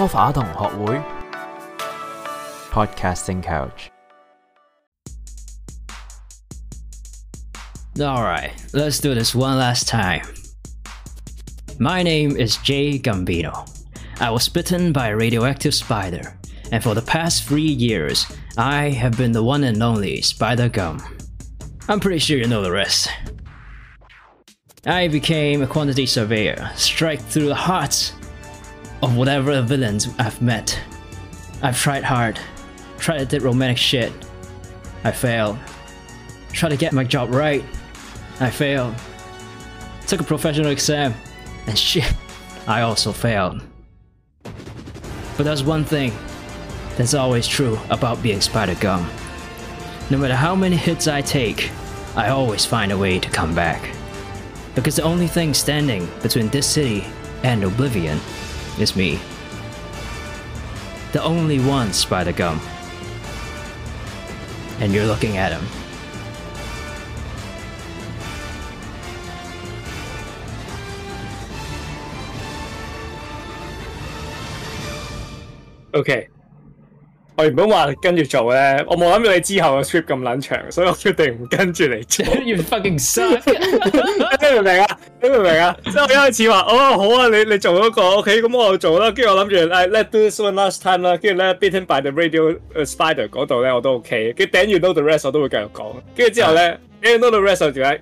[0.00, 1.00] 梳化同學會
[2.72, 3.90] Podcasting Couch。
[8.00, 10.22] All right, let's do this one last time.
[11.78, 13.66] My name is Jay Gambino.
[14.20, 16.32] I was bitten by a radioactive spider,
[16.72, 18.24] and for the past three years,
[18.56, 21.02] I have been the one and only Spider Gum.
[21.90, 23.08] I'm pretty sure you know the rest.
[24.86, 28.14] I became a quantity surveyor, strike through the hearts
[29.02, 30.78] of whatever villains I've met.
[31.62, 32.38] I've tried hard,
[32.98, 34.12] tried to do romantic shit.
[35.04, 35.58] I failed.
[36.52, 37.64] Tried to get my job right.
[38.40, 38.94] I failed.
[40.06, 41.14] Took a professional exam,
[41.66, 42.12] and shit,
[42.66, 43.62] I also failed.
[44.42, 46.12] But there's one thing
[46.96, 49.08] that's always true about being Spider Gum.
[50.10, 51.70] No matter how many hits I take,
[52.16, 53.94] I always find a way to come back.
[54.74, 57.06] Because the only thing standing between this city
[57.44, 58.20] and oblivion
[58.80, 59.20] it's me.
[61.12, 62.58] The only one, Spider Gum.
[64.80, 65.66] And you're looking at him.
[75.92, 76.28] Okay,
[77.40, 82.34] 我唔好话跟住做咧，我冇谂到你之后嘅 t r i p 咁捻长，所以我决定唔跟住嚟做。
[82.42, 83.60] 越 fucking s 衰，
[84.52, 84.86] 明唔明啊？
[85.22, 85.74] 明唔明啊？
[85.84, 89.10] 即系我一开始话，哦好啊，你你做嗰个，ok，咁我做啦。
[89.10, 91.16] 跟住我谂住，诶，let do this one last time 啦。
[91.16, 94.34] 跟住咧 b i t t e n by the radio spider 嗰度咧，我都 ok。
[94.34, 95.86] 跟住 t 完 n o know the rest，我都会继续讲。
[96.14, 98.00] 跟住之后咧 t h n y know the rest，我点解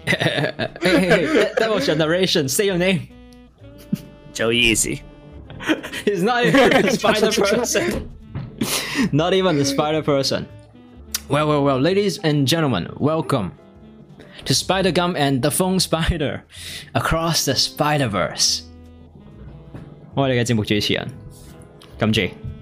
[0.07, 2.49] That was your narration.
[2.49, 3.09] Say your name.
[4.33, 5.03] Joe Easy.
[6.05, 8.11] He's not even a spider person.
[9.13, 10.49] Not even a spider person.
[11.29, 13.53] Well, well, well, ladies and gentlemen, welcome
[14.45, 16.45] to Spider Gum and the Phone Spider
[16.95, 18.63] across the Spider Verse。
[20.17, 21.09] 我哋嘅節目主持人，
[21.99, 22.54] 感謝。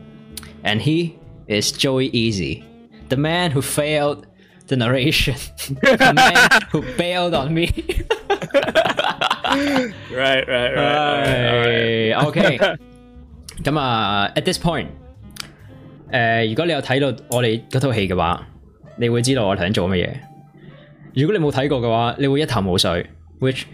[0.65, 1.19] and he
[1.49, 2.65] is Joey Easy,
[3.09, 4.27] the man who failed
[4.69, 5.35] the narration,
[5.83, 7.67] the man who bailed on me.
[10.13, 12.13] right, right, right, right,
[13.75, 14.91] on, at this point,
[16.13, 18.47] you uh, point，誒，如果你有睇到我哋嗰套戲嘅話，
[18.97, 20.15] 你會知道我哋想做乜嘢。
[21.15, 23.07] 如果你冇睇過嘅話，你會一頭霧水。
[23.41, 23.65] Which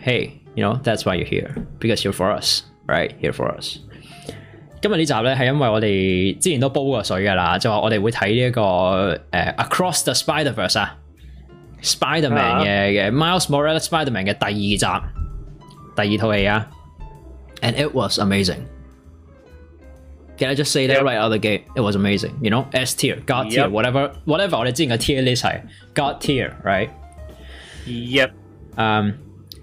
[0.55, 3.79] you know that's why you're here because you're for us, right here for us。
[4.81, 10.97] 今日呢集咧，系因为我哋之前都煲过水噶啦，就话我哋会睇呢一个诶，Across the Spiderverse 啊
[11.83, 14.79] ，Spiderman 嘅嘅 Miles Morales Spiderman 嘅第二集，
[16.03, 16.69] 第二套戏啊。
[17.61, 18.67] And it was amazing.
[20.37, 21.63] Can I just say that right out the gate?
[21.75, 22.35] It was amazing.
[22.41, 25.35] You know, S tier, God tier, whatever, whatever 我哋之前嘅 tier 呢？
[25.35, 25.49] 系
[25.97, 26.89] God tier, right?
[27.85, 28.31] Yep.
[28.77, 29.15] Um.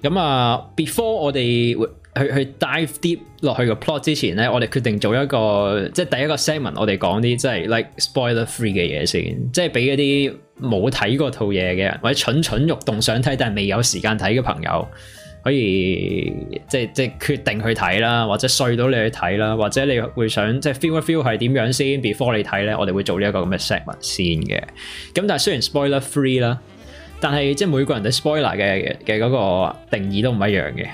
[0.02, 1.88] 咁啊，before 我哋。
[2.18, 14.88] 去去 dive deep 落去個 plot 之前咧，我哋決定做一個即系第一個 segment，我哋講啲即係 like spoiler free 嘅嘢先，即係俾嗰啲冇睇過套嘢嘅，或者蠢蠢欲動想睇但系未有時間睇嘅朋友，
[15.44, 16.34] 可以
[16.70, 24.58] 即系即係決定去睇啦，或者碎到你去睇啦，或者你會想即系 feel 一 feel 係點樣先？before 你睇咧，我哋會做呢一個咁嘅 segment 先嘅。
[25.14, 26.62] 咁但係雖然 spoiler free 啦，
[27.20, 30.88] 但係即係每個人對 spoiler 嘅嘅嗰個定義都唔一樣嘅。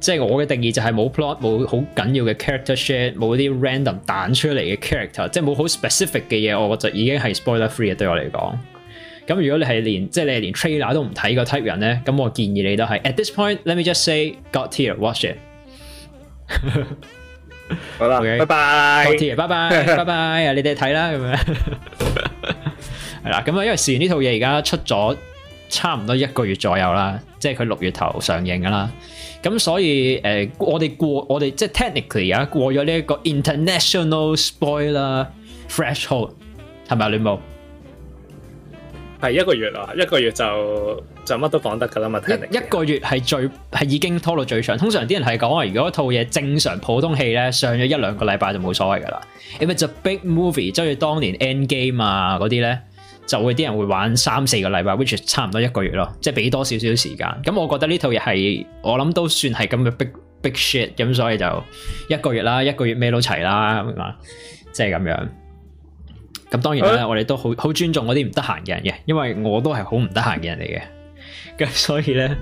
[0.00, 7.94] 即係我嘅定義就係冇 plot 冇好緊要嘅 character share 冇啲 random 彈出嚟嘅 character，即係冇好 specific 嘅嘢，我覺得已經係 spoiler free 啊！
[7.98, 8.54] 對我嚟講，
[9.26, 14.88] 咁如果你係連即係你係連 trailer 都唔睇個 type 人咧，咁我建議你都係 at this point，let me just s a y g o t
[14.88, 15.38] h e r w a t c h it。
[17.98, 21.36] 好啦，OK，拜拜 g o t e r 拜拜，拜拜，你哋睇啦咁樣。
[23.24, 25.16] 係啦，咁啊，因為完呢套嘢而家出咗
[25.68, 27.20] 差唔多一個月左右啦。
[27.38, 28.90] 即系佢六月头上映噶啦，
[29.42, 35.28] 咁所以诶，我哋过我哋即系 technically 啊，過过咗呢一个 international spoil 啦
[35.68, 36.32] ，fresh hold
[36.88, 37.38] 系咪啊，李慕？
[39.22, 42.20] 系一个月啊，一个月就就乜都讲得噶啦嘛，
[42.50, 44.78] 一个月系最系已经拖到最长。
[44.78, 49.20] 通常啲人系讲話，如果套嘢正常普通戏咧，上咗一两个礼拜就冇所谓噶啦。
[49.60, 52.80] If it's a big movie，即系当年 Endgame 啊嗰啲咧。
[53.28, 57.28] 就會啲人會玩三四個禮拜，which 差唔多一個月咯，即係俾多少少時間。
[57.44, 60.08] 咁我覺得呢套嘢係我諗都算係咁嘅 big
[60.40, 61.64] big shit，咁所以就
[62.08, 63.86] 一個月啦，一個月咩都齊啦，
[64.72, 65.28] 即係咁樣。
[66.50, 70.86] 咁當然啦，我哋都好好尊重嗰啲唔得閒嘅人嘅，因為我都係好唔得閒嘅人嚟嘅。
[71.68, 72.34] 咁所以咧，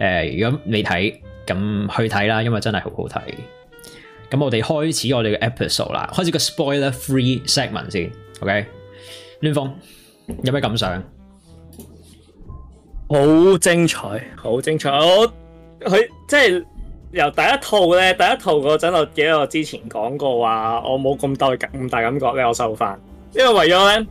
[0.00, 1.14] 誒，如果你睇，
[1.46, 3.20] 咁去睇啦，因為真係好好睇。
[4.30, 8.10] 咁我哋開始我哋嘅 episode 啦，開始個 spoiler free segment 先
[8.40, 8.64] ，OK？
[9.42, 9.70] 亂風。
[10.42, 11.02] 有咩感想？
[13.08, 13.98] 好精彩，
[14.36, 14.90] 好精彩！
[14.90, 15.30] 我
[15.80, 16.64] 佢即系
[17.12, 22.98] 由第一套咧，第一套嗰阵我记得我之前讲过话，我冇咁大咁大感觉咧，我收翻。
[23.32, 24.06] 因为为咗咧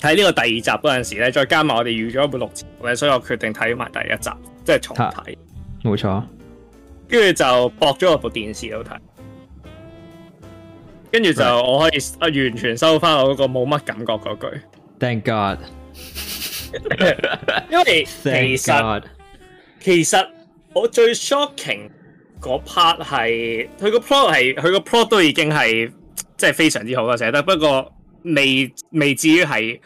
[0.00, 2.50] 睇呢个第二集嗰阵时咧，再加埋我哋预咗一部录
[2.82, 4.30] 咧，所以我决定睇埋第一集，
[4.64, 5.36] 即系重睇。
[5.84, 6.24] 冇错。
[7.08, 8.96] 跟住就博咗我部电视度睇，
[11.12, 12.00] 跟住就我可以
[12.48, 14.46] 完全收翻我嗰个冇乜感觉嗰句。
[15.04, 15.56] Thank God，
[17.72, 19.02] 因為其實
[19.80, 20.16] 其实
[20.74, 21.88] 我最 shocking
[22.38, 25.90] 嗰 part 系佢個 plot 佢个 plot 都已經係
[26.36, 27.90] 即係非常之好啦，写得不過
[28.24, 29.80] 未未至於係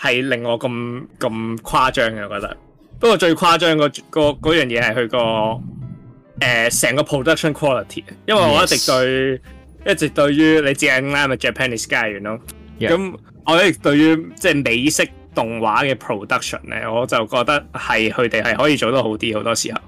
[0.00, 0.68] 系令我咁
[1.18, 2.56] 咁誇張嘅，我覺得。
[3.00, 5.62] 不過最誇張個嗰樣嘢係佢個
[6.46, 9.40] 诶成個 production quality，因為我一直對
[9.90, 12.38] 一直對於你知啦，咪 Japanese guy 咯，
[12.78, 13.14] 咁。
[13.46, 19.78] 我咧對於即系美式動畫嘅 production 咧，我就覺得係佢哋係可以做得好啲好多時候。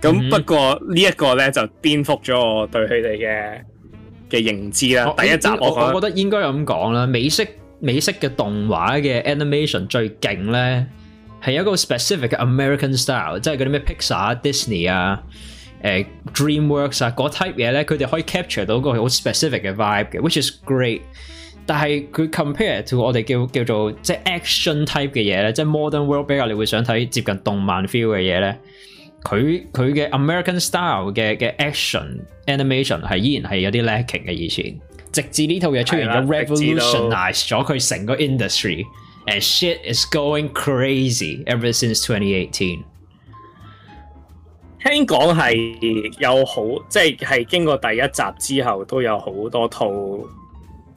[0.00, 3.60] 咁不過呢一個咧就颠覆咗我對佢哋嘅
[4.30, 5.12] 嘅認知啦。
[5.16, 7.46] 第一集我我覺得應該咁講啦，美式
[7.78, 10.86] 美式嘅動畫嘅 animation 最勁咧，
[11.42, 15.22] 係一個 specific 嘅 American style，即係嗰啲咩 Pixar、Disney 啊、
[15.84, 21.02] 誒 DreamWorks 啊嗰 type 嘢咧，佢哋可以 capture 到個好 specific 嘅 vibe 嘅，which is great。
[21.66, 28.58] 但系佢 compare to 我哋叫叫做即系 action type 嘅嘢咧，即系 modern world 比较，你会想睇接近动漫 feel 嘅嘢咧。
[29.22, 34.76] 佢佢嘅 American style 嘅嘅 action animation 系依然系有啲 lacking 嘅以前，
[35.12, 39.44] 直至呢套嘢出现咗 r e v o l u t i o n i z e 咗佢成个 industry，and
[39.44, 42.78] shit is going crazy ever since 2018。
[44.82, 45.76] 听讲系
[46.18, 48.22] 有好即系系经过第一集
[48.56, 49.90] 之后都有好多套。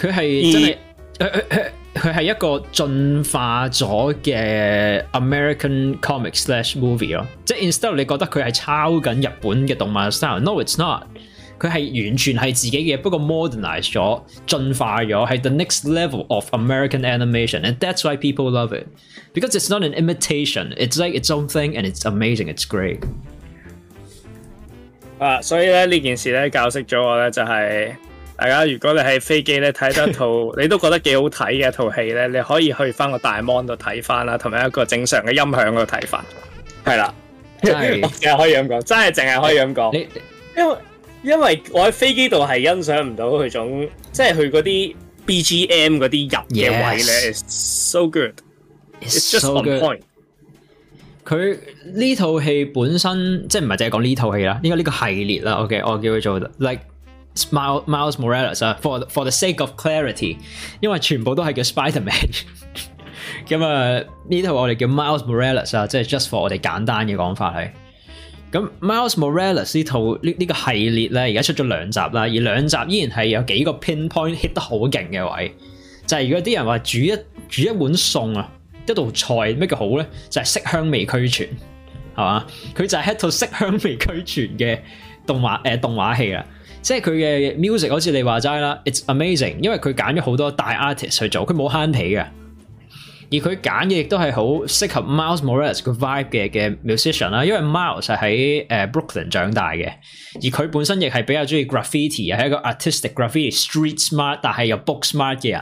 [0.00, 0.76] 佢係真系，
[1.98, 11.06] 佢系一個進化咗嘅 American comic slash movie 咯，即系 i n s t e a d 你覺得佢係抄緊日本嘅動漫 style？No，it's not。
[11.58, 19.82] 佢係完全係自己嘅，不過 modernize 咗、進化咗，係 the next level of American animation，and that's why people love it，because it's not
[19.84, 20.72] an imitation。
[20.78, 22.48] It's like its own thing，and it's amazing。
[22.50, 23.00] It's great。
[25.18, 27.96] 啊，所以咧呢件事咧教識咗我咧就係。
[28.40, 36.24] 大家如果你喺飛機咧睇得套，你都覺得幾好睇嘅套戲咧，你可以去翻個大 mon 度睇翻啦，同埋一個正常嘅音響個睇法。
[36.82, 37.14] 係啦，
[37.62, 40.06] 真係，淨係可以咁講，真係可以咁講。
[40.56, 40.76] 因為
[41.22, 44.94] 因為我喺飛機度係欣賞唔到佢種，即係佢嗰啲
[45.26, 50.00] BGM 嗰啲入嘅位咧，so good，it's just on point。
[51.26, 51.58] 佢
[51.94, 55.52] 呢套戲本身即系唔係淨係講呢套戲啦，應該呢個系列啦。
[55.56, 56.80] OK，我叫佢做 like。
[57.48, 60.36] Miles Morales 啊，for for the sake of clarity，
[60.80, 62.14] 因為全部都係叫 Spider Man，
[63.46, 67.70] 咁啊呢套我哋叫 Miles Morales 啊，即系 just for 我哋簡單嘅講法係。
[68.52, 75.56] 咁 Miles Morales 呢套呢呢個系列咧，而家出咗兩集啦，而兩集依然係有幾個 pinpoint hit 得好勁嘅位。
[76.06, 77.16] 就係如果啲人話煮一
[77.48, 78.50] 煮一碗餸啊，
[78.88, 80.06] 一道菜咩叫好咧？
[80.28, 81.46] 就係色香味俱全，
[82.16, 82.44] 係嘛？
[82.74, 84.80] 佢就係一套色香味俱全嘅
[85.26, 86.44] 動畫誒动画戲啦。
[86.82, 92.20] 即係佢嘅 music 好似你話齋啦，it's amazing，因為佢揀咗好多大 artist 去做，佢冇慳皮嘅，
[93.32, 97.44] 而佢揀嘅亦都係好適合 Miles Morales 個 vibe 嘅嘅 musician 啦。
[97.44, 99.88] 因為 Miles 係喺誒 Brooklyn 長大嘅，
[100.36, 105.60] 而佢本身亦係比較中意 graffiti，係一個 artistic graffiti street smart 但係又 book smart 嘅人。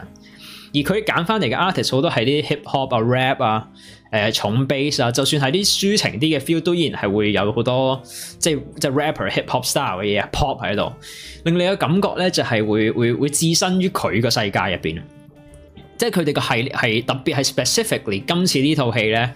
[0.68, 3.68] 而佢揀翻嚟嘅 artist 好多係啲 hip hop 啊 rap 啊。
[4.11, 8.00] 誒重 base 啊，就算係啲抒情啲嘅 feel，都依然係會有好多
[8.38, 10.91] 即係即係 rapper、hip hop style 嘅嘢 pop 喺度，
[11.45, 15.03] 令你嘅感覺咧就係會會會置身於佢個世界入邊。
[15.99, 19.31] 即係佢哋個列係特別係 specifically 今次呢套戲咧，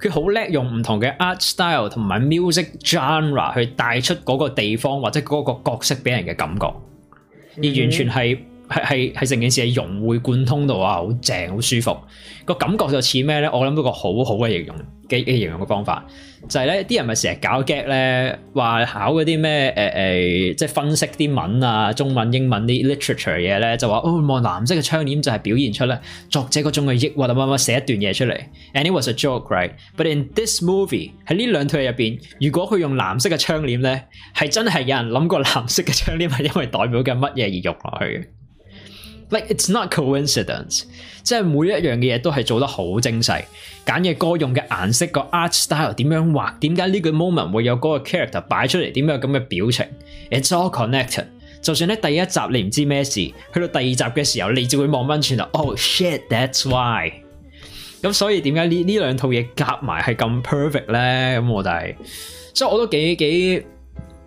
[0.00, 8.38] 佢好叻用唔同嘅 art style 同埋 music genre 去帶出嗰個地方或者嗰個角色俾人嘅感覺，而完全係。
[8.68, 10.94] 係系成件事係融会貫通到啊！
[10.96, 11.96] 好正，好舒服
[12.44, 13.48] 個感覺就似咩咧？
[13.52, 14.76] 我諗到個好好嘅形容
[15.08, 16.04] 嘅形容嘅方法
[16.48, 25.98] 就係咧，啲人咪成日搞梗咧，話考嗰啲咩诶诶，即係分析啲文啊，中文英文啲 literature 嘢咧，就話哦，望藍色嘅窗簾就係表現出咧
[26.28, 28.38] 作者嗰種嘅抑郁啊乜乜，寫一段嘢出嚟。
[28.74, 29.72] And it was a joke, right?
[29.96, 38.30] But in this movie 喺呢兩套入边，如果佢用藍色嘅窗簾咧，係真係有人諗過藍色嘅窗簾係因為代表紧乜嘢而用落去？
[39.30, 40.84] Like it's not coincidence，
[41.22, 43.30] 即系每一样嘅嘢都系做得好精细，
[43.84, 49.86] 拣嘅歌用嘅颜色个 art style 点样画，点解呢个 moment 会有嗰个 character 摆出嚟，点样咁嘅表情
[50.30, 51.26] ，it's all connected。
[51.60, 57.12] 就算咧第一集你唔知咩事，去到第二集嘅时候，你就会望翻转头，oh shit that's why。
[58.00, 61.40] 咁所以点解呢呢两套嘢夹埋系咁 perfect 咧？
[61.40, 61.96] 咁我哋，
[62.54, 63.62] 所以我都几几。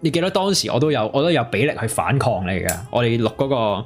[0.03, 3.85] 你記得當時我都有我都有比例去反抗你嘅，我哋錄嗰個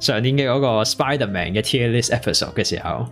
[0.00, 3.06] 上年嘅嗰個 Spiderman 嘅 t e r l e s s episode 嘅時候，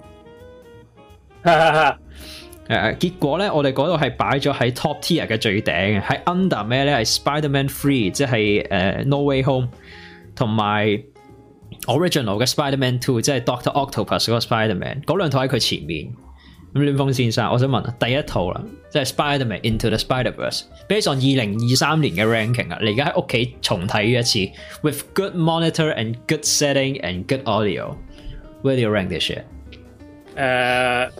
[2.69, 6.97] 誒結果咧，我哋嗰度係擺咗喺 top tier 嘅最頂嘅，喺 under 咩咧？
[6.97, 9.69] 係 Spiderman Three，即係誒 No Way Home，
[10.35, 10.99] 同埋
[11.87, 16.09] original 嘅 Spiderman Two，即係 Doctor Octopus 嗰 Spiderman，嗰兩套喺佢前面。
[16.75, 18.61] 咁亂風先生，我想問第一套啦。
[18.97, 20.63] 即係 Spider-Man Into the Spider-Verse。
[20.89, 27.95] Based on 二零二三年嘅 ranking 啊，你而家喺屋企重睇一次，with good monitor and good setting and good audio。
[28.63, 29.43] Where do you rank this year？
[30.35, 31.11] 誒，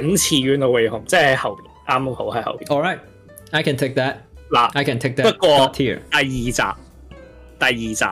[0.00, 2.64] 僅次於 No Way Home，即係喺後邊，啱好喺後邊。
[2.66, 2.98] All right,
[3.50, 4.14] I can take that。
[4.52, 5.32] 嗱，I can take that。
[5.32, 8.04] 不過第二集，第二集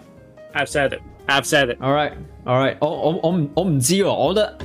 [0.53, 1.01] I've said it.
[1.29, 1.79] I've said it.
[1.81, 2.13] All right.
[2.47, 2.77] All right.
[2.81, 4.03] 我我我唔我唔知。
[4.05, 4.59] 我觉得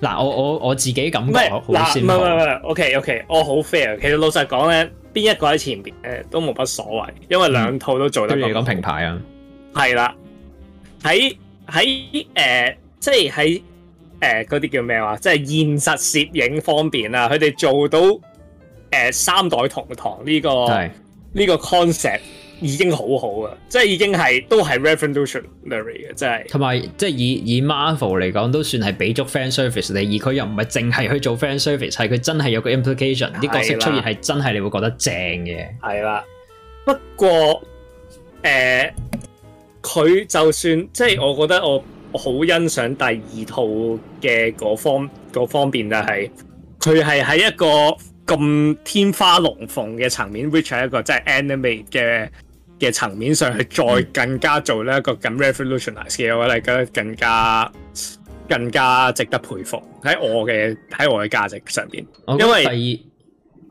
[0.00, 2.50] 嗱，我我我自己感覺好羡唔系唔系唔系。
[2.64, 3.24] OK OK。
[3.28, 3.96] 我好 fair。
[3.98, 7.14] 其实老实讲咧，边一个喺前边诶，都冇乜所谓。
[7.28, 8.34] 因为两套都做得。
[8.34, 9.18] 不如讲平牌啊。
[9.76, 10.14] 系啦。
[11.02, 11.36] 喺
[11.66, 13.62] 喺诶，即系喺
[14.20, 15.16] 诶嗰啲叫咩话？
[15.16, 17.98] 即系现实摄影方面啊，佢哋做到
[18.90, 20.50] 诶三代同堂呢个
[21.34, 22.20] 呢个 concept。
[22.62, 25.50] 已經好好啊，即係已經係都係 revolutionary
[26.06, 26.48] 嘅，即係。
[26.48, 35.66] 同埋即係以以 Marvel 嚟講，都算係俾足 fan service 你，而佢又唔係淨係去做 fan service，係佢真係有個 implication，啲角色出現係真係你會覺得正嘅。
[35.80, 36.24] 係啦，
[36.86, 37.30] 不過
[38.44, 38.92] 誒，
[39.82, 41.78] 佢就算即係我覺得我
[42.12, 43.62] 好欣賞第二套
[44.20, 46.30] 嘅嗰方嗰方面，就係
[46.78, 52.28] 佢係喺一個咁天花龍鳳嘅層面，which 係一個即係 animate 嘅。
[52.82, 57.70] 嘅層面上去再更加做呢一個更 r e v o l u t i o n i z e 嘅，我哋覺得更加
[58.48, 62.04] 更加值得佩服喺我嘅喺我嘅價值上邊。
[62.38, 62.62] 因為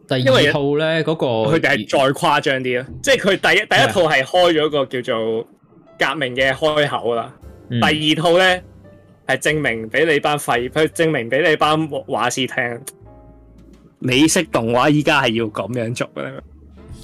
[0.08, 1.26] 第二第二套咧嗰個
[1.56, 5.48] 佢哋係再誇張啲咯，即係佢第一第一套係開咗個叫做
[6.00, 7.34] 革命嘅開口啦，
[7.70, 8.64] 第二套咧
[9.28, 12.80] 係證明俾你班廢去證明俾你班畫師聽，
[14.00, 16.10] 美式動畫依家係要咁樣做。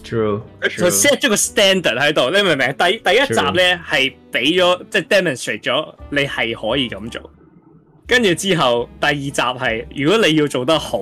[0.08, 2.74] 就 set 咗个 standard 喺度，你明唔明？
[2.74, 7.30] 第第一集咧系俾咗，即系 demonstrate 咗你系可以咁做。
[8.08, 11.02] 跟住之后第二集系，如果你要做得好，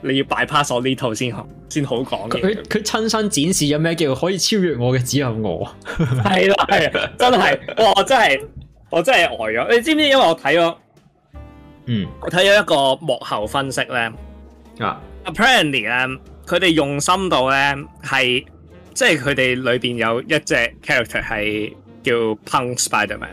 [0.00, 3.94] 你要 by pass 咗呢套先可先好讲佢佢亲身展示咗咩？
[3.94, 5.66] 叫可以超越我嘅只有我。
[5.98, 8.40] 系啦，系真系，我我真系
[8.88, 9.70] 我真系呆咗。
[9.76, 10.02] 你知唔知？
[10.04, 10.76] 因为我睇咗，
[11.84, 14.10] 嗯，我睇咗一个幕后分析咧。
[14.78, 16.18] 啊，apparently 咧。
[16.46, 18.46] 佢哋用心到咧，系
[18.94, 22.14] 即系佢哋里边有一只 character 系叫
[22.46, 23.28] Punk Spiderman。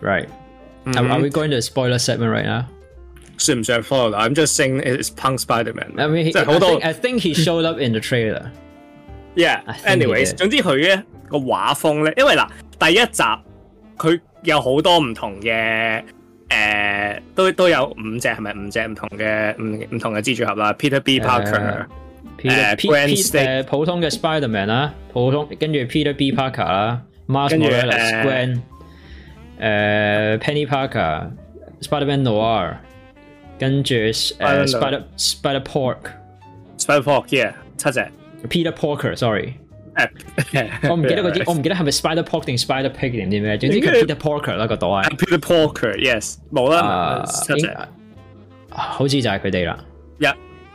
[0.00, 2.62] Right，are we going to spoiler segment right now？
[3.36, 5.88] 算唔算 follow？I'm just saying it's Punk Spiderman。
[5.96, 6.76] I mean，即系好多。
[6.78, 8.50] I think he showed up in the trailer。
[9.34, 12.46] Yeah，anyways，总之佢咧个画风咧，因为嗱
[12.78, 13.22] 第一集
[13.98, 16.00] 佢有好多唔同嘅
[16.50, 21.18] 诶，都都有五只系咪五只唔同嘅唔唔同嘅蜘蛛侠啦，Peter B.
[21.18, 21.86] Parker。
[22.42, 28.58] Peter, P uh, 普通嘅 Spiderman 啦，普通跟住 Peter B Parker 啦，Miles Morales、Gwen、
[29.60, 31.28] 誒 Penny Parker、
[31.82, 32.76] Spiderman Noir，
[33.60, 34.32] 跟住誒
[34.66, 35.96] Spider Spider Pork、
[36.78, 37.52] Spider Pork yeah
[38.48, 39.54] Peter Porker，sorry，
[40.88, 46.38] 我唔記得嗰啲，我唔記得係咪 Spider Pork 定 Spider Pig 定啲咩，總之叫 Peter Porker 啦個袋，Peter Porker yes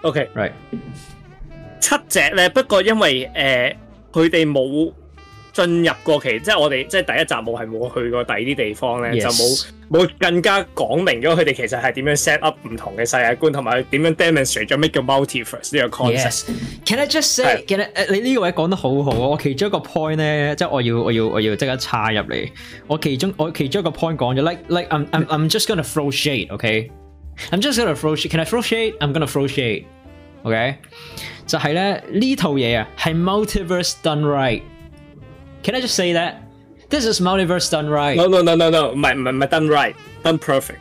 [0.09, 0.51] OK right。
[1.88, 3.77] 七隻咧，不過因為诶
[4.12, 4.91] 佢哋冇
[5.53, 16.44] 進入過期，即系我哋即系第一集冇，係冇去過第二啲地方咧，就冇冇更加講明咗佢哋其實係點樣 set up 唔同嘅世界觀，同埋點樣 demonstrate 做咩叫 multiverse 呢個 concept。
[16.86, 19.17] Can I just say？Can 你呢位講得好好啊！
[19.29, 22.50] 我其中一個 point 咧，即系我要我要我要即刻插入嚟。
[22.88, 28.29] 我其中我其中一個 point 講咗，like like I'm I'm I'm just gonna throw shade，okay？I'm just gonna throw shade。
[28.32, 30.79] Can I throw shade？I'm gonna throw shade，o k
[31.48, 34.62] 就系咧呢套嘢啊，系 multiverse done right。
[35.63, 36.36] Can I just say that
[36.89, 40.77] this is multiverse done right？No no no no no，唔系唔系唔系 done right，done perfect。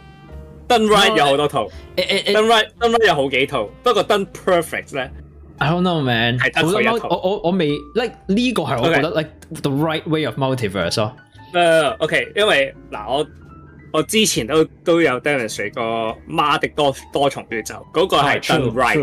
[0.68, 5.08] done right 有好多套，done right done right 有好几套，不过 done perfect 咧
[5.58, 9.30] ，I don't know man，系好多我我我未 like 呢个系我觉得 like
[9.62, 11.14] the right way of multiverse 咯。
[11.54, 13.24] 呃，OK，因为嗱我。
[13.92, 15.82] 我之前都都有 d e m o n s t t r a e 过
[16.26, 18.22] 《马的多多重宇宙》，嗰个系
[18.54, 18.98] 《done right》。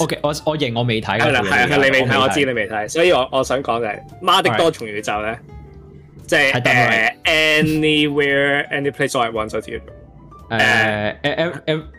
[0.00, 1.20] o k 我我认我未睇。
[1.22, 5.38] 系啦，系啊，你未睇，我知你未睇，所以我我想讲就系《马的多重宇宙》咧，
[6.26, 7.16] 即系诶
[7.62, 9.80] ，anywhere，anyplace，all at once 嗰啲
[10.50, 11.90] 诶，every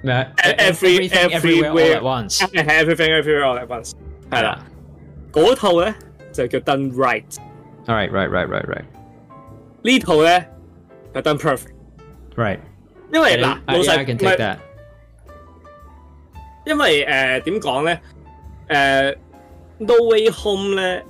[1.09, 3.95] everywhere at once，everything everywhere at once，系
[4.35, 4.59] 啦，
[5.31, 5.93] 嗰套咧
[6.33, 7.23] 就叫《done right》。
[7.87, 8.83] All right，right，right，right，right。
[9.83, 10.49] 呢套咧。
[11.15, 11.73] a u t done perfect,
[12.43, 12.59] right？
[13.13, 14.57] 因为嗱，老細唔係，
[16.65, 17.99] 因为诶点讲咧？
[18.67, 19.15] 誒
[19.79, 21.03] ，No way home 咧，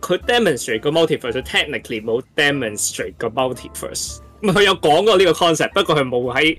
[0.00, 4.18] 佢 demonstrate 个 multiverse，technically 冇 demonstrate 个 multiverse。
[4.42, 6.58] 佢有讲过呢个 concept，不过佢冇喺。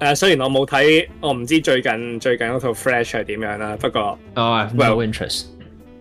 [0.00, 3.76] 誒，雖然我冇睇，我唔知最近最近嗰套 Flash 係點樣啦。
[3.78, 5.44] 不過，我 h e no interest。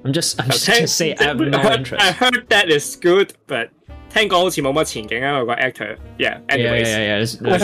[0.06, 2.00] I'm just I'm just to say I have no interest.
[2.00, 3.68] I heard that is good，but
[4.10, 5.98] 聽講好似冇乜前景啊個 actor。
[6.18, 6.80] Yeah，anyways。
[6.86, 7.58] Yeah yeah yeah，唔 o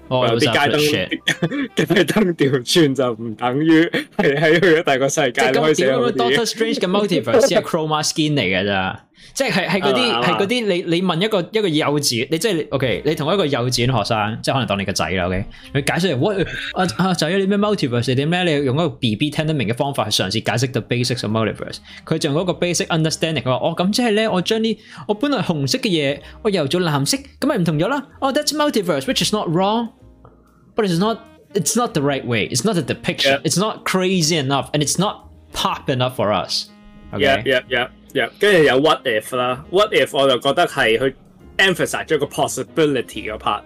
[0.10, 5.42] 有啲街灯，街灯調轉就唔等于系喺佢嘅大个世界。
[5.42, 9.00] 即系咁点 Doctor Strange 嘅 motif v 先系 chroma skin 嚟嘅咋？
[9.34, 21.78] 即系系嗰啲系嗰啲，你你问一个一个幼稚，你即系 O K，你同一个幼稚园学生，即系可能当你个仔啦，O K，你解释完 what 啊啊，啲咩 multiverse 点咧，你用一个 B B 听得明嘅方法去尝试解释到 basic of multiverse。
[22.06, 28.04] 佢用嗰个 basic understanding 话，哦咁即系咧，我将啲我本来红色嘅嘢，我又做蓝色，咁咪唔同咗啦。
[28.20, 34.36] 哦，that's multiverse，which is not wrong，but it's not，it's not the right way，it's not a depiction，it's not crazy
[34.44, 36.66] enough，and it's not pop enough for us。
[37.14, 37.24] Okay。
[37.44, 38.01] Yeah，y e a yeah。
[38.40, 41.16] 跟住有 what if 啦，what if 我就覺得係去
[41.58, 43.62] emphasize 咗個 possibility 嗰 part。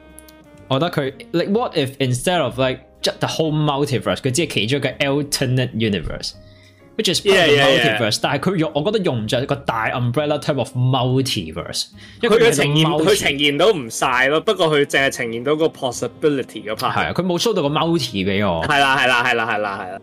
[0.67, 7.41] 我覺得佢 like what if instead of like just the whole multiverse，佢只係其中一個 alternate universe，which is part
[7.41, 8.19] of multiverse。
[8.21, 11.87] 但係佢用，我覺得用唔著一個大 umbrella type of multiverse，
[12.21, 14.39] 因為佢呈佢呈現到唔晒咯。
[14.41, 16.93] 不過佢淨係呈現到個 possibility 嗰 part。
[16.93, 18.63] 系啊，佢冇 show 到個 multi 俾我。
[18.65, 20.01] 係啦，係啦，係啦，係啦，系啦。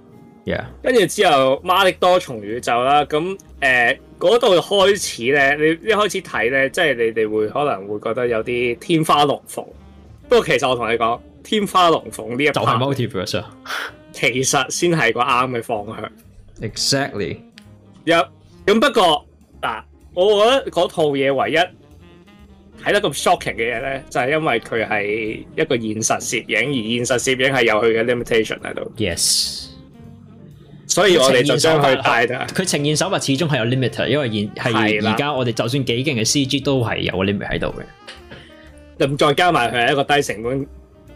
[0.83, 9.65] 跟住之后《馬力多重宇宙》啦，咁诶嗰度开始咧，你一开始睇咧，即系你哋会可能会觉得有啲天花龙凤。
[10.29, 13.45] 不过其实我同你讲，天花龙凤呢一就系 multiverse
[14.13, 16.13] 其实先系个啱嘅方向。
[16.69, 17.39] Exactly。
[18.05, 18.17] 有
[18.67, 19.25] 咁不过
[19.61, 19.83] 嗱，
[20.15, 21.59] 我觉得嗰套嘢唯一
[22.85, 28.93] 睇得咁 shocking 嘅嘢咧，就系因为佢系一个现实摄影，而现实摄影系有佢嘅 limitation 喺度。
[28.97, 29.72] Yes。
[30.93, 37.83] 所以我哋就将佢带，佢呈现手法始终系有 limit 因为现系而家我哋就算几劲嘅 C G 都系有个 limit 喺度嘅。
[39.07, 40.67] 咁再加埋佢系一个低成本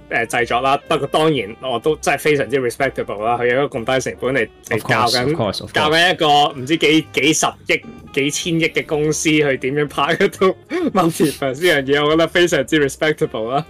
[0.09, 3.37] 诶制作啦，不过当然我都真系非常之 respectable 啦。
[3.37, 7.81] 佢有个咁低成本嚟嚟教紧，教紧一个唔知几几十亿、
[8.15, 10.47] 几千亿嘅公司去点样拍一套
[10.95, 13.67] m o t i v 呢样嘢，我觉得非常之 respectable 啦。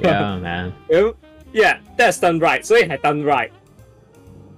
[0.00, 1.14] Yeah man， 咁
[1.52, 3.48] Yeah that's done right，所以系 done right。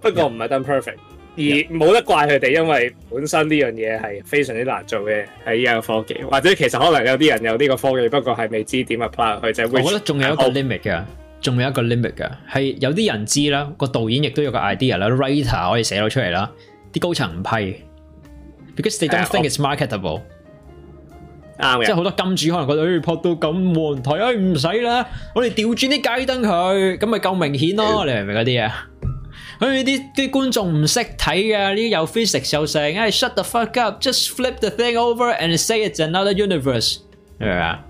[0.01, 0.97] 不过唔系 done perfect，
[1.37, 1.43] 而
[1.77, 11.03] 冇得怪佢哋，因为本身呢样嘢系非常之难做嘅，喺依家嘅科技，或者其实可能有啲人有呢个科技，不过系未知点 apply 我觉得仲有一个 limit 嘅，
[11.41, 16.51] 仲有一个 limit 嘅，系有啲人知啦，个导演亦都有个 idea 啦，writer 可以写到出嚟啦，
[16.93, 17.49] 啲高层唔批
[18.83, 20.23] ，because they don't think it's marketable。
[21.59, 28.71] 啱嘅，即系好多金主可能觉得诶拍到咁蒙台诶唔使啦，我哋调转啲街灯佢，咁咪够明显咯，你明唔明嗰啲嘢？
[29.61, 31.73] 佢啲啲观众唔识睇啊！
[31.73, 36.33] 啲 i c s 又成，哎，shut the fuck up，just flip the thing over and say it's another
[36.33, 37.01] universe。
[37.39, 37.85] 系啊，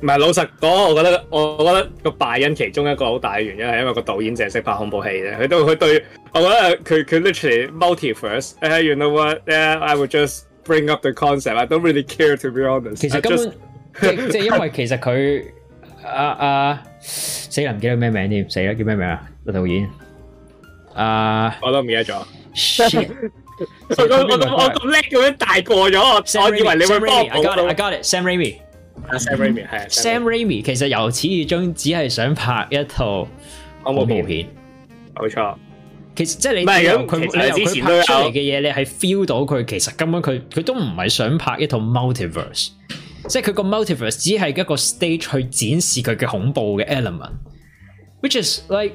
[0.00, 5.40] 唔系老实讲，我觉得，我觉得个拜因其中一个好大嘅原因系因为个导演净系识拍恐怖戏啫。
[5.40, 8.52] 佢都佢对，我觉得佢佢 literally multiverse。
[8.60, 11.56] 诶，you know what？i would just bring up the concept。
[11.58, 12.96] I don't really care to be honest。
[12.96, 15.44] 其实根本即系因为其实佢
[16.02, 19.20] 阿阿死啦，唔记得咩名添，死啦叫咩名啊？
[19.44, 19.86] 个导演。
[20.94, 22.14] 诶，我都唔记得咗。
[23.88, 24.16] 我我
[24.56, 27.24] 我咁叻咁样大过咗，我以为你会帮我。
[27.68, 28.56] I got it, Sam Raimi。
[29.12, 30.00] Sam Raimi 系。
[30.02, 33.28] Sam Raimi 其实由始至终只系想拍一套
[33.84, 34.48] 恐怖片，
[35.14, 35.56] 冇错。
[36.16, 37.50] 其实即系你由佢由佢拍
[38.02, 42.68] 出嚟嘅嘢，你系 feel 到佢其实根本佢佢都唔系想拍一套 multiverse，
[43.28, 48.94] 即系佢个 multiverse 只系一个 stage 去展示佢嘅恐怖嘅 element，which is like。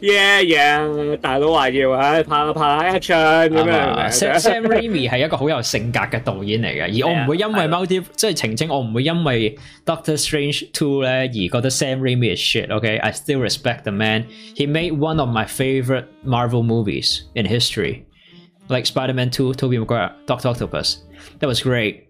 [0.00, 4.08] Yeah yeah，大佬話要，拍拍一場咁樣。
[4.10, 12.68] Sam Sam Raimi 係一個好有性格嘅導演嚟嘅，而我唔會因為 m o t i 即係澄清我唔會因為 Doctor Strange Two 咧而覺得 Sam Raimi 係
[12.68, 12.68] shit。
[12.68, 14.24] Okay，I still respect the man。
[14.54, 20.98] He made one of my favourite Marvel movies in history，like Spider-Man Two，Tobey Maguire Doctor Octopus。
[21.40, 22.04] That was great。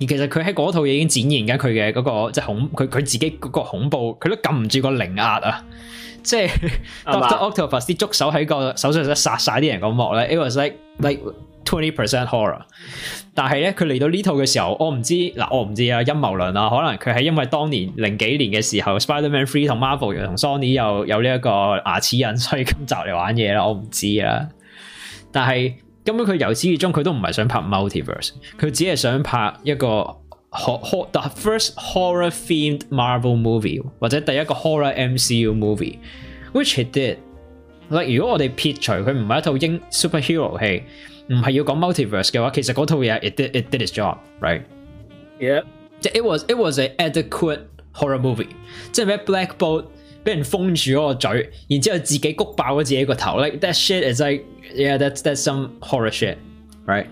[0.00, 5.64] 而其實佢喺嗰套嘢已經展現緊佢嘅嗰個即係恐，佢佢自己嗰個恐怖，佢都撳唔住個零壓啊。
[6.22, 6.52] 即系
[7.04, 11.20] Doctor Octopus 啲捉手喺个手术室杀晒啲人个幕咧，It was like like
[11.64, 12.62] twenty percent horror。
[13.34, 21.50] 但系咧，佢嚟到呢套嘅时候，我唔知嗱，我唔知啊阴谋论啊，可能佢系因为当年零几年嘅时候，Spider-Man Three 同 Marvel 同 Sony 又有呢一个
[21.84, 24.48] 牙齿印， 所以今集嚟玩嘢啦，我唔知啊。
[25.32, 30.21] 但系根本佢由始至终，佢都唔系想拍 Multiverse，佢只系想拍一个。
[30.52, 37.16] the first horror themed Marvel movie 或者第一個 horror MCU movie，which he did。
[37.88, 40.82] Like 如果我哋撇除佢唔係一套英 superhero 戲，
[41.28, 45.64] 唔係要講 multiverse 嘅話，其實嗰套嘢 it did it did its job，right？Yeah，
[46.00, 47.60] 即 it was it was an adequate
[47.94, 48.46] horror movie，
[48.92, 49.86] 即係咩 Black Bolt
[50.24, 57.06] 俾人封住嗰個嘴，然之後自己谷爆咗自己個頭，like that shit is like yeah that's that's some horror shit，right？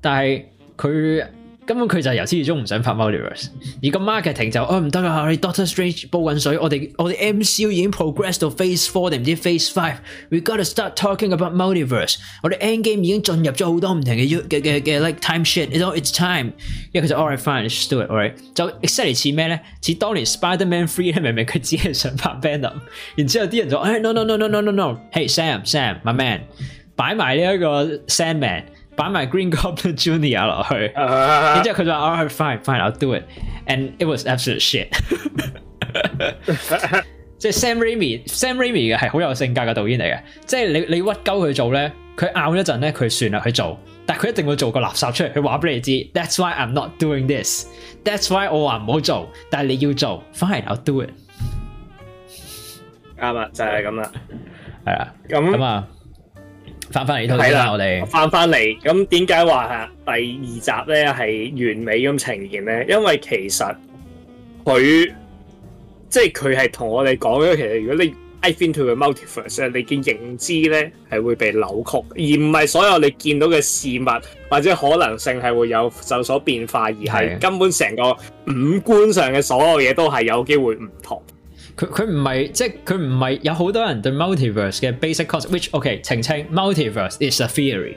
[0.00, 0.42] 但係
[0.76, 1.26] 佢。
[1.66, 3.48] 根本佢就由始至终唔想拍 multiverse，
[3.82, 10.64] 而个 marketing 就哦唔得啊，你 Doctor Strange 煲滚水，我哋我哋 MCU 已经 progress 到 Phase Four 定唔知 Phase Five，we gotta
[10.64, 12.16] start talking about multiverse。
[12.44, 16.52] 我哋 Endgame 已经进入咗好多唔同嘅嘅嘅嘅 like time s h i t s all it's time。
[16.92, 18.16] 因为佢就 All r i g h t f i n e u s t do it，All
[18.16, 18.32] right。
[18.54, 19.60] 就 exactly 似咩咧？
[19.82, 22.74] 似当年 Spider-Man Three 咧，明明佢只系想拍 Venom，
[23.16, 26.42] 然之后啲人就哎 no no no no no no，Hey Sam Sam my man，
[26.94, 28.62] 摆埋呢一个 Sandman。
[28.96, 33.22] 摆埋 Green Goblin Jr u n i o 落去，然之后佢就话 a l right，fine，fine，I'll do it。
[33.66, 34.88] And it was absolute shit。
[37.38, 40.20] 即系 Sam Raimi，Sam Raimi 嘅系好有性格嘅导演嚟嘅。
[40.46, 43.78] 即系你你屈鸠佢做咧，佢拗一阵咧，佢算啦去做。
[44.06, 47.66] 但系佢一定会做个垃圾出嚟，佢话俾你知 That's why I'm not doing this。
[48.02, 49.28] That's why 我唔好做。
[49.50, 51.10] 但系你要做，Fine，I'll do it。
[53.20, 54.12] 啱啦，就系咁啦。
[54.84, 55.88] 系啊，咁咁啊。
[56.90, 58.80] 翻翻嚟呢套我哋翻翻嚟。
[58.80, 62.86] 咁点解话吓第二集咧系完美咁呈现咧？
[62.88, 63.64] 因为其实
[64.64, 65.12] 佢
[66.08, 78.10] 即系佢系同我哋讲咗，其实如果你 i h into 嘅 multiverse，你嘅认知咧系会被扭曲，而唔系所有你见到嘅事物或者可能性系会有有所变化，而系根本成个
[78.46, 81.20] 五官上嘅所有嘢都系有机会唔同。
[81.76, 86.46] 佢佢唔係即係佢唔係有好多人對 multiverse 嘅 basic concept，which ok 澄清。
[86.50, 87.96] multiverse is a theory。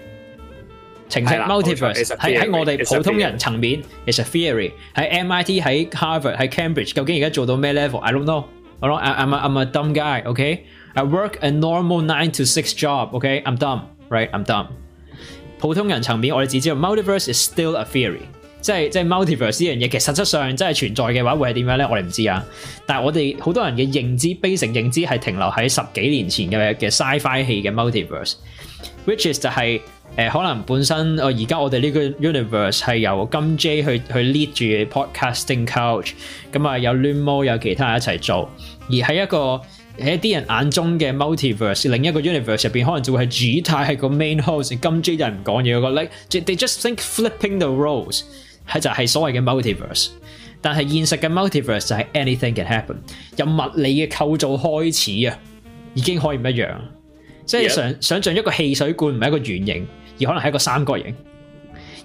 [1.08, 4.74] 澄清 multiverse 喺喺我哋普通人層面 is a theory。
[4.94, 8.44] 喺 MIT 喺 Harvard 喺 Cambridge 究竟而家做到咩 level？I don't know。
[8.82, 10.26] 我係我係我係我 dumb guy。
[10.26, 13.12] ok，I work a normal nine to six job。
[13.16, 13.82] ok，I'm dumb。
[14.10, 14.68] right，I'm dumb。
[15.58, 18.28] 普通人層面我哋只知道 multiverse is still a theory。
[18.62, 21.88] 即係即系 multiverse 呢樣嘢，其實实質上真係存在嘅話，會係點樣咧？
[21.90, 22.46] 我哋唔知啊。
[22.86, 29.80] 但系我哋好多人嘅認知、悲成認知係停留喺十幾年前嘅嘅 sci-fi 戲嘅 multiverse，which is 就係
[30.18, 34.54] 誒可能本身我而家我哋呢個 universe 係由金 J 去去 lead
[34.86, 36.12] 住 podcasting couch
[36.52, 38.50] 咁啊，有 Limo 有其他人一齊做。
[38.90, 39.62] 而喺一個
[40.00, 46.10] 喺一啲人眼中嘅 multiverse 另一個 universe 入边可能就會係主太係個 main host，金 J 就係唔講嘢嗰個咧。
[46.30, 48.24] They just think flipping the roles。
[48.74, 50.10] 系就係所謂嘅 multiverse，
[50.62, 52.96] 但係現實嘅 multiverse 就係 anything can happen，
[53.36, 55.38] 由物理嘅構造開始啊，
[55.96, 56.78] 已經可以唔一樣。
[57.46, 59.88] 即係想想象一個汽水罐唔係一個圓形，
[60.22, 61.16] 而可能係一個三角形。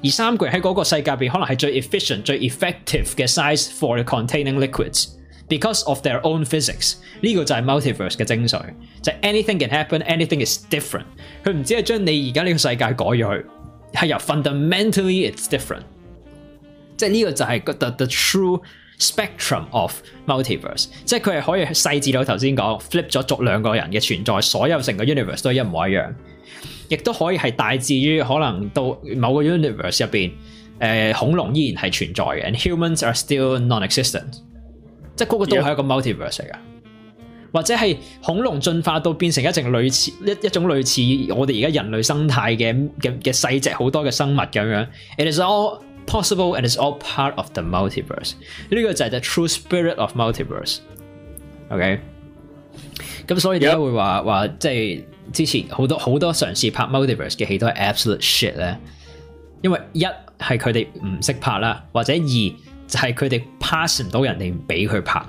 [0.03, 6.94] 而三角形喺嗰個世界入邊可能係最 efficient、最 effective 嘅 size for containing liquids，because of their own physics。
[7.20, 8.62] 呢個就係 multiverse 嘅精髓，
[9.03, 11.05] 就 anything can happen，anything is different。
[11.44, 13.44] 佢唔只係將你而家呢個世界改咗，
[13.92, 15.83] 係由 fundamentally it's different。
[16.96, 18.61] 即係呢個就係 the the true
[18.98, 26.12] spectrum of multiverse，即係佢係可以細緻到頭先講 flip 咗足兩個人嘅存在，所有成個 universe 都一模一樣，
[26.88, 28.83] 亦都可以係大致於可能到
[29.16, 30.33] 某個 universe 入邊，
[30.80, 34.40] 誒恐龍依然係存在嘅，humans are still non-existent，
[35.16, 36.59] 即係嗰個都係一個 multiverse 嚟噶，
[37.54, 44.87] 或者係恐龍進化到變成一隻類似一一種類似我哋而家人類生態嘅嘅嘅細只好多嘅生物咁樣
[45.18, 45.80] ，it is all。
[46.07, 48.35] possible，and it's all part of the multiverse。
[48.71, 50.79] 呢個就係 the true spirit of multiverse。
[51.71, 52.01] OK。
[53.27, 58.79] 咁所以点解會話話即係之前好多好多嘗試拍 multiverse 嘅戲都係 absolute shit 咧？
[59.62, 65.23] 因為一係佢哋唔識拍啦，或者二就係佢哋 pass 唔到人哋，唔俾佢拍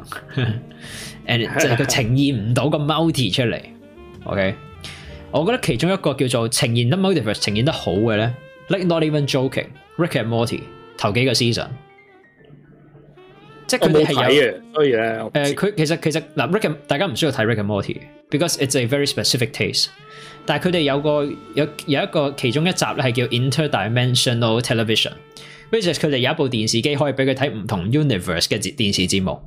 [1.28, 3.60] ，and 就係佢呈現唔到個 multie 出嚟。
[4.26, 4.56] OK。
[5.32, 8.34] 我覺得其中一個叫做呈現得 multiverse 呈現得好嘅咧
[8.70, 9.68] ，like not even joking。
[9.98, 10.62] Rick and Morty
[10.98, 11.68] 头几个 season，
[13.66, 15.02] 即系佢哋系有，所以咧，
[15.34, 19.88] 诶，佢其实其实嗱，Rick 大家唔需要睇 Rick and Morty，because it's a very specific taste。
[20.46, 29.40] 但系佢哋有个有有一个其中一集咧系叫 Interdimensional Television，which 系佢哋有一部电视机可以俾佢睇唔同 universe 嘅节电视节目，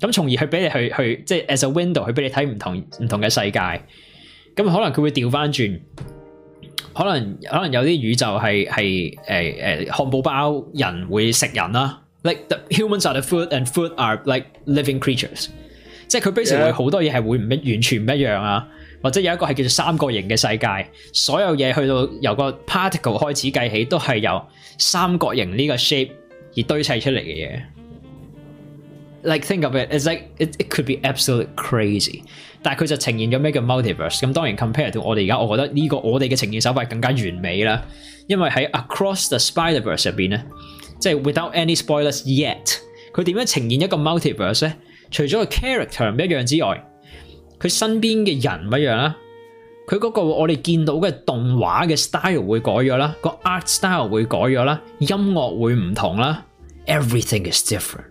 [0.00, 5.80] 咁从而去俾你去去即系 as a window 去俾你睇唔同唔同嘅世界，咁可能佢会调翻转。
[6.96, 15.48] 可能可能有啲宇宙係系诶诶漢堡包人會食人啦，like the humans are the food and food are like living creatures，
[16.08, 18.66] 即係佢 basic 上好多嘢係會唔完全唔一樣啊，
[19.02, 24.42] 或者有一個係叫做三角形嘅世界，所有嘢去到由個 particle 開始計起，都係由
[24.78, 26.10] 三角形呢個 shape
[26.56, 27.60] 而堆砌出嚟嘅嘢
[29.22, 32.22] ，like think of it is like it it could be absolutely crazy。
[32.66, 34.18] 但佢就呈现咗咩叫 multiverse？
[34.22, 37.80] 咁当然 compare 到我哋而家，我觉得呢个我哋嘅呈现手法更加完美啦。
[38.26, 40.42] 因为喺 Across the Spiderverse 入边咧，
[40.98, 42.78] 即系 without any spoilers yet，
[43.14, 44.74] 佢点样呈现一个 multiverse 咧？
[45.12, 46.90] 除咗个 character 唔一样之外，
[47.60, 49.16] 佢身边嘅人唔一样啦，
[49.88, 56.44] 佢嗰个我哋见到嘅动画嘅 style 会改咗啦，个 art style 会改咗啦，音乐会唔同啦
[56.88, 58.06] ，everything is different。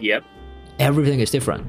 [0.00, 0.37] Yep。
[0.78, 1.62] Everything is different，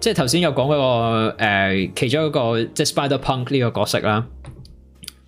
[0.00, 4.26] 即系头先有讲嗰个诶，其中一个即系 Spider Punk 呢个角色啦。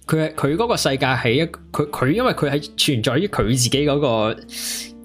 [0.06, 4.34] 佢佢嗰个世界系一佢佢因为佢系存在于佢自己嗰个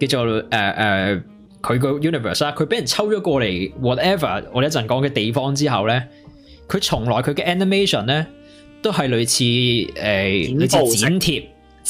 [0.07, 1.21] 叫做诶诶
[1.61, 2.53] 佢个 universe 啦。
[2.57, 6.07] 佢俾人抽咗过嚟 whatever 我一阵讲嘅地方之后咧，
[6.69, 8.25] 佢从来佢嘅 animation 咧
[8.81, 9.43] 都系类似
[10.01, 11.49] 诶类似剪贴。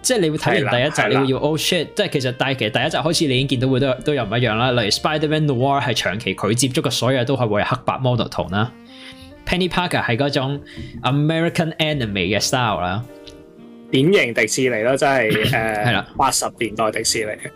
[0.01, 1.87] 即係你會睇完第一集，你会要 oh shit！
[1.93, 4.71] 即係其實，但系其实第一集開始你已經見到会都都有唔一樣啦。
[4.71, 8.71] 例如 Spider-Man Noir 系長期佢接觸嘅所有都係為黑白 model 同啦
[9.45, 10.61] ，Penny Parker 系嗰種
[11.01, 13.03] American anime 嘅 style 啦，
[13.91, 17.49] 典型迪士尼系诶，係啦，八十年代迪士尼。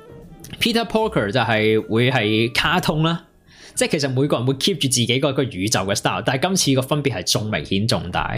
[0.61, 3.25] Peter Parker 就係會係卡通啦，
[3.73, 8.37] 即係其實每個人會 keep 住自己個個宇宙嘅 style，但係今次個分別係仲明顯仲大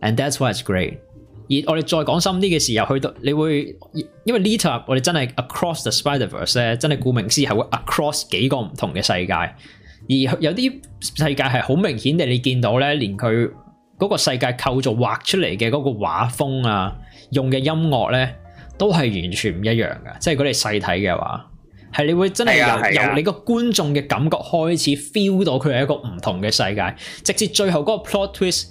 [0.00, 0.94] ，and that's why it's great。
[1.48, 3.76] 而我哋再講深啲嘅時候，去到你會
[4.24, 13.52] 因為呢 t a r 我哋真係 across the Spider-Verse 咧，真係顧名思義會 across 幾個唔同嘅世界，而有啲世界係好明顯地你見到咧，連佢
[13.98, 16.96] 嗰個世界構造畫出嚟嘅嗰個畫風啊，
[17.30, 18.36] 用嘅音樂咧。
[18.78, 21.46] 都係完全唔一樣嘅，即係如果你細睇嘅話，
[21.92, 26.92] 係你會真係由由你個觀眾嘅感覺開始 feel 到佢係一個唔同嘅世界，
[27.24, 28.64] 直至最後嗰個 plot twist，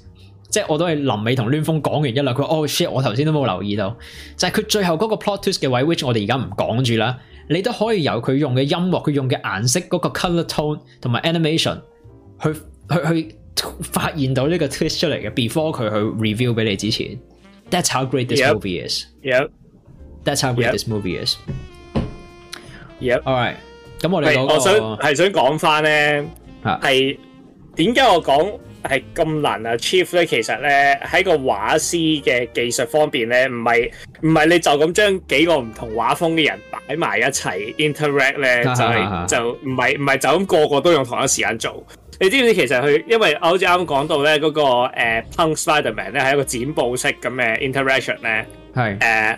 [0.49, 3.95] 即系我都係林尾同亂風講完一輪，佢哦 shit，我頭先都冇留意到，
[4.37, 7.17] 就係佢最後嗰個 plot twist 嘅位，which 我哋而家唔講住啦，
[7.49, 11.79] 你都可以由佢用嘅音樂、佢用嘅顏色嗰個 colour tone 同埋 animation
[12.43, 13.35] 去去去
[13.81, 17.17] 發現到呢個 twist 出嚟嘅，before 佢去 r e v i e w 俾你之前。
[17.71, 19.64] That's how great this movie is。
[20.25, 21.37] That's how great this movie is.
[22.99, 23.19] Yeah.
[23.25, 23.55] All right.
[23.99, 26.23] 咁我哋我想係想講翻咧，
[26.63, 27.17] 係
[27.77, 41.83] 點解我講係咁難啊？Chief 咧，其實咧喺個畫師嘅技術方面咧，唔係唔係你就咁將幾個唔同畫風嘅人擺埋一齊 interact 咧，就係就唔係唔係就咁個個都用同一時間做。
[42.19, 49.37] 你知唔知其實佢因為我好似啱講到咧嗰個 punk Spiderman 咧係一個剪布式咁嘅 interaction 咧，係誒。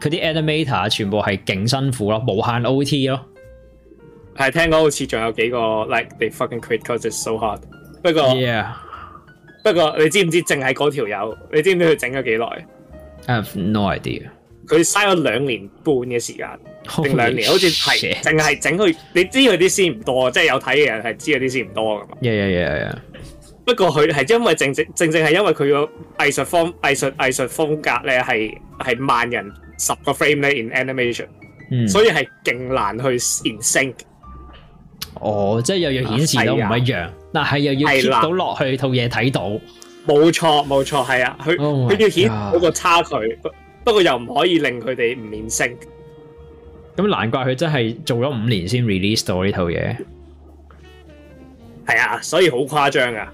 [0.00, 3.20] 佢啲 Animator 全部係勁辛苦咯，無限 OT 咯。
[4.36, 7.58] 係聽講好似仲有幾個 like they fucking create cause it's so hard。
[8.02, 8.34] 不過，
[9.64, 11.36] 不過你知唔知淨係嗰條友？
[11.52, 12.62] 你知唔知佢整咗幾耐
[13.26, 14.22] ？Have no idea。
[14.68, 16.48] 佢嘥咗兩年半嘅時間
[17.02, 18.94] 定兩年，好似係淨係整佢。
[19.14, 22.96] 你知佢啲先唔多，即係有睇嘅人係知佢啲先唔多噶嘛？Yeah yeah yeah yeah。
[23.64, 25.90] 不過佢系因為正正正正係因為佢個
[26.24, 29.52] 藝術方艺术藝術風格咧系係萬人。
[29.78, 31.26] 十个 frame 咧 in animation，
[31.88, 33.94] 所以系劲难去 in sync。
[35.20, 39.48] 哦，即系又要显示到唔一样，但系又要贴到落去套嘢睇到。
[40.06, 43.10] 冇错，冇错，系啊，佢佢要显嗰个差距，
[43.84, 45.76] 不过又唔可以令佢哋唔连性。
[46.96, 49.96] 咁难怪佢真系做咗五年先 release 到呢套嘢。
[51.88, 53.32] 系啊，所以好夸张啊！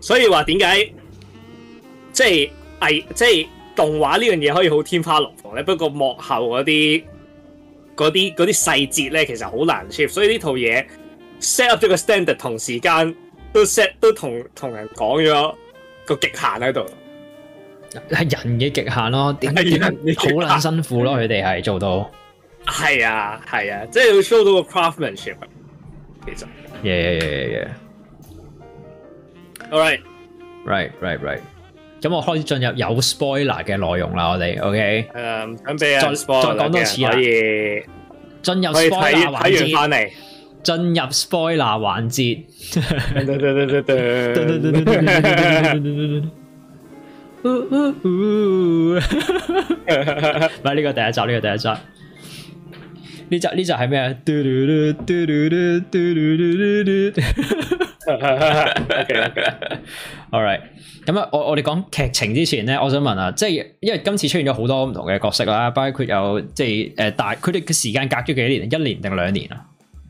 [0.00, 0.92] 所以话点解
[2.12, 2.42] 即系
[2.90, 3.48] 艺，即系。
[3.74, 7.02] 动画呢样嘢可以好天花龙凤咧，不过幕后嗰啲
[7.96, 10.84] 嗰啲嗰啲细节咧，其实好难 s h i r 所以呢套嘢
[11.40, 13.14] set up 咗个 standard，同时间
[13.52, 15.54] 都 set 都同同人讲咗
[16.06, 16.86] 个极限喺度，
[17.92, 19.32] 系人嘅极限咯。
[19.34, 21.16] 点解 好难辛苦咯？
[21.18, 22.10] 佢哋系做到，
[22.68, 25.36] 系啊系啊，即系 show 到个 craftmanship。
[26.24, 26.46] 其实
[26.84, 27.66] ，yeah yeah yeah
[29.64, 29.68] yeah。
[29.70, 29.80] All
[30.60, 31.51] right，right right right。
[32.02, 34.80] 咁我开始进入有 spoiler 嘅内容啦，我哋，OK？
[35.14, 36.24] 诶，准备再再
[36.58, 37.84] 讲多次，可以
[38.42, 39.72] 进入 spoiler 环节。
[39.74, 40.10] 翻 嚟，
[40.64, 42.42] 进入 spoiler 环节。
[42.42, 43.36] 唔
[50.56, 51.68] 系呢个第一集，呢、对对对对集。
[53.28, 54.60] 呢集对对对对对对对对
[56.66, 57.14] 对
[59.04, 59.12] 对对
[60.42, 60.70] 对
[61.04, 69.64] 咁啊，我我哋讲剧情之前咧，我想问啊，即系因为今次出现咗好多唔同嘅角色啦，包括有即系诶大佢哋嘅时间隔咗几年，一年定两年啊？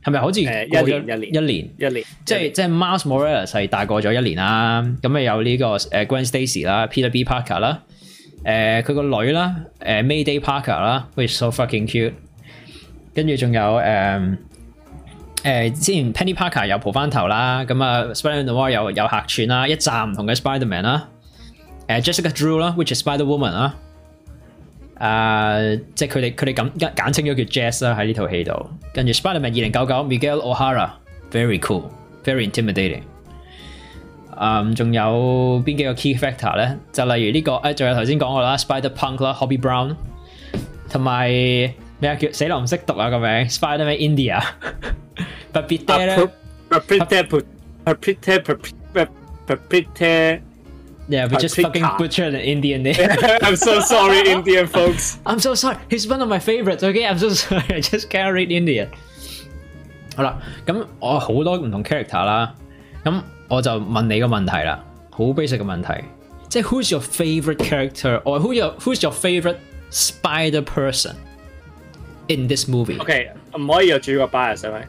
[0.04, 1.32] 系咪好似一年一年？
[1.32, 4.82] 一年，一年，即系即系 Mars Morales 系大过咗一年啦。
[5.00, 7.82] 咁啊有呢个诶 Grand Stacy 啦，Peter B Parker 啦，
[8.44, 12.12] 诶佢个女啦，诶 Mayday Parker 啦，which so fucking cute。
[13.14, 14.20] 跟住仲有诶。
[15.44, 21.08] 诶，之前 Penny Parker 又蒲翻头啦，咁啊 Spider Noir 又有客串啦，一站唔同嘅 Spider Man 啦，
[21.88, 23.74] 诶 Jessica Drew 啦，which is Spider Woman 啦，
[25.00, 26.70] 诶即系佢哋佢哋咁
[27.12, 33.02] 简称咗叫 Jazz 啦喺呢套戏度，跟住 Spider Man 二零九九 Miguel O'Hara，very cool，very intimidating，
[34.38, 36.78] 嗯，仲有边几个 key factor 咧？
[36.92, 39.96] 就例如呢个诶，仲有头先讲過啦，Spider Punk 啦，Hobby Brown，
[40.88, 41.76] 同埋咩
[42.08, 44.40] 啊叫死佬唔识读啊个名 Spider Man India。
[45.52, 46.32] Papitera.
[46.70, 47.44] Papitera.
[47.86, 49.08] Papitera.
[49.46, 50.42] Papitera.
[51.08, 52.94] Yeah, we just fucking butchered an Indian name.
[53.42, 55.18] I'm so sorry, Indian folks.
[55.26, 55.76] I'm so sorry.
[55.90, 56.82] He's one of my favorites.
[56.82, 57.64] Okay, I'm so sorry.
[57.68, 58.88] I just can't read Indian.
[60.14, 62.54] 好啦，咁我好多唔同 character 啦。
[63.04, 66.04] 咁我就问你个问题啦，好 basic 嘅問題，
[66.50, 69.56] 即係 Who's your favorite character or who your Who's your favorite
[69.90, 71.14] spider person
[72.28, 73.02] in this movie？OK，、
[73.50, 74.86] okay, 唔可以有主角 bias 係咪？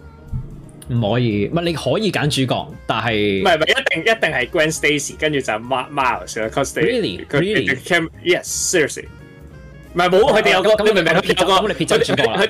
[0.89, 7.25] 唔可以，唔系你可以拣主角，但系唔系唔系一定一定系 g r a n Stacy 跟住就 Mark Miles 啦 c o s they really
[7.27, 9.05] really yes seriously
[9.93, 11.15] 唔系冇，佢哋有个你明唔明？
[11.15, 12.43] 我撇咗个，你撇走主角啦。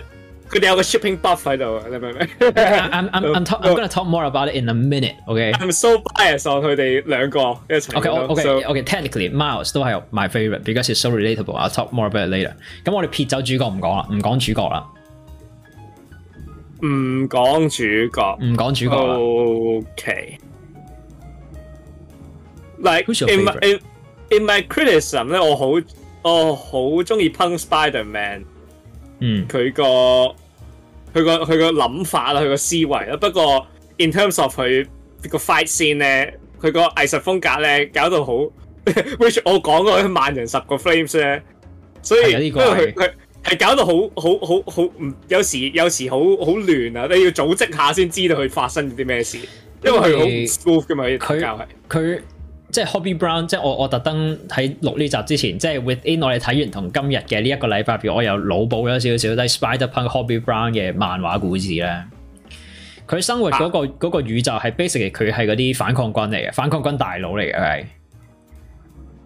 [0.50, 5.98] 佢哋有个 shipping buff 喺度，你明唔明？I'm I'm I'm gonna talk more about it in a minute，OK？I'm so
[5.98, 7.40] biased on 佢哋两个
[7.76, 7.92] 一齐。
[7.96, 11.56] OK OK OK technically Miles 都系 my favorite，because it's so relatable。
[11.58, 12.54] I'll talk more about later。
[12.86, 14.84] 咁我哋撇走主角唔讲啦，唔讲主角啦。
[16.84, 18.96] 唔讲主角，唔讲主角。
[18.98, 20.38] o k
[22.80, 23.80] Like in my in
[24.30, 25.82] in my criticism 咧，我好
[26.24, 28.44] 我好中意 Punk Spiderman。
[29.20, 29.48] 嗯。
[29.48, 29.84] 佢个
[31.14, 33.16] 佢个佢个谂法啦，佢个思维啦。
[33.16, 33.66] 不过
[33.98, 34.86] in terms of 佢
[35.30, 38.34] 个 fight scene 咧，佢个艺术风格咧，搞到好。
[38.86, 41.42] Which 我讲过万人十个 frames 咧，
[42.02, 43.14] 所以因为佢。
[43.50, 47.08] 系搞到好好好好唔，有时有时好好乱啊！
[47.14, 49.38] 你要组织下先知道佢发生咗啲咩事，
[49.84, 51.04] 因为佢好 smooth 噶嘛。
[51.06, 52.22] 佢佢
[52.72, 62.06] 即系 Hobby Brown，即系我我特登喺录呢集之前，即系 Within 我哋睇完同今日嘅呢一个礼拜，譬如我又脑补咗少少，但系 Spider Pun Hobby Brown 嘅漫画故事咧，
[63.08, 67.86] 佢生活嗰个个宇宙系 basic a l l y 佢系嗰啲反抗军嚟嘅，反抗军大佬嚟嘅。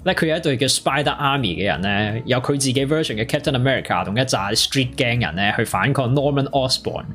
[0.04, 7.06] 咧佢有一隊叫 Spider Army 嘅人咧，有佢自己 version 嘅 Captain America 同一扎 street gang 人咧去反抗 Norman Osborn，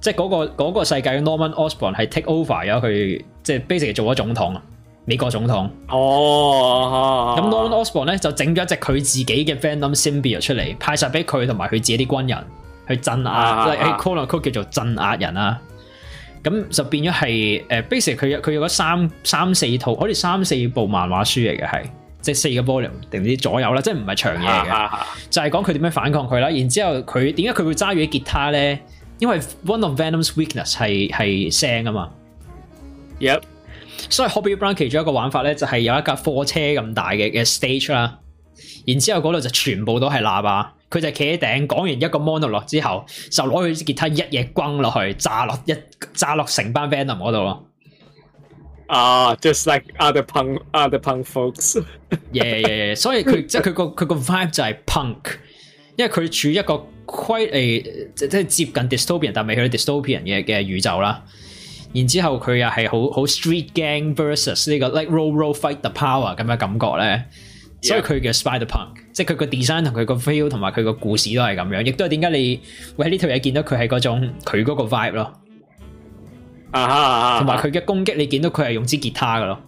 [0.00, 4.62] 即系嗰個個世界嘅 Norman Osborn 係 take over 咗佢，即系 b a s i c 做咗總統啊，
[5.04, 5.68] 美國總統。
[5.88, 12.38] 哦，咁 Norman Osborn 咧就整咗一隻佢自己嘅 Venom symbiote 出嚟，派晒俾佢同埋佢自己啲軍人
[12.88, 15.60] 去鎮壓，喺 Comic 叫做鎮壓人啊。
[16.42, 21.84] 咁就變咗係誒 b a s i c 佢有佢有咗三三四套，好似三四部漫畫書嚟嘅係。
[22.32, 24.90] 即四個波 e 定啲左右啦，即係唔係長嘢嘅，
[25.30, 26.48] 就係講佢點樣反抗佢啦。
[26.50, 28.80] 然之後佢點解佢會揸住啲吉他咧？
[29.20, 32.10] 因為《One of Venom's Weakness》係係聲啊嘛。
[33.20, 33.40] y e p
[34.10, 38.18] 所以《Hobby Brown》其中一個玩法咧，就係有一架貨車咁大嘅嘅 stage 啦。
[38.84, 45.74] 然之後嗰度就全部都係喇叭，佢就企喺頂講完一個 monologue 之後，就攞佢啲吉他一嘢轟落去，炸落一
[46.12, 47.66] 炸落成班 Venom 嗰度。
[48.86, 51.76] 啊，just like other punk, other punk folks。
[52.32, 55.16] 耶，所以佢即系佢个佢个 vibe 就系 punk，
[55.96, 57.82] 因为佢处一个 quite 诶，
[58.14, 61.22] 即系接近 distopian 但未去到 distopian 嘅嘅宇宙啦。
[61.92, 67.24] 然之后佢又系好好 street gang versus 呢个 like r o l r o l fight the power 咁嘅感觉咧。
[67.82, 72.60] 所以佢嘅 Spider Punk，即系佢个 design 同佢个 feel 同埋佢个故事都系咁样，亦都系点解你
[72.96, 75.32] 会喺呢套嘢见到佢系嗰种佢嗰个 vibe 咯。
[76.84, 79.58] 同埋佢嘅攻击，你见到佢系用支吉他噶咯，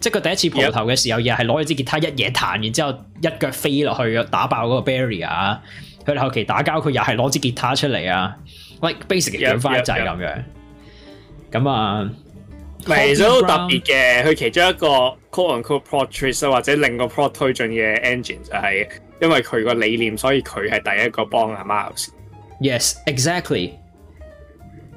[0.00, 5.58] 即系佢第一次蒲头嘅时候，又系攞咗支吉他一嘢弹，然之后一脚飞落去打爆嗰个 barrier。
[6.04, 8.34] 佢后期打交，佢又系攞支吉他出嚟啊
[8.82, 10.44] ，like basic 嘅短翻制咁样。
[11.52, 12.10] 咁啊，
[12.84, 21.62] 嚟咗好特别嘅，佢其中一个 c o l l and c o o l protrus 或者另一个 pro 推进嘅 engine 就系因为佢个理念，所以佢系第一个帮阿
[21.64, 22.08] mouse。
[22.60, 23.72] Yes, exactly.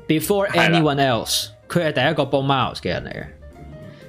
[0.07, 3.25] Before anyone else，佢係第一個幫 Miles 嘅人嚟嘅，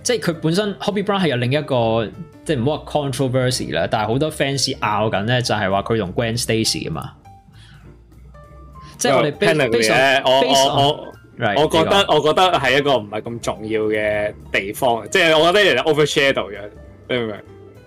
[0.03, 2.09] 即係佢本身 Hobby Brown 係有另一個，
[2.45, 7.12] 即係唔好話 controversy 啦，但係好多 fans 拗緊咧，就係話佢同 Gwen Stacy 啊嘛，
[8.99, 10.22] 即係我哋聽明嘅嘢。
[10.24, 16.57] 我我我，我覺得我覺得係一個唔係咁重要嘅地方，即係我覺得有 overshadow 咗，
[17.09, 17.36] 你明唔明？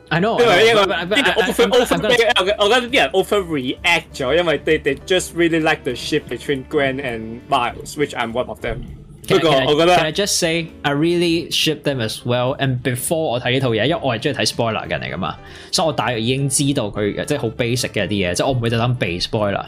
[0.10, 6.64] I know，因為呢個啲人 over over 我覺得啲人 overreact 咗，因為 they they just really like the ship between
[6.70, 8.97] Gwen and Miles，which I'm one of them。
[9.28, 12.57] 不過，我覺得，I just say I really ship them as well.
[12.59, 15.36] And before 我睇呢套嘢，因為我係中意睇 spoiler 嘅人嚟噶嘛，
[15.71, 19.65] 所以我大已經知道佢即係好 basic 嘅啲嘢，即係我唔會就諗 base spoiler。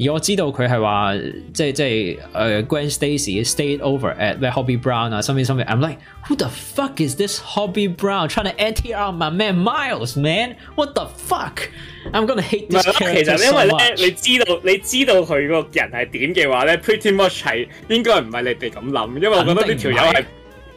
[0.00, 1.12] 而我知道佢係話，
[1.52, 2.18] 即係即係
[2.64, 5.66] 誒，Grand s t a c y stayed over at 咩 Hobby Brown 啊，something something.
[5.66, 9.56] I'm like, who the fuck is this Hobby Brown trying to enter on my man
[9.62, 10.56] Miles man?
[10.74, 11.68] What the fuck?
[12.12, 13.24] I'm gonna hate this character.
[13.24, 19.01] 其實因為咧，你知道，你知道佢個人係點嘅話咧，pretty much 係應該唔係你哋咁諗。
[19.08, 20.24] 因为我觉得呢条友系，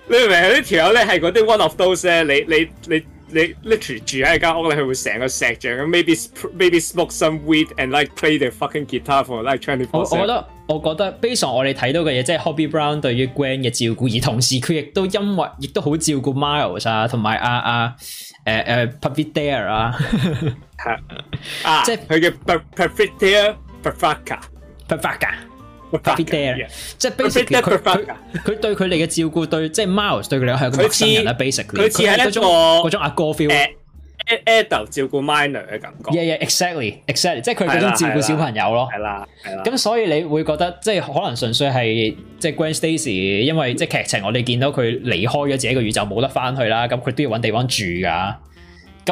[0.07, 0.37] 你明唔明？
[0.37, 5.71] 佢呢条友咧系嗰啲 one of those 咧，你你你你 literally 住喺一间屋，咧，佢会成个石像。
[5.87, 6.15] maybe
[6.57, 9.99] maybe smoke some weed and like play the fucking guitar for like twenty four。
[9.99, 17.95] 我我觉得，我觉得 b a s d on 我哋睇到嘅嘢，即系 Hobby Brown 对于 Gran 嘅照顾，而同时佢亦都因为，亦都好照顾 Miles 啊，同埋阿阿
[18.45, 19.97] 诶诶 p e r d e r 啊，
[21.63, 24.07] 啊，即系佢嘅 p e r p e d a r e e r p e r f
[24.07, 24.35] e c
[24.69, 25.54] t Deer，Perfect e r
[25.85, 25.85] b a s
[26.21, 26.67] i c a l
[26.97, 27.77] 即系 basically 佢
[28.43, 31.33] 佢对佢哋嘅照顾，对即系 Miles 对佢哋系个陌生人啦。
[31.33, 33.75] Basically，佢似系一个嗰种阿哥 feel，诶
[34.27, 36.11] 诶 a d 照顾 minor 嘅感觉。
[36.11, 38.87] Yeah，yeah，exactly，exactly，即系佢嗰种照顾小朋友咯。
[38.93, 39.63] 系啦，系啦。
[39.63, 46.87] 咁所以你会觉得即系可能纯粹系即系 Grand，Stacy，因为即系剧情，我哋见到佢离开咗自己个宇宙，冇得翻去啦。
[46.87, 48.35] 咁佢都要搵地方住噶。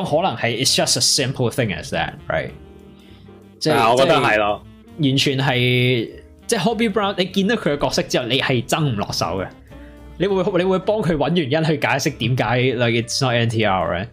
[0.01, 2.49] 咁可能系，it's just a simple thing as that，right？
[3.59, 4.65] 即系我觉得系咯，
[4.97, 6.22] 完全系。
[6.47, 9.47] 即系 Hobby Brown，你见到佢嘅角色之后，你系争唔落手嘅。
[10.17, 14.09] 你会你会帮佢揾原因去解释点解例如 Not NTR 咧。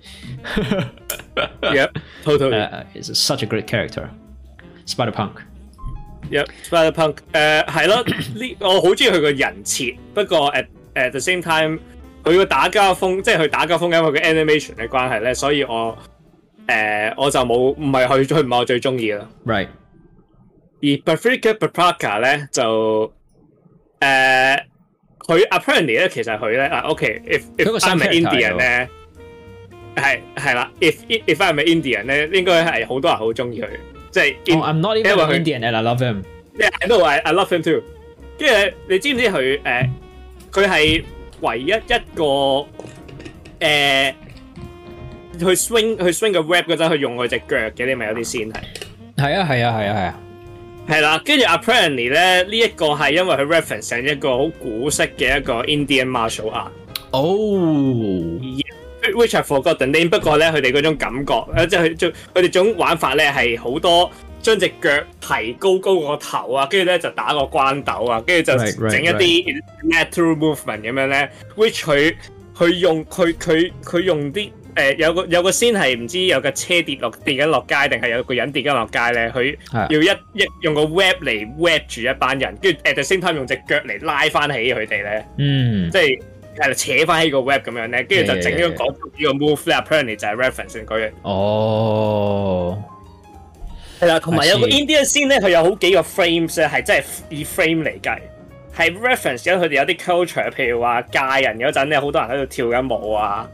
[1.61, 1.91] y e p
[2.25, 2.83] h totally。
[3.03, 5.31] s u c h a great character，Spider Punk。
[6.31, 7.17] y e p Spider Punk。
[7.33, 11.79] 诶，系咯，呢我好中意佢个人设，不过 at a t h e same time
[12.25, 15.97] 佢个打交风，即系佢打交风佢嘅 animation 嘅关系咧，所以我
[16.67, 19.29] 诶我就冇唔系佢，佢唔系我最中意啦。
[19.45, 19.69] Right。
[20.81, 23.13] 而 b r f r i c a b r a r i c a 咧就
[24.01, 24.63] 誒
[25.29, 28.89] 佢 Apparently 咧其實佢咧啊 OK，if if I 係 Indian 咧
[29.95, 33.69] 係係啦，if if i m I Indian 咧應該係好多人好中意佢，
[34.11, 34.57] 即係。
[34.57, 36.23] Oh，I'm not i n d i a n I love him。
[36.57, 37.83] y e a h n I I love him too。
[38.39, 39.89] 跟住你知唔知佢誒？
[40.51, 41.05] 佢係
[41.43, 42.67] 唯一一個
[43.61, 44.15] 誒
[45.39, 48.63] 去 swing 去 swing 個 rap 嗰陣，佢用佢只腳嘅，你咪有啲先係。
[49.19, 49.47] 係啊！
[49.49, 49.79] 係啊！
[49.79, 50.01] 係啊！
[50.01, 50.21] 係啊！
[50.93, 56.71] 系啦，跟住 Apparently 咧呢一个系因为佢 reference 成一个好古式嘅一个 Indian martial art
[57.13, 57.23] 哦
[59.15, 60.09] ，which I forgot the name。
[60.11, 64.11] 不过咧佢哋嗰种感觉，即系佢佢哋种玩法咧系好多
[64.43, 72.13] 将只脚提高高个头啊，跟住咧就打个关斗啊，跟住就整一啲 natural movement 咁样咧，which 佢
[72.57, 74.51] 佢用佢佢佢用啲。
[74.75, 85.27] 誒有個有个先係唔知有架車跌落跌紧落街定係有個人跌紧落街咧，佢要一一用個 web 嚟 w e b 住一班人，跟住 a t h e same time 用只腳嚟拉翻起佢哋咧。
[85.39, 86.21] 嗯，即係
[86.59, 89.77] 係扯翻起個 web 咁樣咧，跟住就整咗讲咗呢个 move 咧。
[89.77, 91.11] Apparently 就係 reference 嗰樣。
[91.23, 92.83] 哦，
[94.01, 98.19] 係啦，同埋有個 Indian 先咧，佢有好幾個 frames 咧，係真係以 frame 嚟計，
[98.77, 103.49] 係 reference 因佢哋有啲 culture，譬如話嫁人嗰陣咧，好多人喺度跳緊舞啊。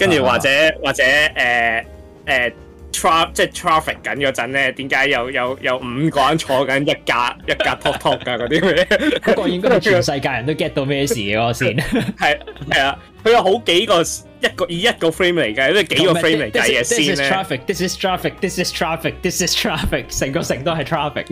[0.00, 0.48] 跟住或者
[0.82, 1.84] 或者誒
[2.26, 2.52] 誒
[2.92, 9.18] tra 即系 traffic 緊嗰陣咧，點解又有有五個人坐緊一架一架 top 噶嗰啲咩？
[9.22, 11.76] 不過應該全世界人都 get 到咩事嘅先。
[12.18, 12.38] 係
[12.70, 17.14] 係啊，佢有好幾個一個以一個 frame 嚟嘅，即係幾個 frame 嚟計嘅先咧。
[17.16, 18.32] t r a f f i c This is traffic.
[18.40, 19.12] This is traffic.
[19.20, 20.18] This is traffic.
[20.18, 21.24] 成個城都係 traffic。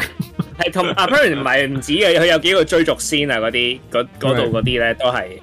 [0.58, 5.38] 係同 Apparently 唔係唔止嘅，佢有幾個追逐先啊嗰啲，嗰度嗰啲咧都係。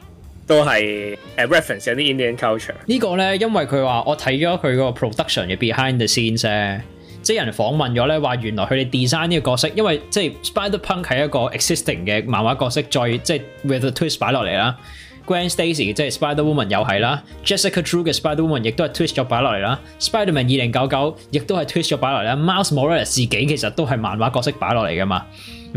[0.47, 2.73] 都系 reference 啲 Indian culture。
[2.85, 6.81] 呢個咧，因為佢話我睇咗佢個 production 嘅 behind the scenes
[7.23, 14.77] 即系人訪問咗咧話，原來佢哋 design 呢個角色，因為即系 Spider Punk 係一個 existing 嘅漫畫角色，再即系 with a twist 擺落嚟啦。
[15.25, 19.81] Grand Stacy 即系 Spider Woman 又係啦，Jessica Drew 嘅 Spider Woman 亦都系 twist 咗擺落嚟啦。
[19.99, 22.35] Spider Man 二零九九亦都系 twist 咗擺落嚟啦。
[22.35, 25.25] Mouse Morales 自己其實都係漫畫角色擺落嚟噶嘛。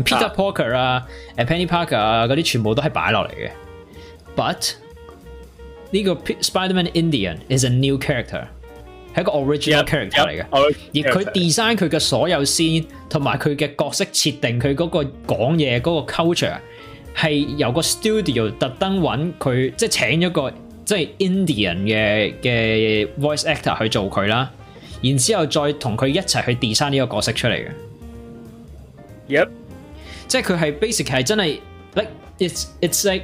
[0.05, 1.01] Peter Parker 啊
[1.35, 3.49] p e n n y Parker 啊，嗰啲全部都系擺落嚟嘅。
[4.35, 4.71] But
[5.91, 8.43] 呢个 Spiderman Indian is a new character，
[9.15, 10.45] 系一个 original character 嚟嘅。
[10.53, 16.57] 而佢 design 佢嘅所有先，同埋佢嘅角色设定，佢嗰个讲嘢嗰个 culture
[17.19, 20.53] 系由个 studio 特登揾佢，即系请咗个
[20.85, 24.51] 即系 Indian 嘅嘅 voice actor 去做佢啦。
[25.01, 27.67] 然之后再同佢一齐去 design 呢个角色出嚟嘅。
[29.29, 29.49] Yep，
[30.27, 30.59] 即系佢
[30.89, 31.61] 系 basic 系真系
[31.95, 32.09] ，like
[32.39, 33.23] it's it's like。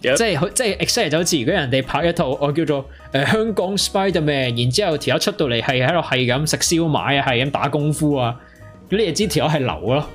[0.00, 8.34] 即系即系 e x c t l y 就好似如果人哋拍一套我叫做誒香港 Spiderman，然之後條友出到嚟係喺度係咁食燒賣啊，係咁打功夫啊，
[8.88, 10.06] 咁你知條友係流咯。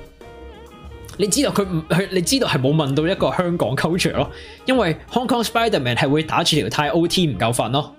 [1.18, 4.30] 你知道佢唔佢你知道係冇問到一個香港 culture 咯，
[4.66, 7.94] 因為 Hong Kong Spiderman 係會打住條太 OT 唔夠瞓咯。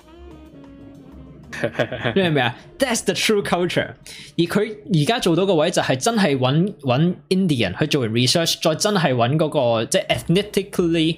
[2.13, 3.91] 咩 咩啊？That's the true culture。
[4.37, 10.05] 而佢而家做到個位就係真係揾揾 Indian 去做完 research，再真係揾嗰個即系
[10.43, 11.17] ethnically。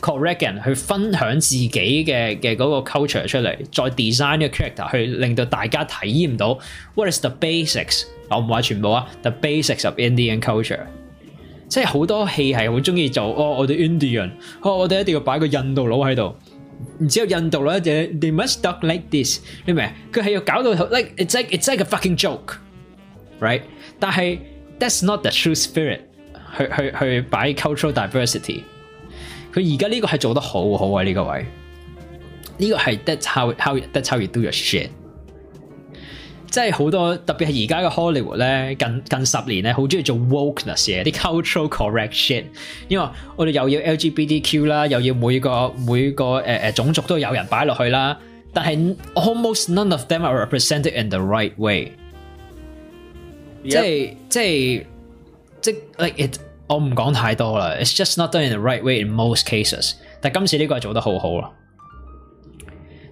[0.00, 6.58] call 人去分享自己嘅嘅嗰個 culture 出嚟，再 design 啲 character 去令到大家體驗到
[6.94, 8.04] what is the basics？
[8.30, 10.80] 我唔話全部啊，the basics of Indian culture，
[11.68, 14.30] 即係好多戲係好中意做哦，我哋 Indian，
[14.62, 16.36] 哦我哋一定要擺個印度佬喺度，
[17.00, 19.84] 然之後印度佬就 they must t u c k like this，你明？
[20.12, 23.62] 佢係要搞到 like it's like it's like a fucking joke，right？
[23.98, 24.38] 但係
[24.78, 26.00] that's not the true spirit，
[26.56, 28.60] 去去去擺 cultural diversity。
[29.58, 31.02] 佢而家呢個係做得好好啊！
[31.02, 31.44] 呢個位，
[32.58, 34.88] 呢個係 that how how that your shit，
[36.48, 42.40] 即係好多特別係而家嘅 Hollywood 咧，近近十年咧，好中意做 wokeness 嘅啲 cultural c o r r e c t s h i
[42.42, 42.48] t
[42.88, 48.16] 因為我哋又要 LGBTQ 啦，又要每個每個诶、誒種族都有人擺落去啦，
[48.52, 51.90] 但係 almost none of them are represented in the right way，
[53.64, 54.84] 即係即係
[55.60, 56.38] 即 like it。
[56.68, 59.92] 我唔講太多啦，it's just not done in the right way in most cases。
[60.20, 61.54] 但今次呢個係做得好好咯，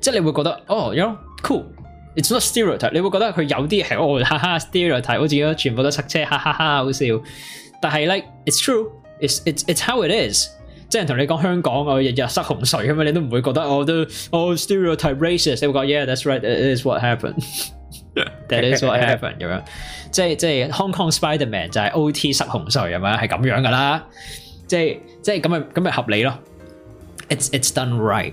[0.00, 2.92] 即係你會覺得哦，you know，cool，it's not stereotype。
[2.92, 7.06] 你會覺得佢有啲係哦，哈哈，stereotype，好似全部都塞車，哈哈哈，好笑。
[7.80, 10.48] 但係 like it's true，it's it's it's how it is。
[10.90, 13.94] 即係同你講香港，我日日塞洪水咁樣，你都唔會覺得我都
[14.30, 15.58] 哦 stereotype racist。
[15.62, 19.64] 你會得「yeah，that's right，is what happened，that is what happened，咁样。
[20.16, 24.02] 即係即係 Hong Kong Spiderman 就係 OT 失紅水咁样，系係咁樣噶啦，
[24.66, 26.38] 即係即系咁咪咁咪合理咯。
[27.28, 28.32] It's it's done right。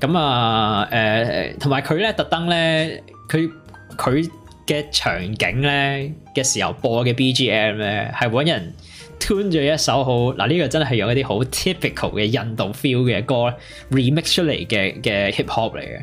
[0.00, 3.50] 咁啊诶，同埋佢咧特登咧，佢
[3.98, 4.30] 佢
[4.66, 8.72] 嘅場景咧嘅時候播嘅 BGM 咧係搵人
[9.20, 13.54] tune 咗一首好嗱呢個真係用一啲好 typical 嘅印度 feel 嘅歌
[13.90, 16.02] remix 出嚟嘅嘅 hip hop 嚟嘅。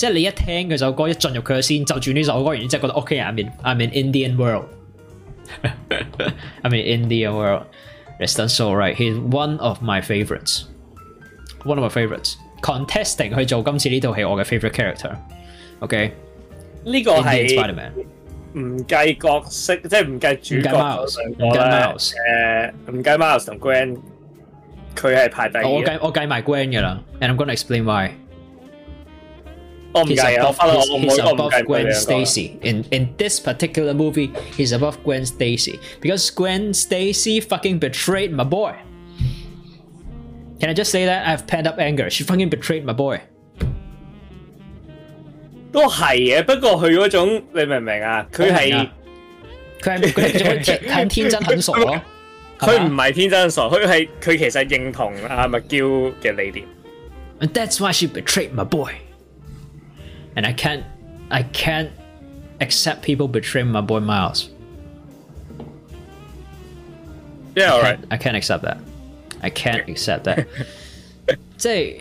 [0.00, 7.32] 即系你一听佢首歌，一进入佢嘅先，就住呢首歌，然之后觉得 O K 啊，I'm a n I'm a n Indian world，I'm e a n Indian
[7.34, 7.64] w o r l d
[8.20, 8.94] r e s t s done so right.
[8.94, 10.64] He's one of my f a v o r i t e s
[11.66, 13.36] o n e of my f a v o r i t e s Contesting
[13.38, 15.12] 去做今次呢套戏，我嘅 f a v o r i t e character。
[15.80, 16.14] OK，
[16.86, 17.58] 呢个系
[18.58, 19.12] 唔计角
[19.44, 21.60] 色，即系唔计主角嗰上个咧。
[22.26, 23.96] 诶，唔計 Miles 同 Gwen，
[24.96, 25.68] 佢係排第二。
[25.68, 28.14] 我計我计埋 Gwen 噶啦，and I'm gonna explain why。
[29.92, 30.56] Oh he's God, above,
[30.88, 32.58] he's, he's above God, Gwen Stacy.
[32.62, 38.44] In in this particular movie, he's above Gwen Stacy because Gwen Stacy fucking betrayed my
[38.44, 38.78] boy.
[40.60, 42.08] Can I just say that I have pent up anger?
[42.08, 43.20] She fucking betrayed my boy.
[45.72, 48.26] 都係嘅，不過佢嗰種你明唔明啊？
[48.32, 48.88] 佢係
[49.80, 52.00] 佢係佢係天天真很傻咯。
[52.58, 56.66] 佢唔係天真傻，佢係佢其實認同阿麥嬌嘅理念。
[57.40, 58.94] And that's why she betrayed my boy
[60.40, 60.84] and I can't
[61.30, 61.90] I can't
[62.62, 64.48] accept people betraying my boy Miles.
[67.54, 67.98] Yeah, all right.
[68.10, 68.78] I can't accept that.
[69.42, 70.46] I can't accept that.
[71.58, 71.96] 即係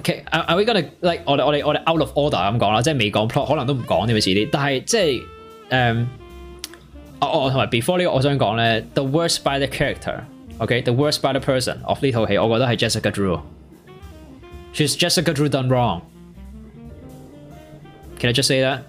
[0.00, 5.22] ，okay, uh, are we gonna like 我哋我哋我哋 out of order 咁講啦，即係未講 plot 可能都唔講呢回事啲，但係即係
[6.00, 6.06] 誒，
[7.20, 11.98] 我我同埋 um, oh, oh, before 呢個我想講咧，the uh, worst by the character，ok，the worst by the person of
[12.02, 13.40] 呢套戲，我覺得係 Jessica
[14.74, 16.02] She's Jessica Drew done wrong。
[18.18, 18.80] 其实 just say that?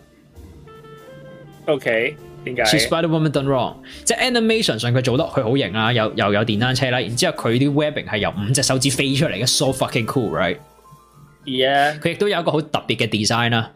[1.67, 6.99] o k 点解？Spider h e s Woman done wrong，即系 animation 上佢做得佢好型啊，又又有电单车啦。
[6.99, 13.71] 然之后佢啲 webbing 系由五只手指飞出嚟嘅，so fucking cool，right？Yeah，佢亦都有一个好特别嘅 design 啦。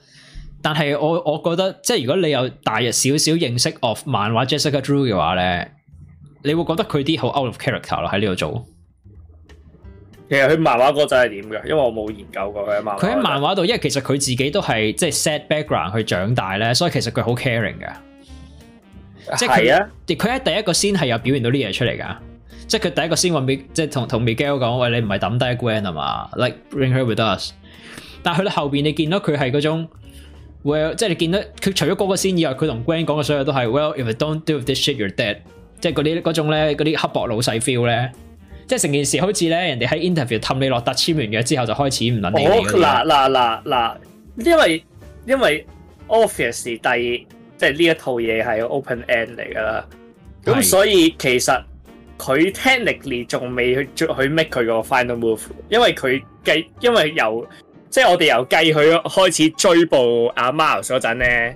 [0.62, 5.72] 但系我我觉得即系如果你有大约少少认识 of 漫画 Jessica Drew 嘅话咧，
[6.44, 8.73] 你会觉得佢啲好 out of character 咯喺呢度做。
[10.30, 11.64] 其实佢漫画哥仔系点嘅？
[11.68, 17.90] 因为我冇研究过佢喺漫佢喺漫画度，因为其实佢自己都系即系 set background 去长大咧，所以其实佢好 caring 嘅。
[19.38, 22.18] 即系佢，佢喺第一个先系有表现到啲嘢出嚟噶。
[22.68, 27.52] 即系佢第一个先问即系同同 miguel 讲喂，你唔系抌低 g r a n a 啊嘛，like bring her with us。
[28.22, 29.88] 但系去到后边，你见到佢系嗰种
[30.64, 35.38] ，well，即系你见到佢除咗嗰个先以外，佢同 g r a n a 讲嘅所有都系，well，if you don't do this shit，you're dead。
[35.82, 38.12] 即系嗰啲嗰种咧，嗰啲刻薄老细 feel 咧。
[38.68, 42.46] 即系成件事好似咧，人哋喺 interview 氹你落达签完约之后就开始唔谂你
[42.80, 43.96] 嗱嗱嗱嗱，
[44.38, 44.84] 因为
[45.26, 45.66] 因为
[46.08, 49.86] o f f i c u s 第即系呢一套嘢系 open end 嚟噶啦，
[50.46, 51.52] 咁所以其实
[52.18, 55.40] 佢 technically 仲未去去 make 佢个 final move，
[55.70, 57.46] 因为佢计因为由
[57.90, 61.56] 即系我哋由计佢开始追捕阿 Miles 嗰阵咧。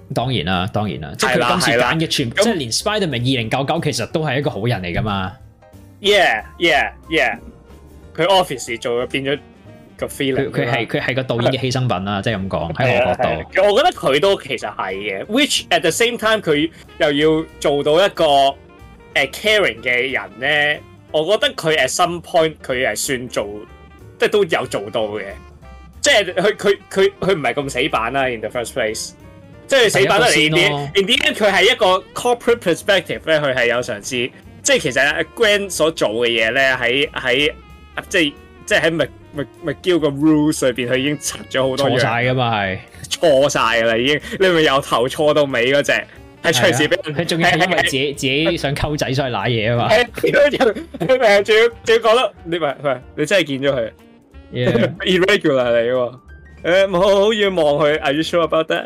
[0.13, 5.31] 當然啦，當然啦，即係佢今次拣嘅全，即系连 Spiderman 二零九九其實都係一個好人嚟噶嘛。
[6.01, 7.39] Yeah, yeah, yeah。
[8.15, 9.39] 佢 office 做咗變咗
[9.97, 13.67] 個 feeling，佢係佢系個導演嘅犧牲品啦，即係咁講喺我角度。
[13.67, 18.53] 我覺得佢都其實係嘅，which at the same time 佢又要做到一個誒
[19.31, 20.81] caring 嘅人咧。
[21.13, 23.45] 我覺得佢 at some point 佢係算做
[24.17, 25.23] 即系都有做到嘅，
[25.99, 28.27] 即係佢佢佢佢唔係咁死板啦。
[28.29, 29.13] In the first place。
[29.71, 34.29] 即係死板得嚟啲，而啲佢係一個 corporate perspective 咧，佢係有嘗試。
[34.63, 37.49] 即係其實 Grant 所做嘅嘢咧，喺喺
[38.09, 38.33] 即係
[38.65, 39.07] 即係喺
[39.65, 42.77] McGill 個 rules 裏邊，佢已經闖咗好多錯晒噶嘛，係
[43.09, 45.91] 錯晒噶啦，已經你咪由頭錯到尾嗰只
[46.43, 49.89] 係随时俾佢 仲要因為自己自己想溝仔，所以攋嘢啊嘛。
[49.89, 50.65] 仲要
[51.41, 51.57] 仲
[51.87, 53.91] 要讲得你咪咪你真係見咗佢，
[55.01, 56.91] irregular 嚟嘅喎。
[56.91, 58.85] 我好好要望佢，Are you sure about that？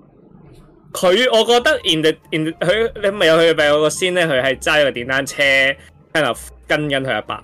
[0.91, 5.41] 佢，我觉得 in the in 佢你咪有佢俾我个先咧，佢系揸住電單車
[6.13, 7.37] 喺度跟紧佢阿爸。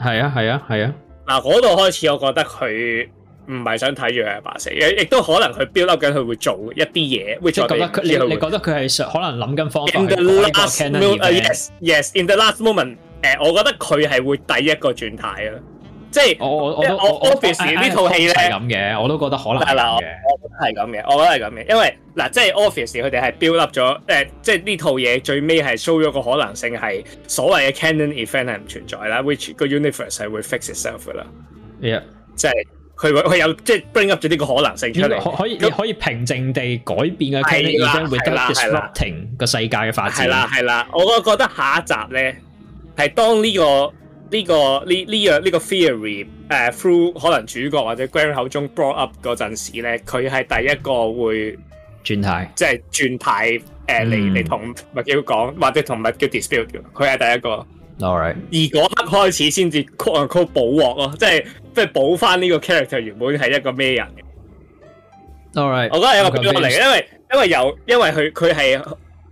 [0.00, 0.94] 系啊，系啊，系啊！
[1.26, 3.08] 嗱，嗰度开始，我觉得佢
[3.48, 7.38] 唔系想睇住佢阿爸死，亦都可能佢 build up 紧佢会做一啲嘢。
[7.40, 10.00] 你你觉得佢係可能谂紧方法
[11.26, 15.54] ？Yes，yes，in the last moment，誒，我觉得佢系会第一个转态啊。
[16.18, 19.96] 即係我我我 office 呢套戲咧係咁嘅，我都覺得可能係啦。
[19.96, 20.04] 我覺
[20.48, 29.66] 得係咁嘅，我覺得係咁嘅，因為嗱，即係 office 佢哋係 build up 咗，誒，即係呢套嘢最尾係 show 咗個可能性係所謂嘅 c a n o n event 係唔存在啦，which 個
[29.66, 31.26] universe 係會 fix itself 啦。
[32.34, 32.52] 即係
[32.96, 40.26] 佢佢有即係 bring up 咗呢個可能性出嚟，可以你可以平靜地改變嘅 cannon event 會 stop s u t i n g 個世界嘅發展。
[40.26, 42.36] 係啦係啦，我覺得下一集咧
[42.96, 43.92] 係當呢個。
[44.30, 44.54] 呢個
[44.86, 51.56] 呢呢樣呢個 theory，誒 through 可能主角或者 g r a n a 口中 brought up 嗰陣時咧，佢係第一個會
[52.04, 57.66] 轉態，即系轉態誒嚟嚟同麥叫講或者同麥叫 dispute 佢係第一個。
[58.00, 64.06] All right，而嗰刻開始先至 call call 補鑊咯，即系即係補翻呢個 character 原本係一個咩人。
[65.54, 68.96] All right，我覺得係一個變嚟嘅，因為因為由因為佢佢係。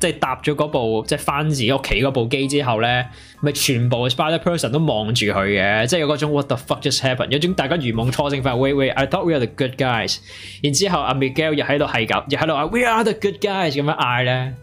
[0.00, 3.06] 即系搭咗嗰部，即系翻自己屋企嗰部机之后咧，
[3.40, 9.06] 咪全部 Spider Person 都望住佢嘅，即系有嗰种 What the fuck just happen？e d 有种大家如梦錯正发 w a i t wait，I
[9.06, 10.18] thought we are the good guys。
[10.62, 14.54] 然之後阿 Miguel 又喺度係咁，又喺度話 We are the good guys 咁樣嗌咧。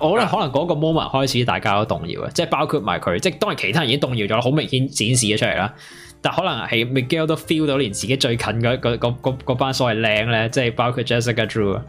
[0.00, 5.74] 我咧可能嗰個 moment 开始大家都動搖啊，即係包括埋佢，即係當然其他人已經動搖咗啦，好明顯展示咗出嚟啦。
[6.20, 11.80] 但可能係 Miguel 都 feel 到連自己最近嗰班所謂靚咧，即係包括 Jessica Drew。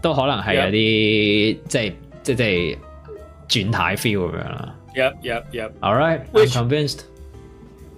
[0.00, 2.78] 都可能系有啲即系即系即系
[3.48, 4.74] 转态 feel 咁样啦。
[4.94, 5.70] Yep yep yep。
[5.80, 7.00] All right，I'm convinced。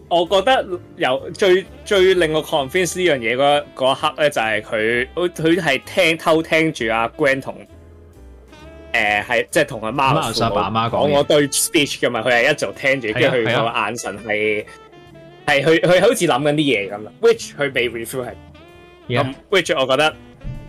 [0.09, 7.57] 我觉得由最最令我 c o n v i n c e 呢样嘢嗰刻咧，就系佢佢佢系听偷听住阿 Grant 同
[8.93, 17.13] 诶系即系同阿妈父阿妈讲，我对 speech 嘅嘛，佢系一直听住，跟住佢个眼神系系佢佢好似谂紧啲嘢咁啦。
[17.21, 18.31] Which 佢未 refuse
[19.07, 19.15] 系。
[19.51, 20.15] Which 我觉得。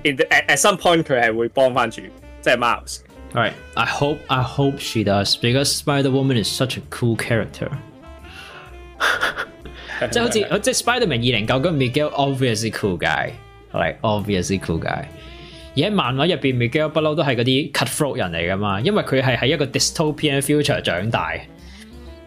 [0.06, 2.02] at at at some point 佢系会帮翻住，
[2.42, 3.00] 即系 Mouse。
[3.34, 6.48] a r i g h t I hope I hope she does because Spider Woman is
[6.50, 7.70] such a cool character。
[10.12, 10.26] 即系好
[10.56, 13.32] 似即系 Spider Man 二零九，跟住 Miguel obviously cool guy。
[13.72, 15.06] a l i g h obviously cool guy。
[15.76, 21.34] 而喺漫画入边，Miguel 不嬲都系嗰啲 cutthroat 人嚟噶嘛，因为佢系喺一个 dystopian future 长大，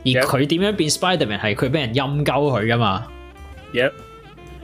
[0.05, 3.07] 而佢点样变 Spider Man 系佢俾人阴鸠佢噶嘛。
[3.73, 3.93] Yep。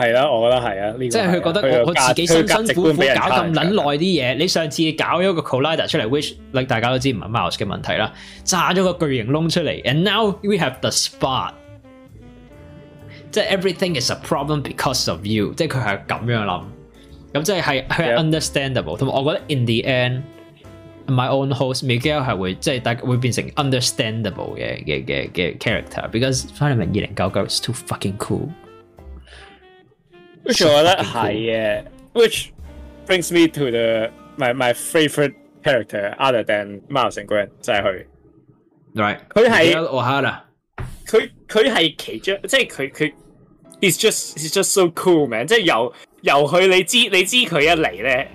[0.00, 8.10] 系啦，我覺得係啊，呢即係佢覺得我我自己辛辛苦苦搞咁撚耐啲嘢，你上次搞咗個 Collider 出嚟，which 大家都知唔係 m o u s e 嘅問題啦，
[8.42, 11.50] 炸咗個巨型窿出嚟，and now we have the spot，
[13.30, 16.62] 即係 everything is a problem because of you，即係佢係咁樣諗，
[17.34, 20.22] 咁即係係 understandable，同埋我覺得 in the end
[21.08, 28.48] my own host Miguel 係會即係會變成 understandable 嘅嘅嘅嘅 character，because 翻嚟咪伊林高高 is too fucking cool。
[30.50, 31.84] 我覺得係嘅
[32.14, 32.46] ，which
[33.06, 37.48] brings me to the my my favourite character other than m a h and Gwen
[37.60, 38.04] 就係佢
[38.94, 40.44] ，right 佢係 o a a
[41.06, 43.12] 佢佢係其中即系佢佢
[43.80, 45.46] ，is just is just so cool man！
[45.46, 45.92] 即係由
[46.22, 48.30] 由佢你知你知佢一嚟咧，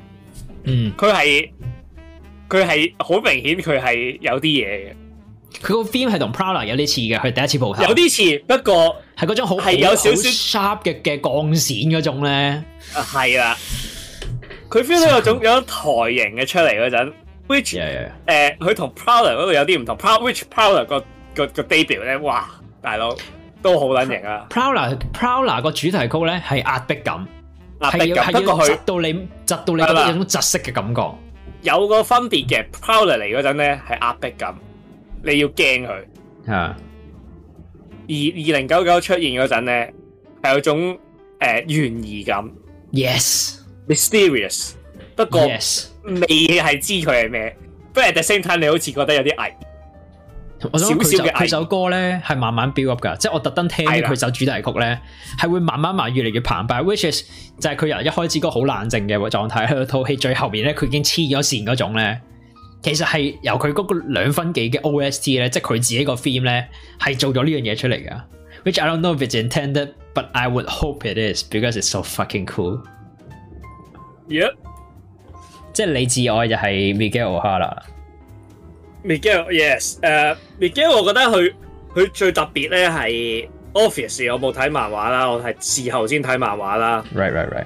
[0.63, 1.49] 嗯，佢係
[2.49, 4.93] 佢係好明顯佢係有啲嘢嘅，
[5.61, 8.95] 佢個 feel 係同 p r o d a 有啲似嘅，佢第一次鋪頭有啲似不過。
[9.17, 13.55] 系嗰种好系有少少 sharp 嘅嘅钢线嗰种咧，系啦，
[14.69, 17.13] 佢 feel 到有种 有种台型嘅出嚟嗰阵
[17.47, 17.77] ，which
[18.25, 22.45] 诶，佢同 powler r 嗰度有啲唔同，pow r which powler r 个个个 demo 咧，哇，
[22.81, 23.15] 大佬
[23.61, 27.27] 都好卵型啊！powler r powler r 个主题曲咧系压迫感，
[27.81, 29.13] 压感，不过窒到你
[29.45, 31.17] 窒到你有种窒息嘅感觉，
[31.61, 34.53] 有个分别嘅 powler r 嚟嗰阵咧系压迫感，
[35.23, 35.87] 你要惊
[36.45, 36.73] 佢。
[38.05, 39.93] 二二零九九出現嗰陣咧，
[40.41, 40.97] 係有種
[41.39, 42.49] 诶懸疑感。
[42.91, 44.73] Yes，mysterious。
[45.15, 47.55] 不過未係知佢係咩。
[47.93, 49.51] 不过 a d l e s a m time 你好似覺得有啲
[50.71, 54.99] 我想佢嘅佢首歌咧係慢慢 build up 㗎，即系我特登聽佢首主題曲咧，
[55.37, 56.81] 係會慢慢慢越嚟越澎湃。
[56.81, 57.23] Which is
[57.59, 62.21] 就係佢由一開始个好冷靜嘅狀態，喺套戲最後面咧，佢已經黐咗線嗰種咧。
[62.85, 66.67] 其实系由佢嗰个两分几嘅 O.S.T 咧，即系佢自己个 theme 咧，
[67.03, 68.21] 系做咗呢样嘢出嚟噶。
[68.63, 72.03] Which I don't know if it's intended, but I would hope it is because it's so
[72.03, 72.83] fucking cool。
[74.29, 74.51] Yep，
[75.73, 77.83] 即系你至爱就系 Miguel O'Hara 啦。
[79.03, 81.53] Miguel，yes，诶，Miguel，我觉得佢
[81.95, 87.03] 佢最特别咧系，obvious，我冇睇漫画啦，我系事后先睇漫画啦。
[87.15, 87.65] Right, right, right。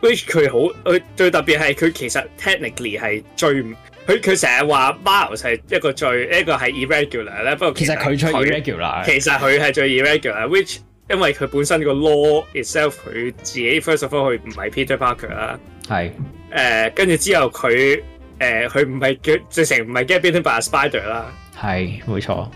[0.00, 3.62] Which 佢好佢最特别系佢其实 technically 系最。
[4.06, 10.78] 佢佢成日話 m a r e l 係一個最一個係 irregular 咧，不過其實佢出，佢 regular，其實佢係最 irregular，which
[11.08, 16.10] 因為佢本身個 law itself 佢自己 first of all 佢唔係 Peter Parker 啦，係，
[16.54, 18.02] 誒跟住之後佢
[18.38, 22.48] 誒佢唔係叫直成唔係 get bitten by a spider 啦，係冇錯，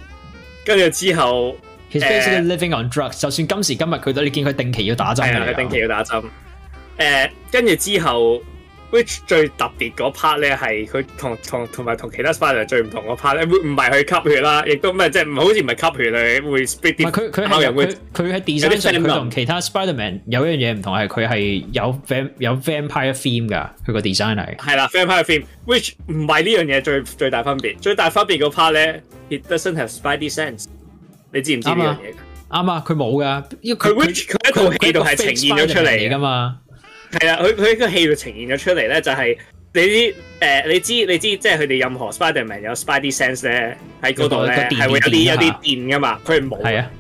[0.66, 1.56] 跟住之後
[1.90, 6.22] ，he's been living on drugs，就算今時今日佢都你見佢定期要打針嘅，定期要打針，
[6.98, 8.42] 誒跟住之後。
[8.90, 16.94] which 最特別嗰 part 咧係佢同同同埋同其他 Spider 最唔同嗰 part 咧，唔唔係佢吸血啦，亦都咩即係唔好似唔係吸血嚟，會 spit。
[16.96, 17.10] 啲。
[17.10, 28.72] 佢佢佢係佢佢喺 design 上佢同其他 Spider-Man 有一樣嘢唔同係佢係有 a 有 vampire theme 噶，佢個 design 係係啦 vampire theme，which 唔係呢樣嘢最最大分別，最大分別嗰 part
[28.72, 30.64] 咧，he doesn't have Spidey sense，
[31.34, 32.14] 你知唔知呢樣嘢？
[32.64, 36.54] 啱啊，佢冇噶，因為佢佢一套戲度係呈現咗出嚟㗎嘛。
[37.10, 39.38] 系啦，佢佢个戏就呈现咗出嚟咧，就系
[39.72, 46.90] 你啲诶，你知你知，即系佢哋任何 Spiderman 有 Spider Sense 咧，喺嗰度咧系会有啲有啲电噶嘛，佢冇系啊，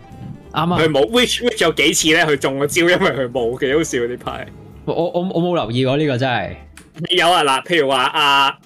[0.52, 4.46] 啱啊，佢冇，which which 有几次咧佢中咗招，因为佢冇几好笑呢排，
[4.86, 6.40] 我我我冇留意过呢个真
[7.08, 8.58] 系有啊嗱，譬如话阿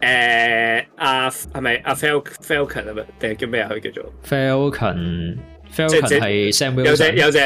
[0.00, 7.40] 诶阿系咪阿 Falcon 啊，唔定系叫咩啊佢叫做 Falcon，Falcon 系 Sam Wilson 有只有者。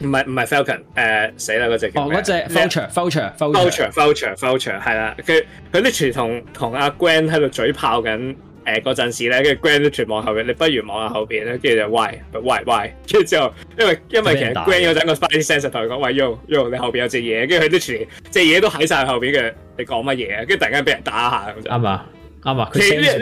[0.00, 1.86] 唔係唔係 Falcon，誒死啦嗰只！
[1.94, 3.52] 哦，嗰只 f l e t c o e f l t c h e f l
[3.52, 4.74] t c o e f l t c h e f l t c o
[4.74, 8.34] e 係啦，佢佢 l 全同同阿 g r a n 喺度嘴炮緊，
[8.64, 20.46] 誒嗰陣時咧，跟住 g r a n 都全望後邊，你不如望下後邊咧，跟住就 Why，Why，Why，跟住之後，因為因為其實 g r a n d 嗰陣我發聲實同佢講，喂 yo，yo，你後邊有隻嘢，跟住佢都全隻嘢都喺晒後邊嘅，你講乜嘢？
[20.46, 22.06] 跟住突然間俾人打下，啱嘛
[22.42, 23.18] 啱嘛，佢先至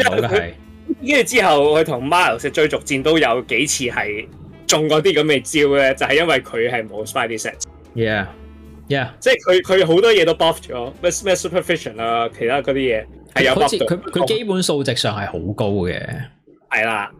[1.03, 4.27] 跟住之後佢同 m a r l 追逐戰都有幾次係。
[4.69, 8.27] 中嗰啲咁嘅招咧，就係因为佢系冇 spider sense，yeah
[8.87, 13.05] yeah，即系佢佢好多嘢都 buff 咗，咩 s super f i c i a l 啦，其他嗰啲嘢
[13.37, 13.79] 系有 buff。
[13.87, 15.99] 佢佢基本数值上系好高嘅，
[16.73, 17.11] 系啦。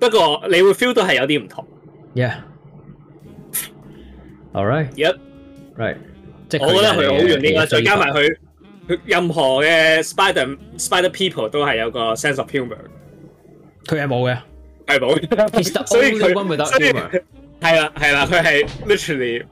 [0.00, 1.66] 不过你会 feel 到系有啲唔同
[2.14, 2.32] ，yeah。
[4.54, 5.96] All right，y e 一，right。
[6.48, 8.36] 即系我觉得佢好用呢个，再加埋佢，
[8.88, 12.76] 佢任何嘅 spider spider people 都係有個 sense of humour，
[13.86, 14.36] 佢係冇嘅。
[14.90, 17.10] 系冇，所以佢所以得，
[17.62, 19.42] 系啦系啦，佢系 literally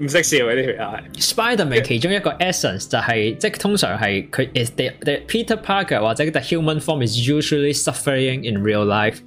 [0.00, 1.34] 唔识笑嗰啲血系。
[1.34, 8.62] Spiderman 其中一个 essence 就系即系通常系佢 is the Peter Parker 或者 the human form is usually suffering in
[8.64, 9.18] real life。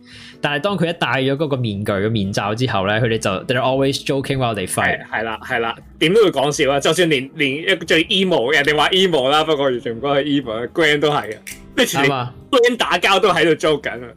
[0.41, 6.79] 但系当佢一戴咗嗰个面具个面罩之后咧，佢哋就 they're always joking 话我哋废系啦系啦，点都会讲笑啊！
[6.79, 10.89] 就算连连一最 e m o 嘅人哋话 e m o 啦，不过全唔该系 e v o l g r e
[10.89, 11.33] n n 都系啊
[11.75, 14.09] l i r a n d g e n 打交都喺度 jo 紧啊！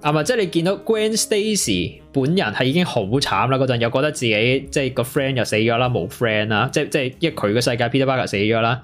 [0.00, 7.98] 啊嘛，即系你見到 Grand s t a c y 本人係已經好慘啦，嗰陣又覺得自己即系個 friend 又死咗啦，冇 friend 啦，即即係因佢個世界 p e t
[7.98, 8.80] e r p a r k e r 死咗啦，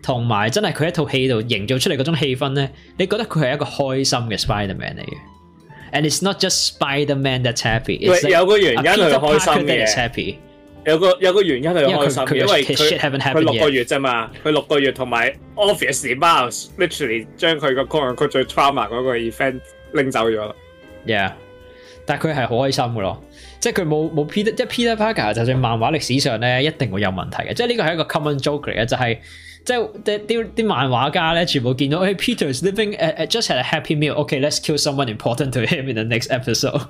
[0.04, 7.98] 同埋真係佢一套戲度營造出嚟嗰種氣氛咧，你覺得佢係一個開心嘅 Spider-Man 嚟嘅，and it's not just Spider-Man that's happy，
[8.30, 10.36] 有個原因佢開心嘅。
[10.86, 19.60] 有個有个原因係開心，因為佢佢六個月啫嘛，佢六個月同埋 obviously，bears literally 將佢個恐懼區最 trauma 嗰個 event
[19.94, 20.54] 拎走咗。
[21.08, 21.34] Yeah，
[22.06, 23.24] 但系佢係好開心噶咯，
[23.60, 29.18] 即係佢冇冇 Peter，即 Peter Parker 就算漫畫歷史上咧一定會有問題嘅，即系呢個係一個 common joke 嚟嘅，就係
[29.66, 32.96] 即系啲啲漫畫家咧全部見到 hey, Peter is living
[33.28, 36.84] just a happy meal，OK，let's kill someone important to him in the next episode。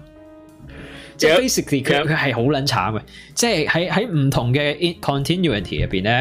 [1.17, 3.01] 即係 basically 佢佢係好撚慘嘅，
[3.33, 6.11] 即系喺喺唔同嘅 continuity 入边咧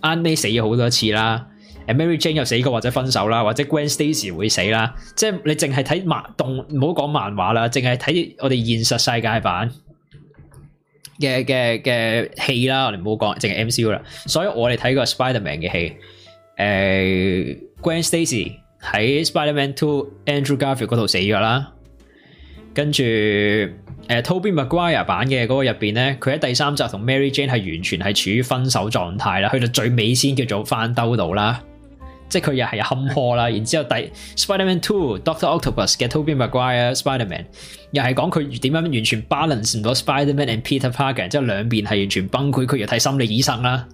[0.00, 1.46] a n n y 死咗好多次啦
[1.88, 4.94] Mary Jane 又死過或者分手啦，或者 g r a n Stacy 會死啦。
[5.14, 9.70] 即系你淨係睇漫动，唔好講漫畫啦，淨係睇我哋現實世界版
[11.20, 12.86] 嘅嘅嘅戲啦。
[12.86, 14.02] 我哋唔好講淨系 MCU 啦。
[14.26, 15.92] 所以我哋睇個 Spiderman 嘅戲，
[16.56, 21.72] 誒 g r a n Stacy 喺 Spiderman Two Andrew Garfield 嗰度死咗啦，
[22.74, 23.04] 跟住。
[24.08, 31.60] 誒 t o b y Maguire 版嘅嗰個入邊咧，佢喺第三集同 Mary Jane 係完全係處於分手狀態啦，去到最尾先叫做翻兜到啦，
[32.28, 33.48] 即係佢又係坎坷啦。
[33.50, 33.94] 然之後第
[34.36, 37.46] Spider-Man Two Doctor Octopus 嘅 t o b y Maguire Spider-Man
[37.90, 43.88] 又係講佢點樣完全 balance 唔到 Spider-Man and Peter Parker，即係兩邊係完全崩潰，佢要睇心理醫生啦。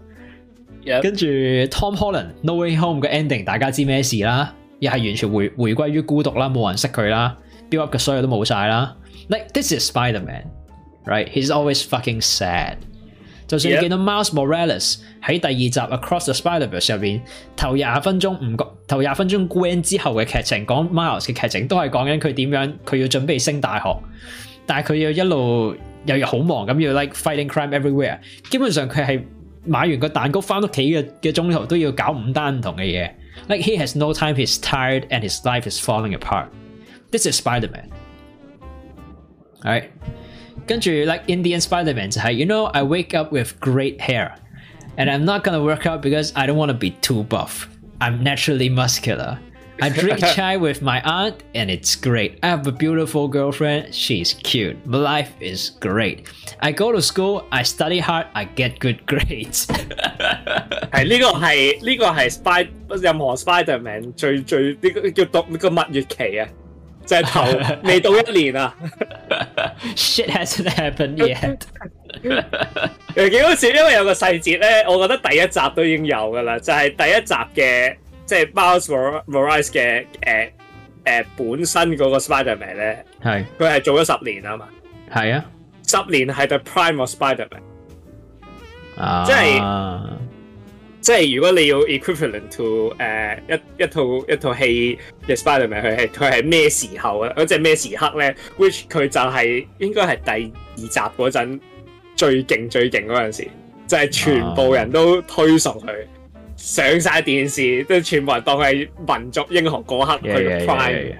[0.85, 4.53] 跟住 Tom Holland Knowing Home 嘅 ending，大家知咩事啦？
[4.81, 7.39] 又係完全回回歸於孤獨啦，冇人識佢啦
[7.71, 8.95] ，build up 嘅所有都冇晒啦。
[9.29, 10.51] Like this is Spider-Man,
[11.07, 11.29] right?
[11.29, 12.79] He's always fucking sad.
[12.79, 12.87] sad。
[13.47, 17.21] 就算你見到 Miles Morales Across the Spider-Verse
[19.15, 23.97] Gwen 之後嘅劇情，講 Miles 嘅劇情都係講緊佢點樣佢要準備升大學，
[24.65, 28.19] 但係佢要一路又要好忙咁要 like fighting crime everywhere。
[28.51, 29.23] 基本上佢係
[29.67, 33.11] 買完個蛋糕翻屋企嘅嘅中途都要搞五單唔同嘅嘢。
[33.49, 36.47] Like he has no time, he's tired and his life is falling apart.
[37.11, 37.91] This is Spider-Man
[39.65, 39.91] right?
[40.67, 44.35] 跟住 like Indian Spider-Man 就係 you know I wake up with great hair
[44.97, 47.69] and I'm not gonna work out because I don't want to be too buff.
[48.01, 49.39] I'm naturally muscular.
[49.81, 52.39] I drink chai with my aunt and it's great.
[52.43, 53.93] I have a beautiful girlfriend.
[53.95, 54.77] She's cute.
[54.87, 56.29] My life is great.
[56.61, 57.45] I go to school.
[57.53, 58.27] I study hard.
[58.35, 59.67] I get good grades.
[60.93, 66.49] 係呢個係呢個係 Spider 任何 Spiderman 最最呢個叫讀呢個蜜月期啊。
[67.07, 68.75] 就係頭未到一年啊！
[69.97, 71.59] Shit hasn't happened yet。
[73.15, 80.55] 幾好笑，因为有个细节咧，我觉得第一集都已经有噶啦，就係第一集嘅即系 Miles Morales 嘅诶
[81.05, 83.29] 诶本身嗰個 Spider-Man 咧，系
[83.59, 84.67] 佢系做咗十年啊嘛，
[85.15, 85.45] 系啊，
[85.87, 87.49] 十年系 The Prime of Spider-Man，
[88.97, 89.33] 啊，即
[90.27, 90.32] 系。
[91.03, 97.33] 即係如果你要 equivalent to 誒一一套一套戲，respire n 佢係佢係咩時候啊？
[97.37, 101.61] 嗰只咩時刻咧？which 佢就係應該係第二集嗰陣
[102.15, 103.49] 最勁最勁嗰陣時，
[103.89, 105.93] 就係全部人都推崇佢
[106.57, 111.15] 上晒電視，都全部人當佢係民族英雄嗰刻佢 prime。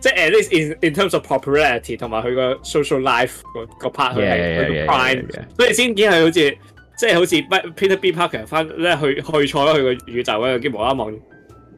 [0.00, 3.32] 即係 at least in in terms of popularity 同埋佢個 social life
[3.78, 5.24] 個 part 佢係 prime。
[5.58, 6.56] 所以先見佢好似。
[7.00, 7.34] 即係好似
[7.72, 11.14] Peter B Parker 翻咧去去錯咗佢個宇宙咧，叫無啦啦望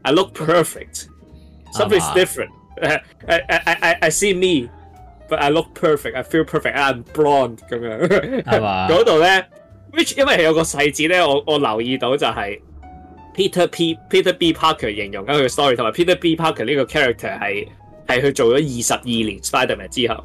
[0.03, 2.49] ，I look perfect，something's different，
[2.83, 8.89] 誒誒誒 i see me，but I look perfect，I feel perfect，I'm blonde 咁樣，嘛？
[8.89, 9.47] 嗰度咧
[9.93, 12.61] ，which 因為有個細節咧，我我留意到就係
[13.37, 17.69] Peter P Peter B Parker 形容緊佢 story，同埋 Peter B Parker 呢個 character 係
[18.09, 20.25] 係佢做咗二十二年 Spiderman 之後。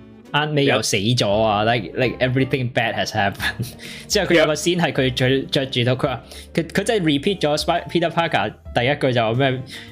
[0.31, 3.73] 啱你又死咗啊！like like everything bad has happened。
[4.07, 6.23] 之後佢有個 scene 係佢着著住到佢話
[6.53, 9.51] 佢佢真係 repeat 咗 Spider Parker 第一句就咩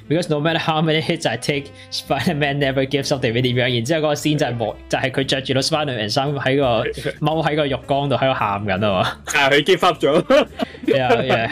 [0.09, 3.19] ？Because no matter how many hits I take, Spiderman never gives up。
[3.19, 3.55] 點樣？
[3.61, 6.89] 然之後嗰個 scene 就係冇就係佢着住到 Spiderman，喺個
[7.25, 9.21] 踎喺個浴缸度喺度喊緊啊嘛。
[9.25, 10.47] 係佢 give up 咗。
[10.85, 11.51] 係啊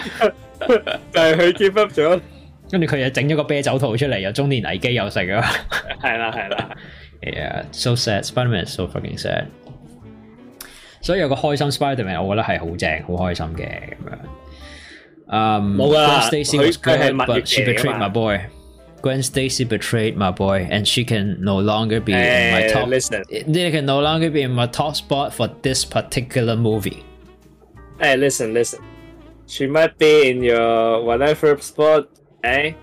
[1.12, 2.22] 就係佢 give up 咗。
[2.72, 5.42] 跟住佢又整咗個啤酒肚出嚟，又中年危機又成啊。
[6.02, 6.70] 係啦係啦。
[7.24, 8.24] Yeah, so sad.
[8.24, 9.49] Spiderman is so fucking sad.
[9.49, 9.51] sad。
[11.01, 14.18] 所以有個開心 Spiderman，我覺得係好正、好開心嘅咁樣。
[15.30, 18.09] 嗯，冇噶，佢佢係蜜月嚟噶嘛。
[18.99, 22.88] Gwen Stacy betrayed my boy, and she can no longer be hey, in my top.
[22.89, 27.03] Listen, they can no longer be in my top spot for this particular movie.
[28.01, 28.82] Hey, listen, listen.
[29.45, 32.07] She might be in your whatever spot,
[32.43, 32.74] eh?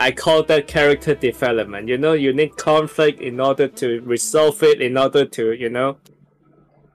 [0.00, 1.86] I call that character development.
[1.88, 5.98] You know, you need conflict in order to resolve it, in order to, you know,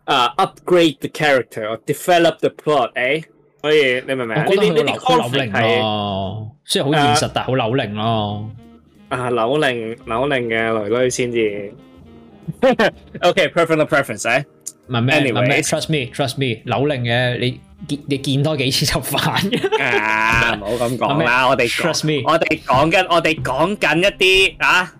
[0.08, 3.22] uh, upgrade the character or develop the plot, eh?
[3.62, 4.46] plot，誒，所以你明唔明？
[4.46, 5.62] 我覺得呢啲 oh, conflict 係，
[6.66, 8.52] 雖然好現實，但係好扭擰咯。
[9.10, 11.74] 啊，扭擰扭擰嘅女女先至。
[12.62, 14.44] Okay，personal preference，誒，
[14.88, 15.32] 唔係咩？
[15.32, 19.60] 唔係咩？Trust me，trust me，扭擰嘅你见你见多几次就烦嘅，
[20.56, 21.48] 唔好咁讲啦。
[21.48, 24.94] 我哋 trust me，我哋讲紧，我哋讲紧一啲啊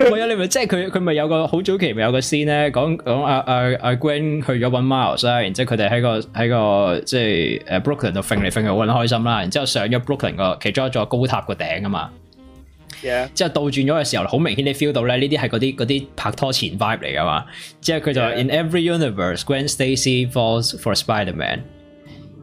[0.00, 12.10] 有你咪即系佢佢咪有个好早期咪有个 scene 咧讲讲阿阿阿 Gwen 去咗搵 Miles 啦，然之后佢哋喺个喺个即系诶 Brooklyn 度揈嚟揈去玩开心啦，然之后上咗 Brooklyn 个其中一座高塔个顶啊嘛，
[13.34, 17.44] 之后倒转咗嘅时候，好明显你 feel 到咧呢啲系嗰啲啲拍拖前 vibe 嚟噶嘛，
[17.80, 21.60] 之后佢就 In every universe Gwen Stacy falls for Spiderman，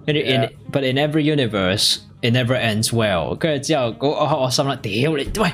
[0.06, 5.50] 跟住 In but in every universe it never ends well，跟住之后我我心谂屌你喂！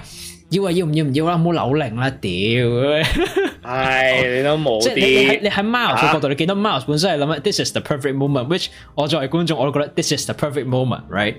[0.51, 0.71] 要啊！
[0.71, 1.35] 要唔要唔要啦！
[1.35, 2.09] 唔好扭零啦！
[2.09, 4.81] 屌，系你都冇啲。
[4.81, 8.47] 即系你喺 m o u s 嘅角度，你见到 m o u s 本身系谂乜？This is the perfect moment.
[8.49, 11.35] Which 我作为观众我都觉得 This is the perfect moment, right？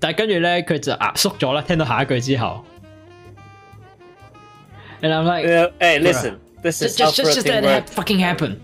[0.00, 1.62] 但系跟住咧，佢就压缩咗啦。
[1.62, 2.64] 听到下一句之后
[5.02, 8.56] ，And I'm like，诶，Listen，this is j u s t Just let it fucking happen.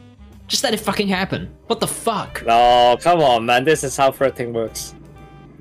[0.49, 1.47] Just let it fucking happen.
[1.69, 4.91] What the fuck？Oh，come on，man，this is how flirting works.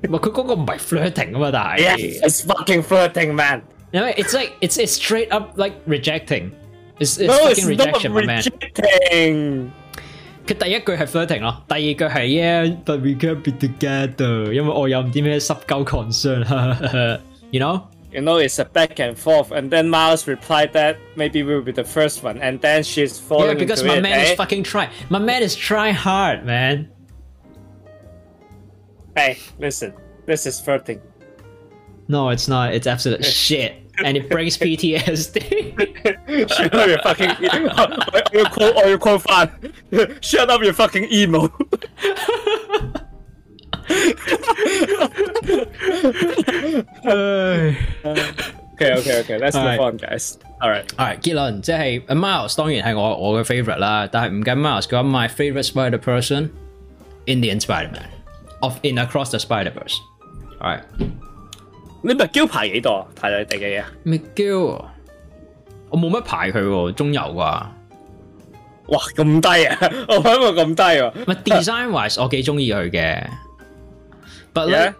[0.02, 2.18] 佢嗰个唔系 flirting 啊嘛，但系。
[2.20, 3.62] Yes，it's fucking flirting，man。
[3.92, 6.52] No, it's like it's it's straight up like rejecting.
[6.98, 8.38] It's, it's no, fucking rejection, my man.
[8.42, 9.70] Rejecting.
[10.46, 11.40] 佢第一句係 flirting
[12.28, 17.60] yeah, but we can't be together，因為我有唔知咩濕鳩 concern，you
[18.12, 21.70] You know, it's a back and forth, and then Miles replied that maybe we'll be
[21.72, 23.48] the first one, and then she's falling.
[23.48, 24.22] Yeah, because my it, man eh?
[24.24, 24.90] is fucking trying.
[25.08, 26.88] My man is trying hard, man.
[29.16, 29.94] Hey, listen,
[30.26, 31.00] this is flirting.
[32.08, 32.74] No, it's not.
[32.74, 35.42] It's absolute shit and it brings PTSD.
[36.54, 37.96] Shut up, your fucking emo.
[38.12, 39.72] or you cool or you cool fan.
[40.20, 41.52] Shut up, your fucking emo.
[48.72, 49.38] okay, okay, okay.
[49.38, 50.38] Let's move on, guys.
[50.60, 51.18] All right, all right.
[51.20, 56.50] Alright，係結論，即係 Miles 當然係我我嘅 favorite 啦，但係唔計 Miles My favorite Spider Person
[57.26, 58.06] in the Spider-Man
[58.60, 59.88] of in Across the Spider All
[60.70, 60.82] right.
[62.04, 63.06] 你 m c g i l l 排几多？
[63.14, 64.84] 排第第几啊 m c g i l l
[65.88, 67.36] 我冇乜排佢中游啩。
[67.36, 67.70] 哇，
[69.14, 69.78] 咁低啊！
[70.08, 71.12] 我谂佢咁低啊！
[71.26, 73.24] 唔 design wise，我几中意佢嘅。
[74.52, 74.94] But 咧，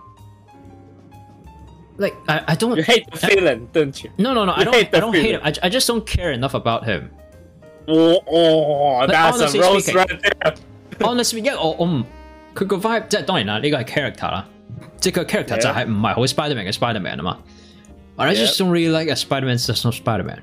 [1.96, 4.64] 你，I I don't hate f e e l i n d don't you？No no no，I
[4.64, 5.40] don't I don't hate him。
[5.40, 7.08] I I just don't care enough about him。
[7.88, 12.04] 我我，honesty，l 因为我我唔，
[12.54, 14.46] 佢个 vibe 即系当然啦，呢个系 character 啦。
[15.02, 17.38] 即個 character 就係唔係好 Spiderman 嘅 Spiderman 啊嘛
[18.16, 20.38] ，I just don't really like a Spiderman, just o a Spiderman。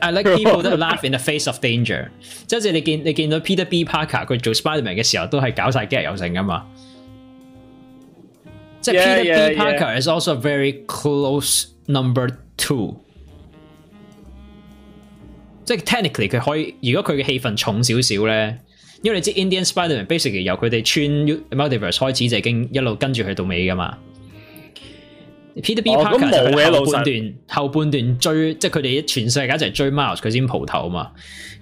[0.00, 2.08] I like people that laugh in the face of danger。
[2.46, 3.84] 即係你見你见到 Peter B.
[3.84, 6.66] Parker 佢做 Spiderman 嘅時候，都係搞晒 get 有成噶嘛。
[8.80, 9.56] 即系 Peter B.
[9.60, 12.96] Parker is also very close number two。
[15.66, 18.60] 即係 technically 佢可以，如果佢嘅氣氛重少少咧。
[19.02, 21.04] 因为你知 Indian Spiderman basically 由佢哋穿
[21.58, 23.96] Multiverse 開始就已經一路跟住去到尾噶嘛。
[25.62, 31.10] P.T.B Parker 咁冇嘅後半段，後半段追即系佢哋全世界一齊追 Mouse 佢先蒲頭啊嘛。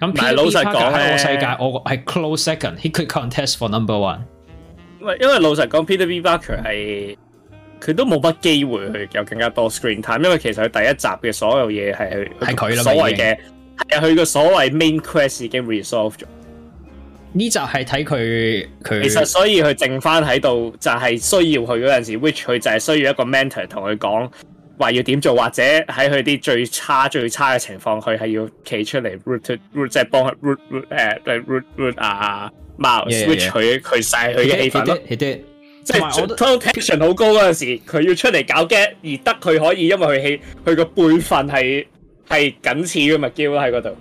[0.07, 4.19] 咁 P.T.B Parker 喺我世界我係 close second，he c o u l d contest for number one。
[5.21, 7.17] 因為老實講 P.T.B Parker 系
[7.79, 13.37] 佢都冇乜機會去有更加多 screen time，因為其實佢第一集嘅所有嘢係係佢所谓嘅
[13.89, 16.23] 係佢個所謂 main quest 已经 resolve 咗。
[17.37, 24.31] 呢就系睇佢佢其实所以佢剩翻喺度就系需要佢嗰阵时，which 佢就系需要一个 mentor 同佢讲
[24.77, 35.41] 话要点做，或者喺佢啲最差最差嘅情况，佢系要企出嚟 root root，即系帮 root root 诶 root root 啊 mouse w h i c h 佢佢晒佢嘅气氛咯，即
[35.87, 41.87] 系 protection 好高嗰阵时，佢要出嚟搞 get，而得佢可以因为佢气佢个辈份系
[42.31, 43.97] 系仅次于嘛，叫喺嗰度。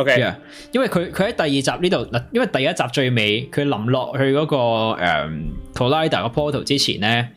[0.00, 0.36] o k y e a h
[0.72, 7.28] 因為佢佢喺第二集呢度嗱，因為第一集最尾佢淋落去嗰個誒 Collider 個 portal 之前咧，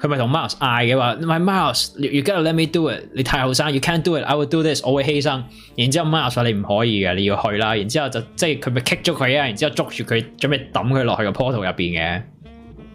[0.00, 3.02] 佢咪同 Miles 嗌嘅話：，My Miles，you you gotta let me do it。
[3.14, 4.22] 你太后生，you can't do it。
[4.24, 5.42] I will do this，我会犧牲。
[5.76, 7.74] 然之後 Miles 話你唔可以嘅，你要去啦。
[7.74, 9.44] 然之後就即係佢咪 kick 咗佢啊！
[9.44, 12.22] 然之後捉住佢，準備抌佢落去個 portal 入边嘅。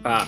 [0.08, 0.26] 啊。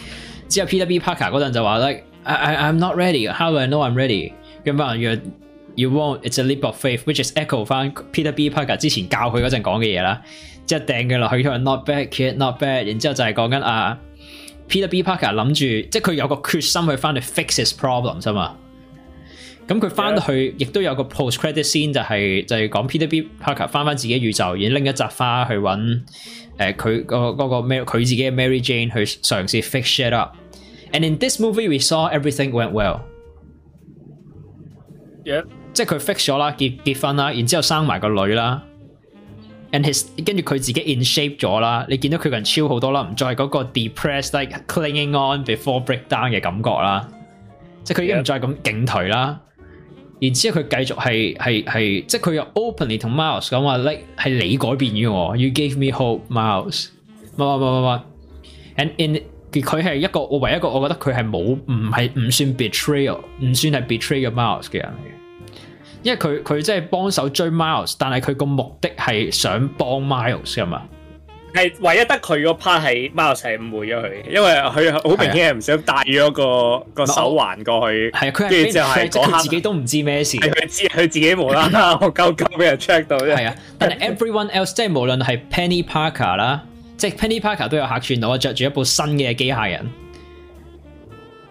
[0.53, 4.33] 之後 PWB Parker 嗰陣就話 like I I m not ready，how do I know I'm ready？
[4.65, 5.23] 跟住冇人
[5.75, 10.21] You won't，it's a leap of faith，which is echo 翻 PWB Parker 之前教佢嗰陣講嘅嘢啦。
[10.67, 12.85] 即系掟佢落去咁樣 not bad kid，not bad。
[12.87, 13.99] 然之後就係講緊啊
[14.69, 18.55] PWB Parker 諗住，即係佢有個決心去翻去 fix his problem 咋嘛。
[19.67, 26.01] 咁佢翻去亦都有個 post credit scene 就係就係講 PWB Parker 翻翻自己宇宙，然後拎一扎花去揾
[26.59, 30.37] 誒佢個嗰個咩佢自己嘅 Mary Jane 去嘗試 fix s h it up。
[30.95, 33.01] And in this movie, we saw everything went well。
[35.25, 38.63] Yep，即係佢 fix 咗啦，結結婚啦，然之後生埋個女啦。
[39.73, 47.09] And his 跟住佢自己 in shape 咗啦，你見到佢個人超好多啦，唔再係嗰個 depressed like clinging on before breakdown 嘅感覺啦。
[47.85, 49.41] 即係佢已經唔再咁勁頹啦。
[50.21, 56.89] 然之後佢繼續係係係，即係佢又 openly 同 Miles 講話，like 係你改變咗我，you gave me hope，Miles，
[57.37, 58.03] 乜乜乜乜乜。
[58.77, 59.23] And in
[59.61, 65.57] 佢系一个我唯一个我觉得佢系冇唔系唔算 betray 唔算系 betray 嘅 Miles 嘅人嚟嘅，
[66.05, 70.83] 因为佢佢即系帮手追 Miles，但系佢个目的系想帮 Miles 噶嘛？
[71.55, 83.55] 系唯一得佢个 part 系 Miles 系误会咗佢，因为佢好明显唔想带咗个个手环过去，系佢系即系自己都唔知咩事，佢知佢自己无啦啦，我够鸠俾人 check 到，系啊。
[83.79, 86.63] 但系 everyone else 即系无论系 Penny Parker 啦。
[86.97, 89.91] 即系 Penny Parker 都有客串到，着住一部新嘅机械人。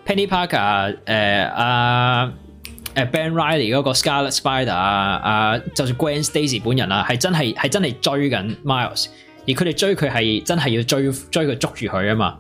[0.06, 2.32] Penny Parker，诶，阿
[2.96, 9.08] 诶 Ben Riley 嗰个 Scarlet Spider 啊，啊，就算 g r a n Stacy 本人啊，系真系系真系追紧 Miles，
[9.48, 12.38] 而佢哋追佢系真系要追追佢捉住佢啊嘛。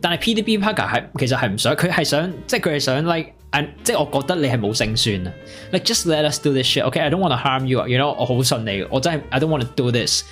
[0.00, 3.30] 但系 PDB Parker 系其实系唔想，佢系想即系佢系想 like，
[3.82, 5.32] 即系我觉得你系冇胜算啊。
[5.72, 9.62] Like just let us do this shit，okay，I don't want to harm you，you know，我好信你，我真 I don't want
[9.64, 10.24] to do this。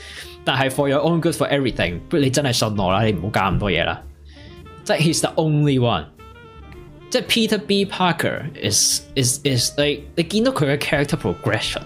[0.44, 4.00] 但系 for your own good for everything，你真系信我啦，你唔好搞咁多嘢啦。
[4.84, 6.04] 即系 he's the only one，
[7.10, 11.82] 即系 Peter B Parker is is is 你你见到佢嘅 character progression，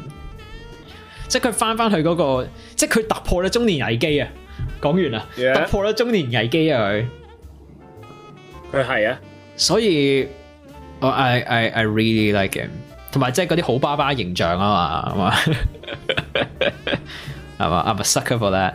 [1.29, 4.29] 即系佢翻翻去嗰个，即系佢突破咗中年危机啊！
[4.83, 7.05] 讲完啦，突破咗中年危机啊佢，
[8.73, 9.21] 佢系啊，
[9.57, 10.27] 所以
[11.01, 12.71] 我 i i i really like him，
[13.13, 15.35] 同埋即系嗰啲好爸爸形象啊嘛。
[17.59, 18.75] 系嘛？I'm a sucker for that。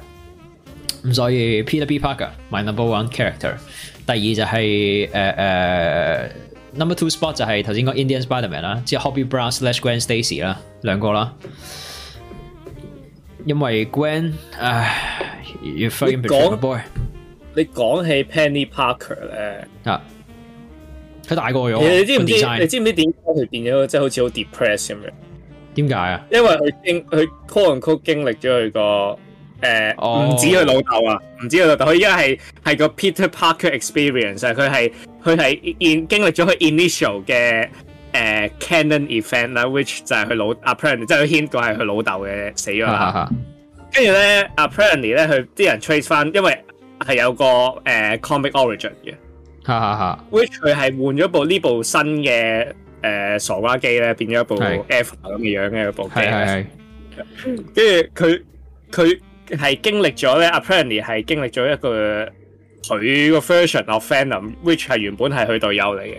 [1.03, 3.55] 咁所以 Peter Parker my number one character。
[4.07, 6.31] 第二就系诶诶
[6.73, 10.01] number two spot 就系头先讲 Indian Spiderman 啦，即系 h o b b y Brown slash Gwen
[10.01, 11.33] Stacy 啦，两个啦。
[13.45, 15.39] 因为 Gwen 唉
[15.77, 16.79] 要飞越高的 boy。
[17.55, 17.75] 你讲
[18.05, 20.01] 起 Penny Parker 咧，啊，
[21.27, 21.99] 佢大个咗。
[21.99, 22.33] 你知唔知？
[22.59, 25.13] 你知唔知点解佢变咗即系好似好 depressed 咁样？
[25.73, 26.23] 点解啊？
[26.31, 29.19] 因为佢经佢 call a call 经历咗佢个
[29.61, 31.85] 诶，唔止佢老豆啊，唔止佢老豆。
[31.85, 34.93] 佢依家系系个 Peter Parker experience，佢系
[35.23, 37.67] 佢系经经历咗佢 initial 嘅
[38.13, 43.29] 诶 c a n o n event 啦，which 就系佢老 Apparently 即系佢 h 系佢老豆嘅死咗啦。
[43.93, 46.57] 跟住咧，Apparently 咧，佢啲人 trace 翻，因为
[47.07, 47.45] 系有个
[47.83, 49.13] 诶 comic origin 嘅
[50.31, 52.67] ，which 佢系换咗部呢部新嘅。
[53.01, 56.13] 誒傻瓜機咧變咗一部 F 咁嘅樣嘅部機，
[57.43, 58.41] 跟住佢
[58.91, 59.19] 佢
[59.49, 62.25] 係經歷咗咧，apparently 係經歷咗一個
[62.83, 66.17] 佢個 version of Phantom，which 係原本係佢隊友嚟嘅。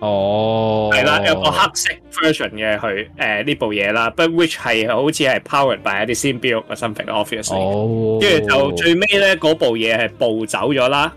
[0.00, 7.54] 哦，係啦，有個黑色 version 嘅佢誒呢部嘢啦，but which 係好似係 powered by 一啲新 b i l d o something obviously。
[7.54, 11.10] 哦，跟住就最尾咧嗰部嘢係暴走咗啦。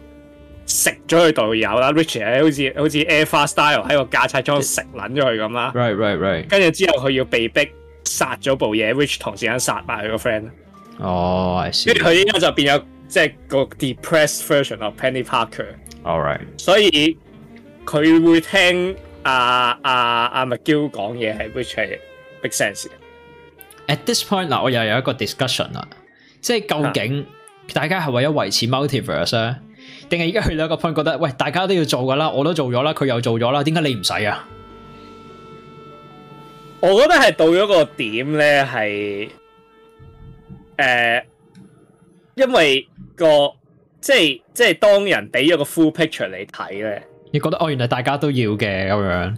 [0.68, 5.72] 食咗佢度有啦，Richie 好似好似 Air Far s t y l e 喺個架車裝食捻咗佢咁啦。
[5.74, 6.48] Right, right, right。
[6.50, 7.70] 跟住之後佢要被逼
[8.04, 10.50] 殺咗部嘢，Rich 同時間殺埋佢個 friend。
[11.00, 15.68] 哦，I s 跟住佢依家就變咗即係個 depressed version of Penny Parker。
[16.04, 16.42] All right。
[16.58, 17.18] 所以
[17.86, 19.92] 佢會聽阿阿
[20.34, 22.00] 阿麥嬌講嘢係 r i c h 系
[22.42, 22.86] big sense。
[23.88, 25.88] At this point，嗱，我又有一個 discussion 啦，
[26.42, 27.26] 即係究竟
[27.74, 29.56] 大家係為咗維持 multiverse
[30.10, 34.48] 定系而家到一个 point 觉得喂，大家都要做噶啦，我都做咗啦，佢又做咗啦，点解你唔使啊？
[36.80, 39.30] 我觉得系到咗个点咧，系
[40.78, 41.26] 诶，
[42.36, 43.52] 因为个
[44.00, 49.38] 即系即系当人俾咗个 full picture 你睇咧，你觉得哦，原来大家都要嘅咁样。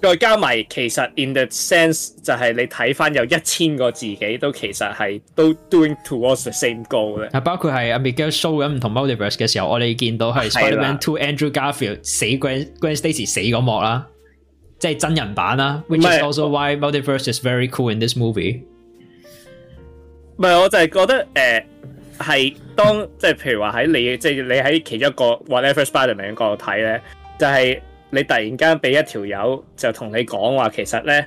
[0.00, 7.28] 再加埋，其實 in t h e sense 就係你睇翻有一千個自己，都其實係都 doing towards the same goal 咧。
[7.34, 13.26] 啊，包括係阿 m e l Show 咁唔同 multiverse 嘅時候，我哋見到係 Spider-Man to Andrew Garfield 死 Gran Gran Stacey
[13.28, 14.06] 死嗰幕啦，
[14.78, 15.84] 即係真人版啦。
[15.90, 18.62] Which is also why multiverse is very cool in this movie。
[20.38, 21.62] 唔係，我就係覺得誒，
[22.18, 25.24] 係當即係譬如話喺你即係你喺其中一個
[25.54, 27.02] whatever Spider-Man 角度睇咧，
[27.38, 27.80] 就係。
[28.10, 31.24] 你突然间俾一条友就同你讲话，其实咧，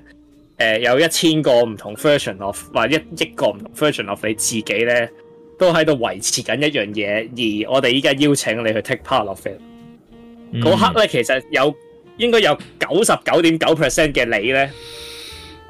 [0.58, 5.10] 诶，有一千个唔同 version of，或一亿个唔同 version of 你自己咧，
[5.58, 9.58] 都喺度维持紧一样嘢，而我哋依家邀请你去 take part of it。
[10.62, 11.74] 嗰刻咧，其实有
[12.18, 14.70] 应该有九十九点九 percent 嘅你咧，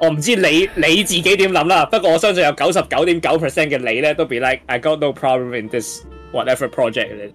[0.00, 1.86] 我唔知你你自己点谂啦。
[1.86, 7.08] 不过我相信有九十九点九 percent 嘅你咧，都 be like I got no problem in this whatever project。
[7.14, 7.32] 你，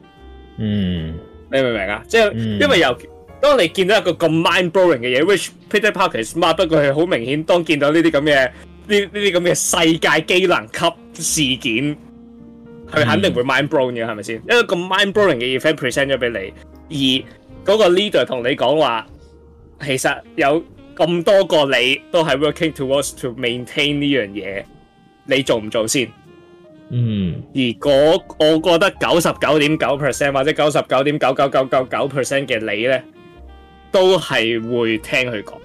[0.58, 1.18] 嗯，
[1.50, 2.04] 你明唔明啊？
[2.10, 2.24] 即系
[2.60, 2.96] 因为有。
[3.42, 8.52] 當你見到一個咁 mind-blowing 嘅嘢，which Peter Parker smart，不過佢好明顯，當見到呢啲咁嘅呢
[8.88, 11.96] 呢啲咁嘅世界機能級事件，
[12.92, 14.36] 佢肯定會 mind-blowing 嘅，係咪先？
[14.38, 16.30] 一個咁 mind-blowing 嘅 e f e n t present 咗俾
[16.88, 17.24] 你，
[17.66, 19.08] 而嗰個 leader 同你講話，
[19.86, 20.64] 其實有
[20.98, 24.64] 咁多個你都係 working towards to maintain 呢樣嘢，
[25.26, 26.08] 你做唔做先？
[26.92, 33.02] 嗯，而嗰我覺得九十九點九 percent 或者九十九點九九九九九 percent 嘅你咧。
[33.92, 35.58] 都系会听佢讲，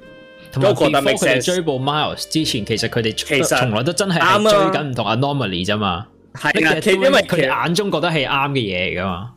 [0.52, 4.28] 同埋 b e f 成 e 追捕 Miles 之前，其实佢哋其实从来都真系追
[4.72, 9.30] 紧唔同 Anomaly 啫嘛，系啦，因为佢哋眼中觉得系啱嘅嘢嚟噶嘛。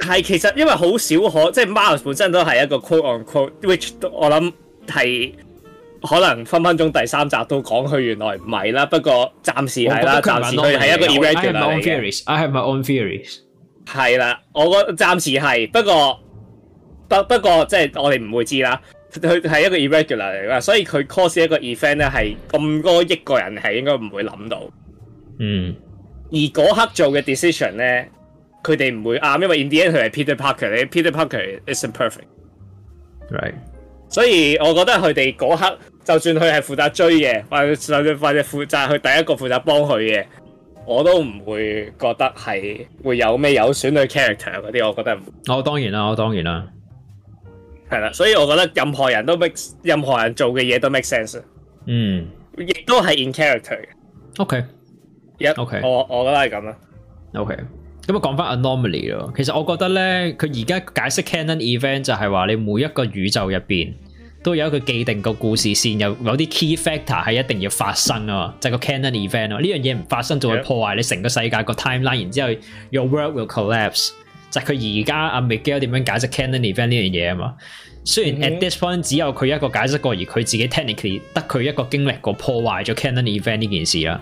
[0.00, 4.52] 系其实因为好少可，即系 Miles 本身都系一个 quote on quote，which 我谂
[5.00, 5.34] 系
[6.02, 8.84] 可能分分钟第三集都讲佢原来唔系啦。
[8.86, 10.74] 不过暂时系啦，暂时佢系
[11.14, 12.22] 一个 i c t e r p r e t 嚟嘅。
[12.26, 13.36] I have my own theories。
[13.86, 16.18] 系啦，我个暂时系，不过。
[17.08, 18.80] 不不過即系我哋唔會知啦，
[19.12, 24.62] 佢係一個 irregular 嚟嘅，所以佢 cause 一個 event 咧係咁多億個人係應該唔會諗到，
[25.38, 25.74] 嗯。
[26.32, 28.08] 而嗰刻做嘅 decision 咧，
[28.64, 33.34] 佢哋唔會啱，因為 in the end 佢係 Peter Parker，Peter Parker is p e r f e c t
[33.34, 33.56] r i g h t
[34.08, 40.24] 所以我覺得佢哋嗰刻就算佢系負責追嘅，或者或者負責去第一個負責幫佢嘅，
[40.86, 45.20] 我都唔會覺得係會有咩有損佢 character 嗰啲，我覺得唔。
[45.48, 46.66] 我當然啦，我當然啦。
[47.94, 51.40] 系啦，所以我覺得任何人都 make 任何人做嘅嘢都 make sense。
[51.86, 52.26] 嗯，
[52.58, 53.86] 亦都係 in character 嘅。
[54.38, 54.64] O K，
[55.38, 56.76] 一 O K，我我覺得係咁啦。
[57.34, 57.54] O K，
[58.06, 59.32] 咁啊，講翻 anomaly 咯。
[59.36, 63.94] 其實我覺得咧，佢而家解釋 c a n o n event 就係話，你每一個宇宙入边。
[64.42, 69.58] 都有一個既定個故事線，有有啲 key factor 係一定要發生啊，就係個 c a n o n event 咯。
[69.58, 72.20] 呢樣嘢唔發生就會破壞你成個世界個 timeline。
[72.24, 72.48] 然之後
[72.90, 74.10] ，your world will collapse
[74.50, 77.54] 就係佢而家阿 Miguel 點樣解釋 cannon event 呢樣嘢啊嘛。
[78.04, 84.20] 雖然 at this point 只有佢一個解釋過，而佢自己 technically 得佢一個經歷過破壞咗 c a n o n Event 呢件事啦。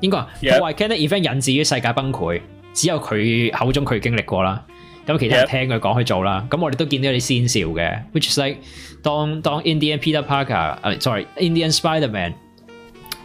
[0.00, 2.40] 應該話破壞 c a n o n Event 引致於世界崩潰，
[2.72, 4.64] 只有佢口中佢經歷過啦。
[5.06, 6.46] 咁其他人聽佢講去做啦。
[6.50, 8.56] 咁我哋都見到啲先兆嘅，which is like
[9.02, 12.32] 當當 Indian Peter Parker 誒，sorry Indian Spiderman，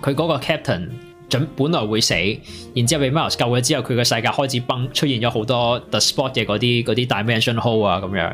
[0.02, 0.90] 佢嗰個 Captain
[1.30, 2.14] 準本來會死，
[2.76, 8.34] 然之後被 Miles 救咗之後，佢個世界開始崩，出現咗好多 the spot 嘅嗰啲啲 dimension hole 啊咁樣。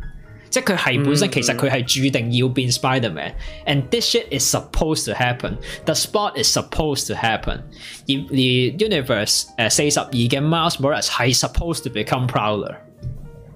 [0.51, 7.61] 即係佢係本身其實佢係注定要變 Spiderman，and this shit is supposed to happen，the spot is supposed to happen
[8.05, 8.11] 而。
[8.11, 12.75] 而而 Universe 誒四十二嘅 uh, Miles Morales 係 supposed to become Prowler。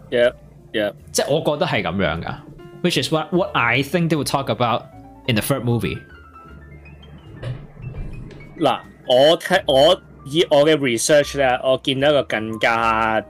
[0.10, 0.32] Yeah,
[0.72, 0.94] yeah。
[1.12, 2.42] 即係我覺得係咁樣噶
[2.82, 4.84] ，which is what what I think they will talk about
[5.28, 5.98] in the third movie。
[8.58, 13.22] 嗱，我睇我以我嘅 research 咧，我見到一個更加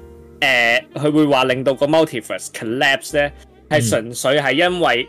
[1.01, 3.33] 誒佢會話令到個 multiverse collapse 咧？
[3.71, 5.09] 係純粹係因為。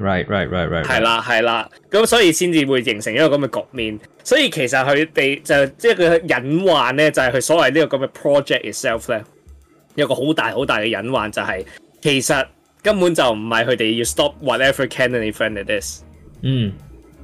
[0.00, 0.84] Right, right, right, right.
[0.84, 3.98] 係啦，係啦，咁所以先至會形成一個咁嘅局面。
[4.22, 9.24] 所以其實佢哋就即係佢隱患咧，就係佢所謂呢個咁嘅 project itself 咧，
[9.96, 11.64] 有個好大好大嘅隱患，就係
[12.00, 12.46] 其實
[12.80, 16.02] 根本就唔係佢哋要 stop whatever candidate is。
[16.42, 16.72] 嗯。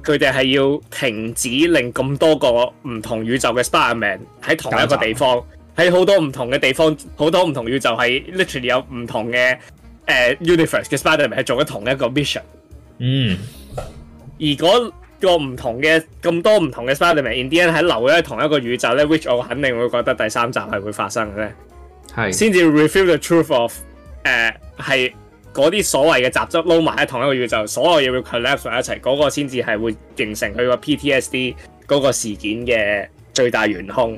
[0.03, 2.49] 佢哋係要停止令咁多個
[2.87, 5.43] 唔同宇宙嘅 starman 喺同一個地方，
[5.77, 9.57] 喺好多唔同嘅地方，好多唔同宇宙系 literally 有唔同嘅
[10.05, 12.41] 誒 universe 嘅 starman 係做緊同一個 mission。
[12.99, 13.37] 嗯，
[14.39, 21.55] 而嗰个唔同嘅咁多唔同嘅 Spiderman Indian 喺咗喺同一个宇宙咧，which 我肯定会觉得第三集系会发生嘅，咧，
[22.29, 23.73] 系先至 reveal the truth of
[24.23, 25.13] 诶系
[25.53, 31.55] 嗰啲所谓嘅杂质捞埋喺同一个宇宙，所有嘢会 collapse 埋一齐，嗰个先至系会形成佢个 PTSD
[31.87, 34.17] 嗰个事件嘅最大元凶。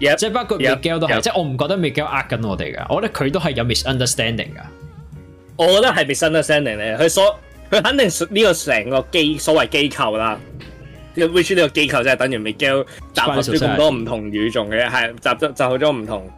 [0.00, 3.64] 即系包括 m i g u e l 都系，即系我唔觉得 m i g u e l 呃紧我哋噶，我得佢都系有
[3.64, 4.64] misunderstanding 噶。
[5.56, 7.38] 我觉得系 misunderstanding 咧，佢所
[7.70, 10.40] 佢肯定呢个成个机所谓机构啦
[11.14, 16.30] ，which 呢个机构就系等于 m i g u e l 集合咗咁多唔同宇宙嘅，系集集合咗唔同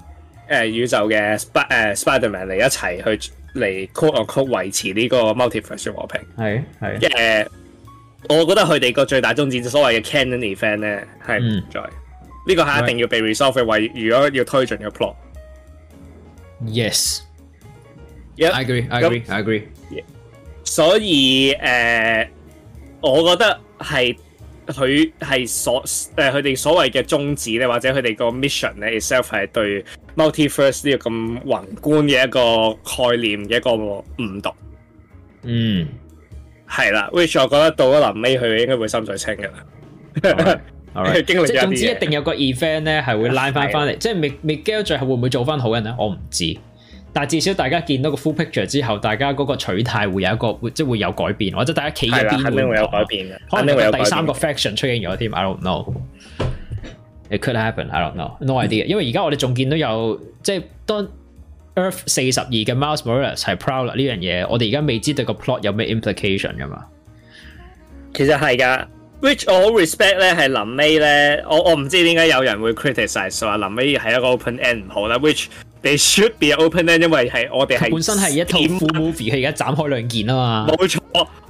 [0.48, 6.20] 诶宇宙嘅 Spider Spiderman 嚟一齐去嚟 call or call 维持呢个 multiverse 和平。
[6.98, 7.47] 系系诶，
[8.28, 11.80] 我觉得佢哋个最大宗旨，所谓嘅 c a n o n Event 咧系唔在。
[12.44, 15.14] 呢個係一定要被 r e s o l v e 嘅位，如果要推進嘅 plot。
[16.66, 17.20] Yes。
[18.39, 19.62] I agree, I agree, I agree。
[20.64, 22.28] 所以誒，
[23.01, 24.16] 我覺得係
[24.66, 25.78] 佢系所
[26.16, 29.85] 诶，佢哋所謂嘅宗旨咧，或者佢哋個 mission 咧 itself 係對
[30.16, 33.70] multiverse 呢個咁宏觀嘅一個概念嘅一個
[34.24, 34.51] 誤讀。
[35.44, 35.86] 嗯。
[36.69, 40.60] 係啦，which 我覺得到咗臨尾佢應該會心水清噶啦。
[41.27, 45.94] 即系总之一定有个 event 咧系会拉翻翻嚟，即系 Mit m e l 最后会唔会做翻好人咧？
[45.98, 46.55] 我唔知，
[47.14, 53.56] 但系至少大家见到个 full picture 之后，大家嗰个取态会有一个会即系会有改变，或者大家企边会有改变嘅。
[53.56, 55.93] 可能你第三个 faction 出现咗添，I don't know。
[57.31, 58.36] It could happen，I don't know。
[58.44, 61.09] No idea，因为而家我哋仲见到有即系当
[61.77, 66.85] Earth 四十二嘅 Mars Morales 系 proud 呢样嘢，我哋而家未知对个 plot 有咩 implication 噶嘛？
[68.12, 68.86] 其实系噶。
[69.23, 75.16] which 我 respect 咧係臨尾咧，我我唔知點解有人會 criticize 話臨尾係一個 open end 唔好啦。
[75.16, 75.47] Which
[75.82, 80.66] they should be open end，因為係我哋係本身係一套 movie，佢而家斬開兩件啊嘛。
[80.73, 80.99] 冇錯，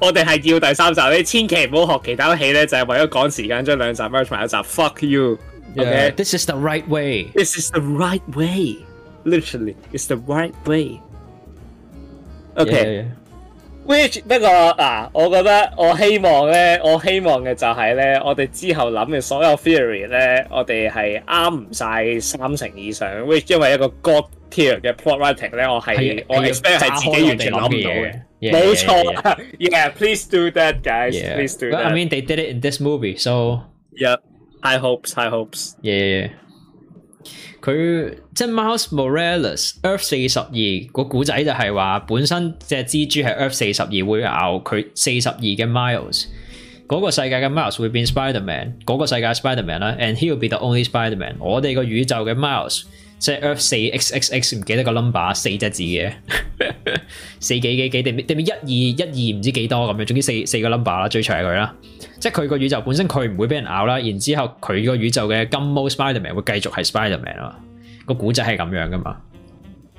[0.01, 4.55] 我哋係要第三集，你千祈唔好學其他戲咧，就係為咗趕時間將兩集 merge 埋一集。
[4.57, 13.13] Fuck you，okay，this is the right way，this is the right way，literally it's the right way，okay。
[13.85, 23.09] which 不過嗱，我覺得我希望咧，我希望嘅就係咧，我哋之後諗嘅所有 theory 咧，我哋係啱唔晒三成以上。
[23.27, 28.23] which 因為一個 god tier 嘅 plotwriting 咧，我係我 expect 自己完全諗唔到嘅。
[28.43, 31.83] 冇錯，yeah，please do that guys，please do that。
[31.83, 33.63] I mean they did it in this movie，so
[33.95, 35.75] yeah，high hopes，high hopes。
[35.83, 36.31] Yeah.
[37.61, 46.25] 佢即系 Miles Morales，Earth 四十二个古仔就系话，本身只蜘蛛系 Earth 四十二会咬佢四十二嘅 Miles，
[46.87, 51.35] 嗰个世界嘅 Miles 会变 Spiderman，嗰个世界 Spiderman 啦，and he will be the only Spiderman。
[51.39, 52.83] 我哋个宇宙嘅 Miles
[53.19, 56.13] 即系 Earth 四 x x x 唔记得个 number 四只字嘅，
[57.39, 58.97] 四几几几定定一二一
[59.35, 61.75] 二唔知几多咁样，总之四四个 number 啦，最长系佢啦。
[62.23, 63.99] 即係佢個宇宙本身，佢唔會俾人咬啦。
[63.99, 67.59] 然之後佢個宇宙嘅金毛 Spiderman 會繼續係 Spiderman 啊，
[68.07, 69.17] 個古仔係咁樣噶嘛。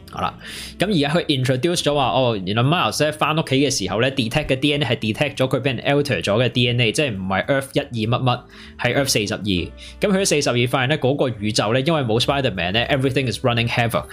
[0.10, 0.34] 好啦，
[0.80, 8.42] 咁而家佢 introduce 咗話，哦，原來 Miles 咧翻屋企嘅時候咧 detect 嘅 DNA 係 detect 咗佢俾人 alter 咗嘅 DNA，即係唔係 Earth 一二乜乜，
[8.80, 9.42] 係 Earth 四十二。
[9.42, 14.06] 咁佢喺四十二發現咧嗰個宇宙咧，因為冇 Spiderman 咧，everything is running havoc，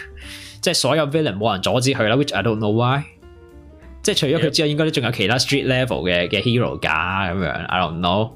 [0.60, 3.19] 即係所有 villain 冇人阻止佢啦，which I don't know why。
[4.02, 8.30] 即係除咗佢之外，應該都仲有其他 street level 嘅嘅 hero 㗎咁樣，I don't know。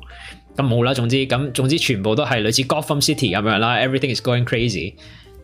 [0.56, 3.76] 咁冇啦，總之咁總之全部都係類似 g o t f a m City 咁樣啦。
[3.78, 4.94] Everything is going crazy。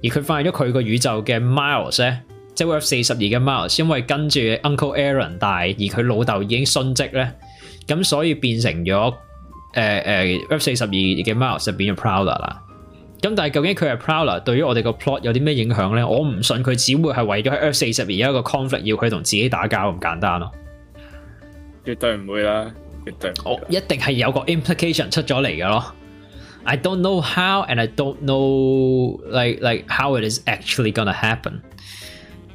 [0.02, 2.20] 而佢發現咗佢個宇宙嘅 Miles 咧，
[2.54, 7.32] 即係 F 四十二嘅 Miles，因為跟住 Uncle Aaron 大，而佢老豆已經殉職咧，
[7.86, 9.14] 咁所以變成咗
[9.74, 12.62] 誒誒 F 四十二嘅 Miles 就變咗 Prowler 啦。
[13.20, 16.02] 咁但系究竟佢系 Prowler，对于我哋个 plot 有啲咩影响咧？
[16.02, 20.50] 我唔信佢只会系为咗喺 Earth 四十而有一个 conflict 要佢同自己打交咁简单咯，
[21.84, 22.70] 绝对唔会啦，
[23.04, 23.30] 绝对。
[23.44, 25.84] 我一定系有个 implication 出咗嚟嘅咯。
[26.64, 31.60] I don't know how and I don't know like like how it is actually gonna happen。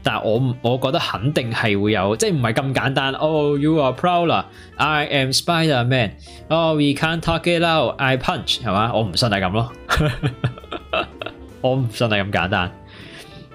[0.04, 3.12] 但系我我觉得肯定系会有，即系唔系咁简单。
[3.14, 6.16] Oh you are Prowler，I am Spider Man。
[6.48, 8.92] Oh we can't talk it out，I punch 系嘛？
[8.94, 9.72] 我唔信系咁咯。
[11.68, 12.72] 我唔真系咁简单，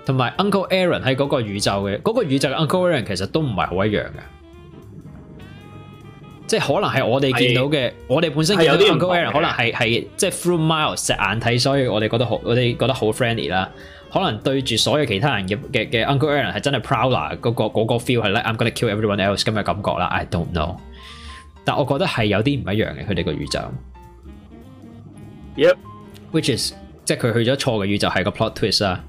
[0.05, 5.47] 同埋 Uncle Aaron 喺嗰个宇宙嘅嗰个宇宙嘅 Uncle Aaron 其实都唔系好一样嘅，
[6.49, 13.71] 即系可能系我哋见到嘅，我哋本身见到 Uncle Aaron 可能系系即系 Through Miles 石眼睇，所以我哋觉得好，我哋觉得好 friendly 啦。
[14.13, 19.43] 可能对住所有其他人嘅嘅嘅 Uncle Aaron 系真系 proud 啦，嗰个个 feel 系 l i m going to kill everyone else
[19.45, 20.07] 咁嘅感觉啦。
[20.07, 20.77] I don't know，
[21.65, 23.61] 但我觉得系有啲唔一样嘅，佢哋个宇宙。
[25.57, 26.73] Yep，which is
[27.05, 29.05] 即係佢去咗錯嘅宇宙係個 plot twist 啦。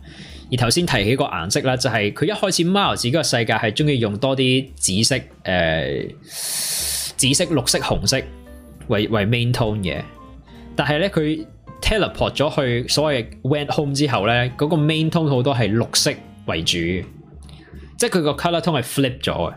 [0.52, 5.16] 而頭先提起個顏色啦，就係佢一開始《m 貓頭鷹》嗰個世界係中意用多啲紫色、
[5.46, 8.18] 誒紫色、綠色、紅色
[8.88, 10.02] 為为 main tone 嘅。
[10.76, 11.46] 但係咧，佢
[11.82, 16.12] teleport 咗去所謂 went home 之後咧，嗰個 main tone 好多係綠色
[16.48, 16.76] 為主，
[17.98, 19.56] 即係佢個 color tone 系 flip 咗嘅。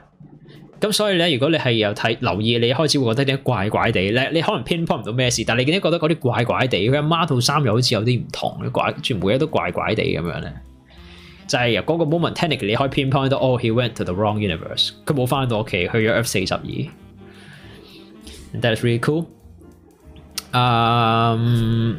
[0.85, 10.52] 咁所以咧，如果你係又睇留意，你一開始會覺得啲怪怪地咧，你可能 pinpoint 唔到咩事，但係你見解覺得嗰啲怪怪地，佢阿媽套衫又好似有啲唔同，怪，全部嘢都怪怪地咁樣咧。
[11.47, 16.61] 就係嗰個 momentanic，你可以 pinpoint 到，哦，he went to the wrong universe，佢冇翻到屋企，去咗 F 四十二。
[18.61, 19.24] That's really cool。
[20.52, 21.97] 嗯，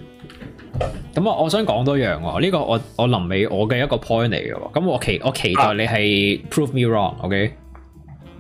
[1.16, 7.54] 咁我我想講多樣喎，呢個我我臨尾我嘅一個 point 嚟嘅喎，咁我期我期待你係 prove me wrong，ok？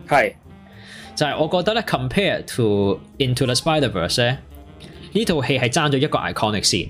[0.07, 0.33] 係，
[1.15, 4.37] 就係我覺得咧，compare to Into the Spider Verse 咧，
[5.11, 6.89] 呢套戲係爭咗一個 iconic 线，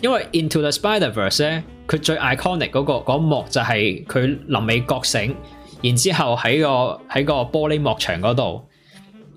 [0.00, 5.34] 因為 Into the Spider Verse 咧，佢最 iconic 嗰個嗰幕就係佢臨尾覺醒，
[5.82, 8.64] 然之後喺個喺个玻璃幕牆嗰度，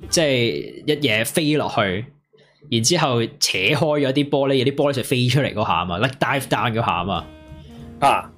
[0.10, 2.06] 即係一嘢飛落去，
[2.70, 7.26] 然之後扯開咗啲玻璃，有啲玻璃就飛出嚟嗰下嘛，like dive down 嗰下嘛，
[8.00, 8.33] 啊！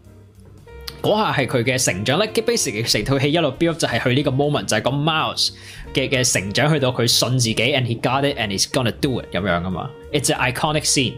[1.05, 2.41] 嗰下係佢嘅成長咧，基
[2.71, 5.49] 於成套戲一路 build 就係佢呢個 moment 就係個 Miles
[5.93, 9.87] 嘅嘅成長，去到佢信自己，and he got it and he's gonna do it 咁樣噶嘛。
[10.11, 11.13] It's an iconic scene。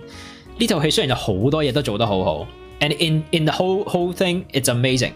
[0.59, 2.47] 呢套戲雖然有好多嘢都做得好好
[2.81, 5.11] ，and in in the whole whole thing it's amazing。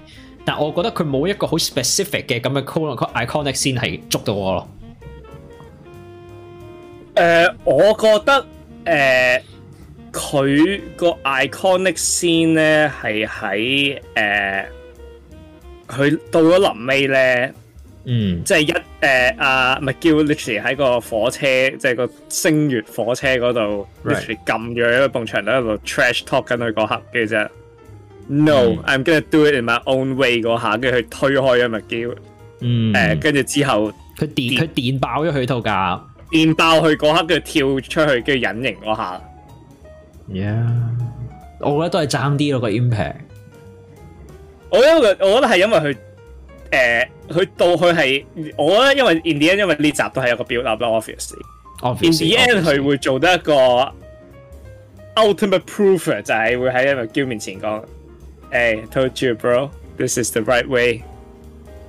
[0.45, 4.69] 但我覺得佢冇一個好 specific 嘅咁嘅 iconic scene 係捉到我咯。
[7.15, 8.45] 誒，我覺得
[8.85, 9.41] 誒。
[10.12, 14.66] 佢個 iconic scene 咧，係喺诶，
[15.88, 17.54] 佢到咗臨尾咧，
[18.04, 27.48] 嗯，即係一诶阿麥基爾 literally 喺個火車，即係個星月火車嗰度，literally 撳咗一個蹦牆度，喺度 trash talk 緊佢嗰刻嘅啫。
[28.28, 32.16] No，I'm gonna do it in my own way 嗰下，跟住佢推開 g i l l
[32.60, 39.22] 嗯，誒，跟住之後佢电佢電爆咗佢套架，電爆佢嗰刻，跟住跳出去，跟住隱形嗰下。
[40.34, 40.70] yeah，
[41.60, 43.16] 我覺得都係爭啲咯個 impact。
[44.70, 45.98] 我因为我覺得係因為佢，
[46.72, 48.26] 诶，佢到佢係，
[48.58, 51.44] 我覺得因為 in the end，因為呢集都係有個 build up o b v i o u s l y
[51.82, 53.53] o b v i o u s l y in the end 佢會做得一個
[55.16, 57.84] ultimate proof 仔，會喺一個 g a m e 面前講，
[58.52, 61.03] 誒，told you bro，this is the right way。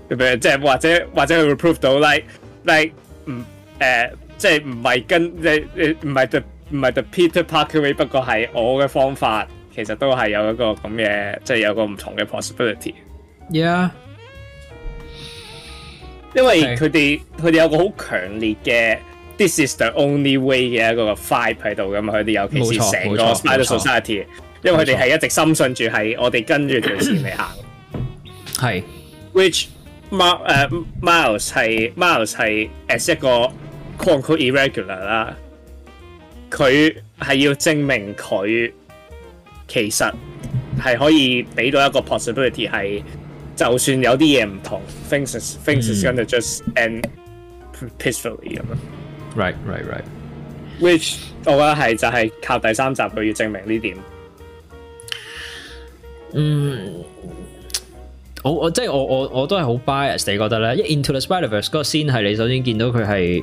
[0.08, 2.26] 唔係即係或者或者佢會 prove 到 l like
[2.66, 2.92] i k
[3.26, 3.44] e 唔
[3.78, 6.42] 誒，即係唔係跟即係唔係對。
[6.72, 12.94] 唔係 The Peter Parker，不過係我嘅方法，其實都係有一個咁嘅，即係有個唔同嘅 possibility。
[13.50, 13.90] Yeah，
[16.34, 18.98] 因為佢哋佢哋有個好強烈嘅
[19.36, 22.14] ，This is the only way 嘅一個個 five 喺度噶嘛。
[22.14, 24.24] 佢哋尤其是成個 Spider Society，
[24.64, 27.48] 因為佢哋係一直深信住係我哋跟住條線嚟行。
[28.56, 28.82] 係
[29.34, 29.64] ，Which
[30.10, 30.68] Ma
[31.02, 33.28] Miles 係 Miles 係 As 一個
[33.98, 35.36] e 酷 irregular 啦。
[36.52, 36.94] 佢
[37.30, 38.70] 系要证明佢
[39.66, 40.04] 其实
[40.84, 43.02] 系可以俾到一个 possibility 系，
[43.56, 47.02] 就算有啲嘢唔同，things things gonna just end
[47.98, 48.78] peacefully 咁啊
[49.34, 50.04] ！Right, right, right.
[50.78, 51.16] Which
[51.46, 53.96] 我觉得系就系靠第三集佢要证明呢点。
[56.34, 56.92] 嗯，
[58.42, 60.82] 我我即系我我我都系好 bias 你觉得咧？
[60.84, 63.42] 一 Into the Spider Verse 嗰個 s c 你首先见到佢系。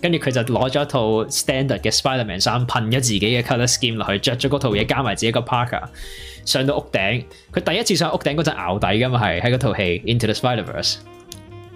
[0.00, 5.82] 跟住佢就攞咗一套 standard 嘅 Spider-Man 衫，噴咗自己嘅 color scheme 落去，着咗嗰套嘢加埋自己個 parker
[6.46, 7.24] 上到屋頂。
[7.52, 10.82] 佢第一次上屋頂嗰陣咬底㗎嘛，係喺嗰套戲《Into the Spider-Verse》，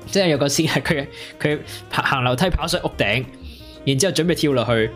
[0.06, 1.06] 即係有個先係 佢
[1.40, 1.58] 佢
[1.90, 3.24] 行樓梯跑上屋頂，
[3.84, 4.90] 然之後準備跳落去，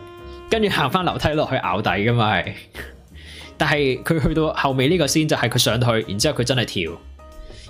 [0.51, 2.53] 跟住行翻樓梯落去咬底㗎嘛係。
[3.59, 6.99] 但係佢去到後面呢個先就係佢上去，然之後佢真係跳。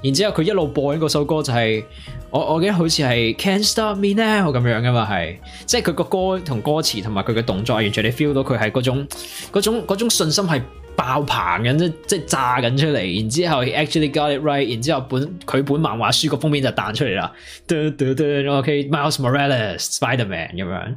[0.02, 1.84] 然之後佢一路播緊嗰首歌就係
[2.30, 9.08] 我我記得好似係 Can't Stop Me Now 咁樣噶嘛係，即係佢個歌同歌詞同埋佢嘅動作，完全你 feel 到佢係嗰種
[9.52, 10.62] 嗰種種信心係
[10.94, 13.20] 爆棚緊，即即炸緊出嚟。
[13.20, 17.32] 然之後 Actually Got It Right，然之後本佢本漫畫書個封面就彈出嚟啦。
[17.68, 20.94] o k Miles Morales Spider-Man 咁樣，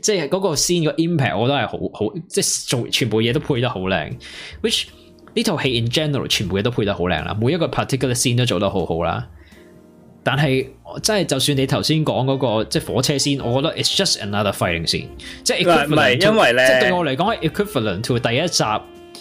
[0.00, 4.12] 即係嗰個 scene 個 impact 我都係好好，即係做全部嘢都配得好靚
[4.62, 4.84] ，which。
[5.34, 9.26] 呢套戲 in general 全部嘢都配得好靚啦，每一個 particular scene 都做得好好啦。
[10.22, 15.08] 但系即真係就算你頭先講嗰個即系火車線，我覺得 it's just another fighting scene。
[15.42, 15.92] 即係唔
[16.34, 16.66] 因為咧？
[16.66, 18.62] 即系對我嚟講，equivalent to 第一集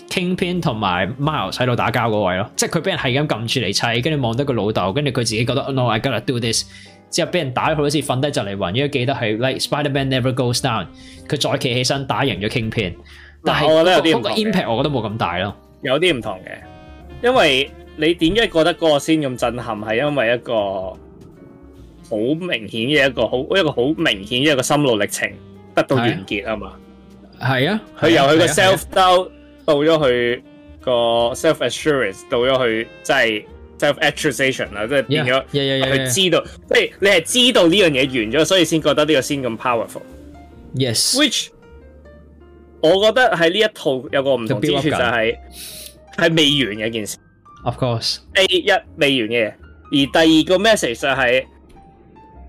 [0.10, 2.50] Kingpin 同埋 Miles 喺度打交嗰位咯。
[2.56, 6.64] 即係佢俾人係咁撳住嚟砌，跟住望得個老豆，跟住佢自己覺得 no，I gotta do this。
[7.10, 10.88] 之後俾人打佢好似瞓低就嚟暈，而家記得係 like Spiderman never goes down。
[11.28, 12.94] 佢再企起身打贏咗 Kingpin，
[13.44, 15.54] 但係我覺得個 impact 我覺得冇咁大咯。
[15.84, 20.98] 有啲唔同嘅，因為你點解覺得嗰個先咁震撼，係因為一個好
[22.40, 25.30] 明顯嘅一個好一个好明顯一個心路歷程
[25.76, 26.74] 得到完結啊嘛？
[27.40, 29.30] 係啊，佢由佢個 self doubt
[29.66, 30.42] 到咗佢
[30.80, 30.92] 個
[31.34, 33.44] self assurance，到咗佢即係
[33.80, 35.44] self a c t u a l i a t i o n 啦，即係變咗
[35.84, 40.02] 佢知道，即係你係知道呢樣嘢完咗，所以先覺得呢個先咁 powerful。
[40.76, 41.50] Yes.
[42.84, 45.34] 我覺得喺呢一套有個唔同之处就係
[46.18, 47.18] 係未完嘅件事。
[47.64, 51.46] Of course，A 一未完嘅，而第二個 message 就係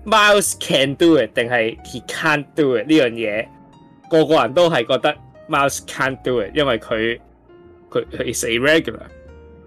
[0.05, 3.45] Miles can do it 定係 he can't do it 呢樣嘢？
[4.09, 5.15] 個個人都係覺得
[5.47, 7.19] Miles can t do it，因為佢
[7.89, 9.03] 佢佢 s irregular，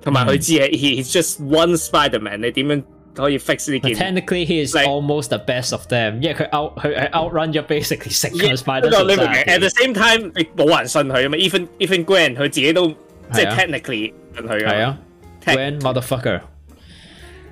[0.03, 2.83] 同埋佢知係 he is just one Spiderman，你點樣？
[3.23, 3.95] 可以 oh, fix 呢件。
[4.15, 8.91] Technically, he is almost the best of them them，因為佢 out 佢係 outrun 咗 basically 成個 Spider。
[8.91, 11.37] 你明唔明？At the same time，你冇人信佢啊嘛。
[11.39, 12.89] Even even Gwen 佢自己都
[13.33, 14.67] 即係 oh, technically 信佢㗎。
[14.67, 14.99] 係啊
[15.47, 16.41] ，Gwen oh, uh, motherfucker。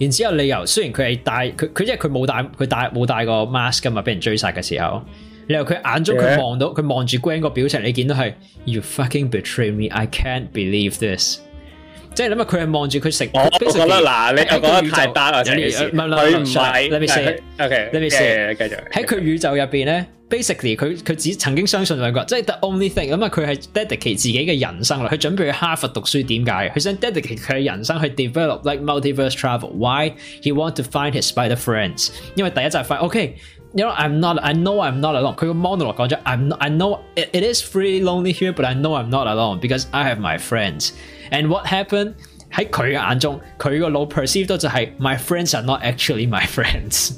[0.00, 5.00] 然之后理由虽然佢系戴佢佢即系佢冇戴佢戴冇戴个 mask 今日俾人追杀嘅时候，
[5.46, 8.34] 你由佢眼中佢望到佢望住 Gwen 个表情，你见到系
[8.64, 9.86] You fucking betray me!
[9.96, 11.38] I can't believe this。
[12.14, 18.80] 即系谂下佢系望住佢食，我我觉得嗱，你又讲得太单啦，者意思，佢唔系，let me see，ok，let me see，继续。
[18.92, 23.08] 喺佢宇宙入边咧，basically 佢佢只曾经相信两个，即系 the only thing。
[23.12, 26.52] 咁下佢系 dedicate 自己嘅人生啦，佢准备去哈佛读书点解？
[26.52, 29.70] 佢想 dedicate 佢嘅人生去 develop like multiverse travel。
[29.72, 32.10] Why he want to find his spider friends？
[32.36, 35.34] 因为第一就系发现，ok，you know I'm not，I know I'm not alone。
[35.34, 38.90] 佢个 monologue 咗 i I know it is f r e e lonely here，but I know
[38.92, 40.90] I'm not alone because I have my friends。
[41.34, 42.14] And what happen e d
[42.54, 47.14] 喺佢嘅眼中，佢个脑 perceive 到就系 my friends are not actually my friends。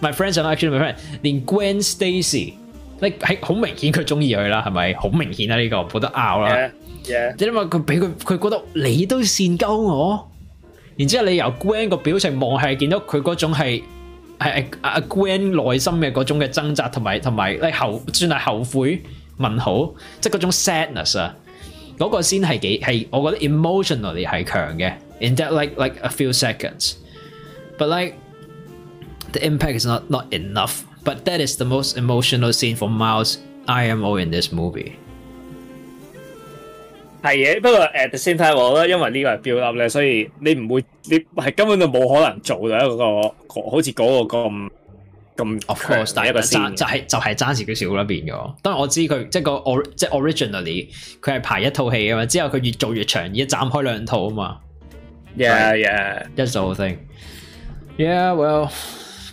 [0.00, 0.94] my friends are not actually my friends。
[1.20, 2.54] 连 Gwen Stacy，
[3.02, 5.60] 你喺好明显佢中意佢啦，系咪好明显啊？
[5.60, 6.70] 呢个冇得拗啦。
[7.06, 10.26] 你谂佢俾佢，佢觉得你都善鸠我。
[10.96, 19.02] 然之后你由 Gwen 个表情望系见到佢嗰种系系阿 Gwen 内心嘅嗰种嘅挣扎同埋同埋，你后算系后悔
[19.36, 19.84] 问号，
[20.22, 21.36] 即系嗰种 sadness 啊。
[21.98, 24.92] 嗰個先係幾係，我覺得 emotionally 係強嘅。
[25.20, 26.96] In that like like a few seconds,
[27.78, 28.12] but like
[29.32, 30.82] the impact is not not enough.
[31.04, 34.92] But that is the most emotional scene for Miles IMO in this movie.
[37.22, 38.56] 係嘅，不過 at the same time
[39.42, 44.68] build up 咧，所以你唔會你係根本就冇可能做到一個好似嗰個咁。
[45.36, 48.54] 咁 of course，但係爭就係就系爭時機少啦，变咗。
[48.62, 49.52] 当然我知佢即係個
[50.16, 50.88] originally
[51.20, 54.56] 佢係排一套戲啊嘛，之後佢越做越長，而家斬開兩套啊嘛。
[55.38, 56.96] Yeah yeah，that's a thing。
[57.98, 58.70] Yeah well，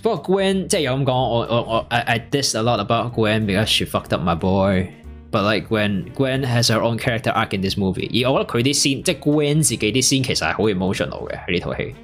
[0.02, 4.88] 不過 Gwen 即係有咁講，我我我 I diss a lot about Gwen，because she fucked up my boy。
[5.32, 9.20] But like w e n Gwen has her own character arc in this movie，而我覺得佢啲 scene 即係
[9.20, 11.96] Gwen 自己啲 scene 其實係好 emotional 嘅喺呢套戲。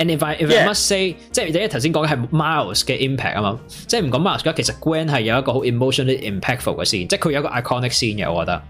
[0.00, 5.60] And if I if I must say，即係第一頭先講嘅係 Miles 嘅 impact 啊嘛，即係唔講 Miles 而家，其實 Gwen 係有一個好
[5.60, 8.62] emotionally impactful 嘅線，即係佢有一個 iconic 線嘅，我覺得。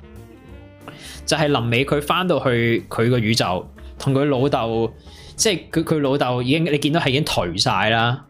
[1.26, 3.64] 就係臨尾佢翻到去佢個宇宙，
[3.96, 4.92] 同佢老豆，
[5.36, 8.24] 即係佢佢老豆已經你見到係已經頹晒啦，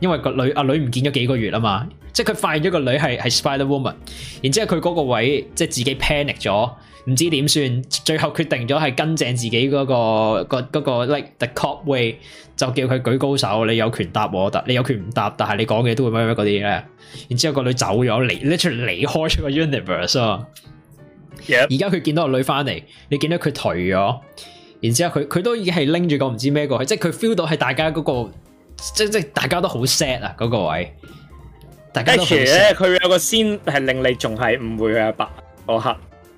[0.00, 3.94] 因為個女阿女唔見咗幾個月啊嘛，即係佢發現咗個女係係 Spider Woman，
[4.42, 6.70] 然之後佢嗰個位即係自己 panic 咗。
[7.04, 12.18] 唔知點算，最後決定咗係跟正自己嗰個個嗰個 like the c o p way，
[12.56, 13.64] 就叫佢舉高手。
[13.64, 15.32] 你有權答，但你有權唔答。
[15.36, 16.84] 但係你講嘅都會乜乜嗰啲咧。
[17.28, 20.18] 然之後個女走咗，le 离开咗個 universe。
[21.48, 24.18] 而家佢見到個女翻嚟，你見到佢頹咗。
[24.82, 28.30] 然之後佢佢都已經係拎住個唔知咩過去，即係佢 feel 到係大家嗰個
[28.94, 30.92] 即即大家都好 sad 啊嗰個位。
[31.92, 35.28] 大家其實咧，佢有個先係令你仲係誤會佢阿爸
[35.66, 35.78] 我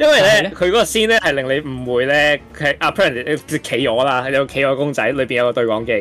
[0.00, 1.60] 因为咧，佢嗰个先咧系令你
[1.90, 5.92] 误会咧，佢系 Apparently 企鹅啦，有企鹅公仔里边有个对讲机。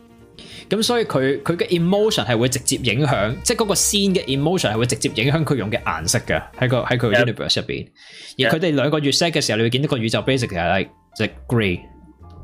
[0.71, 7.85] 咁所以佢佢嘅 emotion 系会直接影响，即系嗰个先嘅 emotion 系会直接影响佢用嘅颜色嘅，喺个喺佢 universe 入边。
[8.37, 11.79] 而佢哋两个月 set 嘅时候，你会见到个宇宙 basic 系 like 即系 grey、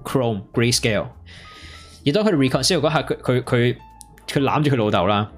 [0.04, 1.08] chrome、g r e y s c a l e
[2.06, 3.76] 而当佢 r e c o n c t i l e 嗰下，佢佢佢
[4.28, 5.32] 佢攬住佢老豆啦。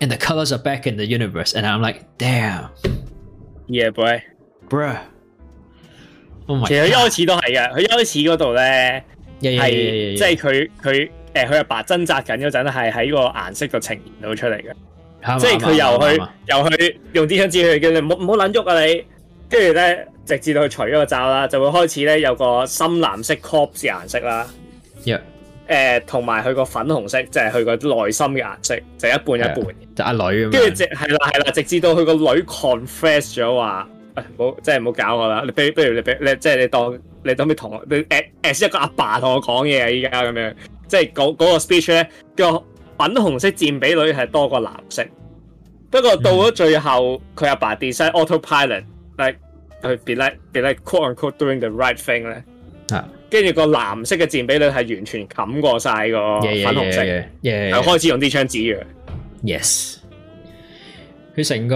[0.00, 1.80] And the c o l o r s are back in the universe, and I'm
[1.82, 2.68] like, damn.
[3.66, 4.20] Yeah, boy.
[4.68, 4.98] Bruh.
[6.66, 9.04] 其实一开始都系嘅，佢一开始嗰度咧
[9.40, 11.10] 系即系佢佢。
[11.34, 19.04] 诶，佢阿爸掙扎緊嗰陣，係喺個顏色度呈現到出嚟嘅，即係佢又去又去用啲枪指佢，叫你唔好唔好撚喐啊你，
[19.50, 24.46] 跟住咧直至到佢除咗個罩啦，就會開始咧有個深藍色 cob 嘅顏色啦，
[25.66, 33.88] 诶，同埋佢個粉紅色即係佢个內心嘅顏色，就一半一半，就阿女，跟住直系啦系啦，直至到佢個女 confess 咗話。
[34.14, 35.42] 诶，冇，即系唔好搞我啦。
[35.44, 36.92] 你比，不如你俾你即系你当
[37.24, 40.54] 你后屘同你 a s 一个阿爸同我讲嘢啊，依家咁样，
[40.86, 42.50] 即系嗰嗰个 speech 咧个
[42.96, 45.04] 粉红色占比率系多过蓝色。
[45.90, 49.36] 不过到咗最后，佢阿爸 design autopilot，like
[49.82, 51.36] 佢 be l i k e be l i k e c t quote quote
[51.36, 52.44] doing the right thing 咧。
[52.88, 58.80] 吓，跟住个蓝色嘅占比率系完全冚过晒个粉红色，系开始用啲枪指嘅。
[59.42, 60.03] Yes。
[61.36, 61.74] 佢成個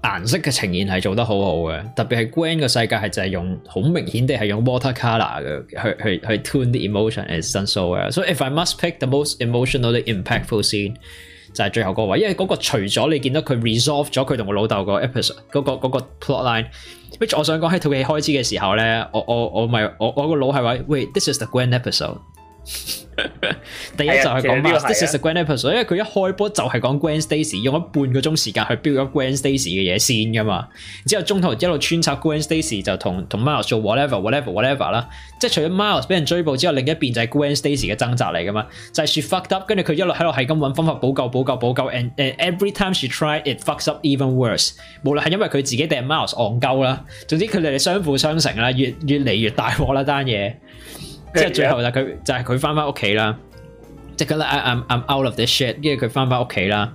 [0.00, 8.12] 顏色嘅呈現係做得好好嘅，特別係 Gwen 嘅世界係就係用好明顯地係用 watercolor 嘅去去去 turn the emotion and so on。
[8.12, 10.94] 所以 if I must pick the most emotionally impactful scene
[11.52, 22.41] 就係最後嗰位，因為嗰個除咗你見到佢 resolve 咗佢同我老豆嗰 episode 嗰個嗰個 plot line，which 我想講喺套戲開始嘅時候咧，我我我咪我我個腦係話喂 t this is the Gwen episode。
[23.96, 24.40] 第一就系讲
[24.90, 28.96] ，is a g r a n e p i s o e 因为佢一开波就系讲 Gran Stacy，用咗半个钟时间去 build
[29.00, 30.68] 咗 Gran Stacy 嘅嘢先噶嘛。
[31.06, 35.08] 之后中途一路穿插 Gran Stacy 就同同 Miles 做 whatever，whatever，whatever 啦。
[35.40, 38.66] 即系除咗 Miles 俾人追捕之后，另一边就系 Gran Stacy 嘅挣扎嚟噶嘛。
[38.92, 41.82] 就系 she fucked up，跟住佢一路喺度系咁揾方法补救、补救、补救。
[41.92, 43.90] And e v e r y time she t r i e d i t fucks
[43.90, 44.72] up even worse。
[45.04, 50.54] 无论系因为佢自己定 Miles 戇鳩啦，总之佢哋相輔相成啦，越越嚟越大镬啦单嘢。
[51.34, 53.36] 即系最后就佢就系佢翻翻屋企啦，
[54.16, 56.92] 即系佢 i I'm out of this shit，跟住佢翻翻屋企啦，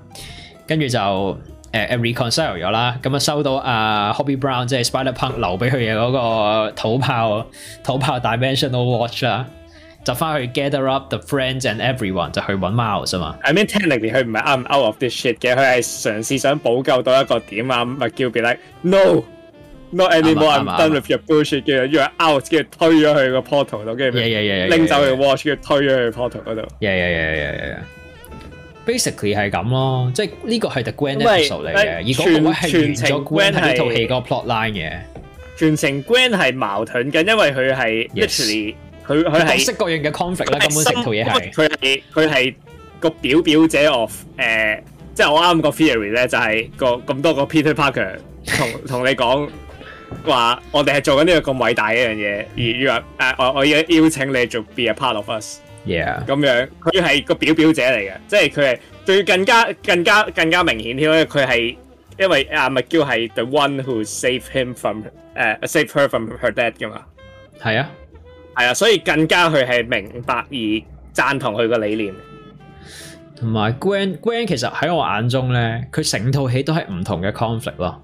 [0.67, 1.37] 跟住就誒
[1.73, 5.37] r e c o n c i l e 咗啦，咁啊收到啊 Hobby Brown 即系 Spider Punk
[5.39, 6.11] 留俾佢嘅嗰
[6.65, 7.45] 個土炮
[7.83, 9.45] 土炮 Dimensional Watch 啦，
[10.03, 13.37] 就翻去 gather up the friends and everyone 就去揾 e 啊嘛。
[13.41, 19.23] I mean technically 佢唔系 out of this shit 嘅，佢係嘗試想補救到一個點啊，咪叫叫佢 like no。
[19.91, 20.49] Not anymore.
[20.49, 21.63] I'm done with your bullshit.
[21.63, 26.61] 跟住之後 out，跟住推咗去個 portal 度，跟住拎走佢 watch，跟住推咗去 portal 嗰度。
[26.81, 27.79] Yeah, yeah, yeah, yeah, yeah.
[28.85, 31.95] Basically 係咁咯，即係呢個係 The Gwen 嘅元素嚟嘅。
[31.97, 34.99] 而嗰個位係完咗 Gwen 係套戲個 plot line 嘅。
[35.57, 38.75] 全程 g r a n d 係矛盾嘅，因為佢係 literally
[39.07, 40.59] 佢佢係各式各樣嘅 conflict 啦。
[40.59, 42.53] 根本成套嘢係佢係佢係
[42.99, 44.79] 個表表姐 of 誒，
[45.15, 49.49] 即係我啱個 theory 咧，就係個咁多個 Peter Parker 同同你講。
[50.25, 55.93] 话我哋系做紧呢个咁伟大嘅样嘢，而约诶我我要邀请你做 be a part of us，咁
[56.45, 61.77] 样佢系个表表姐嚟嘅，即系佢系仲要更加更加更加明显添，因为佢系
[62.19, 65.03] 因为阿麦娇系 the one who save him from
[65.35, 67.01] 诶 save her from her dad 噶嘛，
[67.63, 67.89] 系啊
[68.57, 72.13] 系啊，所以更加佢系明白而赞同佢个理念，
[73.35, 78.03] 同埋 grand grand 其实喺我眼中咧，佢成套戏都系唔同嘅 conflict 咯。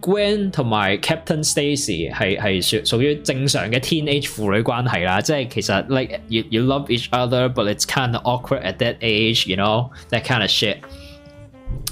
[0.00, 7.82] Gwen 同埋 Captain Stacy 係係屬屬於正常嘅 teen age 父女關係啦，即係其實 like you you love each other，but it's
[7.84, 10.76] kind of awkward at that age，you know that kind of shit。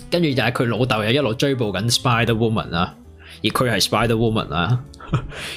[0.09, 2.95] 跟住就係佢老豆又一路追捕緊 Spider Woman 啦，
[3.43, 4.81] 而佢係 Spider Woman 啦。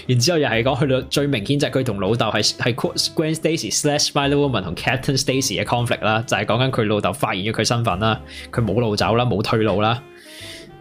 [0.08, 8.20] 然之後又係講去到最明顯就係佢同老豆係係 Gwen Stacy slash Spider Woman 同 Captain Stacy 嘅 conflict 啦，就係講緊佢老豆發現咗佢身份啦，
[8.52, 10.02] 佢冇路走啦，冇退路啦。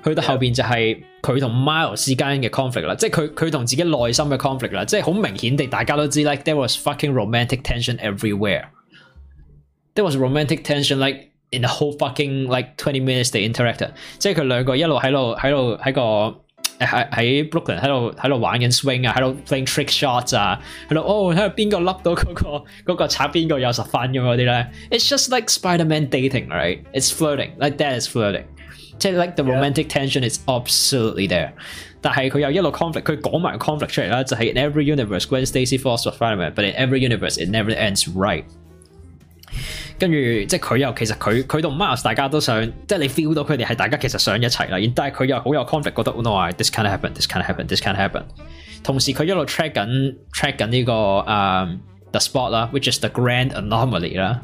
[0.09, 10.62] 去到後边就係佢同 Miles 之間嘅 conflict 啦，即係佢佢同自己內心嘅 conflict 啦，即係好明顯地大家都知，like there was fucking romantic tension everywhere，there was romantic
[10.62, 13.90] tension like in the whole fucking like twenty minutes they interacted。
[14.18, 16.40] 即係佢兩個一路喺度喺度喺個
[16.82, 20.59] 喺喺 Brooklyn 喺度喺度玩緊 swing 啊，喺度 playing trick shots 啊，
[20.89, 28.44] 喺度哦喺度邊個笠到嗰個嗰個拆邊個有十分咁嗰啲咧，it's just like Spiderman dating right，it's flirting like that is flirting。
[28.98, 31.50] 即系 like the romantic tension is absolutely there，
[32.00, 37.74] 但系佢又一路 conflict，佢講埋 conflict 出嚟啦，就係 every universe when Stacy falls from fireman，but in every universe it never
[37.74, 38.44] ends right。
[39.98, 48.22] 跟住即系佢又其實佢佢同 Miles 大家都想，即系你 feel 到佢哋係大家其實想一齊啦，但系佢又好有 conflict，覺得 no，this can't happen，this can't happen，this can't happen。
[48.82, 51.24] 同時佢一路 track 紧 track 紧呢個誒
[52.12, 54.40] the spot 啦，which is the grand anomaly 啦，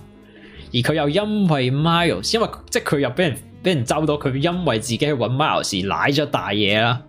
[0.73, 3.54] 而佢又因為 Miles，因為即系佢又俾人。
[3.65, 7.01] 俾人抓到佢，因为自己去搵 mouse 时濑咗大嘢啦。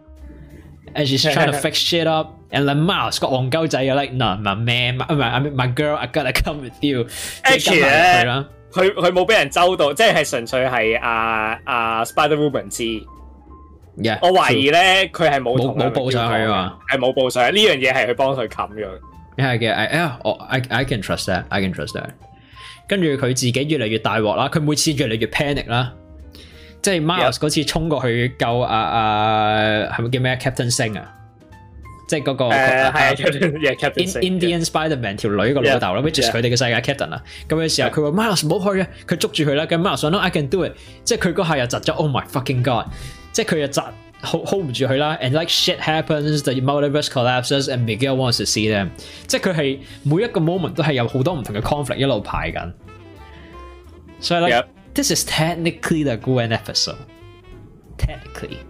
[0.95, 2.29] And she's trying to fix shit up.
[2.51, 6.31] And the n mouse 个戆鸠仔又 like no my man 唔系 my my girl I gotta
[6.33, 7.05] come with you。
[7.43, 8.45] 即系跟埋佢啦。
[8.71, 13.05] 佢佢冇俾人抓到，即系纯粹系啊啊 Spider Woman 知。
[14.21, 18.79] 我怀疑咧，佢系冇冇报上去啊，嘛，系冇报上去呢样嘢系去帮佢冚咗。
[19.37, 22.09] 系嘅，哎我 I I can trust that I can trust that。
[22.87, 25.91] 跟住佢自己越嚟越大镬啦，佢每次越嚟越 panic 啦。
[26.85, 29.57] 即係 Miles 嗰次衝過去救啊啊，
[29.97, 31.11] 係咪叫咩 Captain 星啊？
[32.07, 32.45] 即係嗰個
[34.19, 37.23] Indian Spider Man 條女個老豆啦，which is 佢哋嘅世界 Captain 啦。
[37.49, 39.65] 咁嘅時候，佢話 Miles 唔好去啊，佢捉住佢啦。
[39.65, 40.73] 咁 Miles 話：I can do it。
[41.03, 41.93] 即係佢嗰下又窒咗。
[41.93, 42.85] Oh my fucking god！
[43.31, 43.83] 即係佢又窒
[44.21, 45.17] ，hold hold 唔住佢啦。
[45.23, 48.89] And like shit happens，the universe collapses，and Miguel wants to see them。
[49.25, 52.71] 即係佢係每一個 moment 都係有好多唔同嘅 conflict 一路排緊。
[54.19, 54.63] 所以咧。
[54.95, 57.03] This is technically the Gwen episode.
[57.97, 58.61] Technically.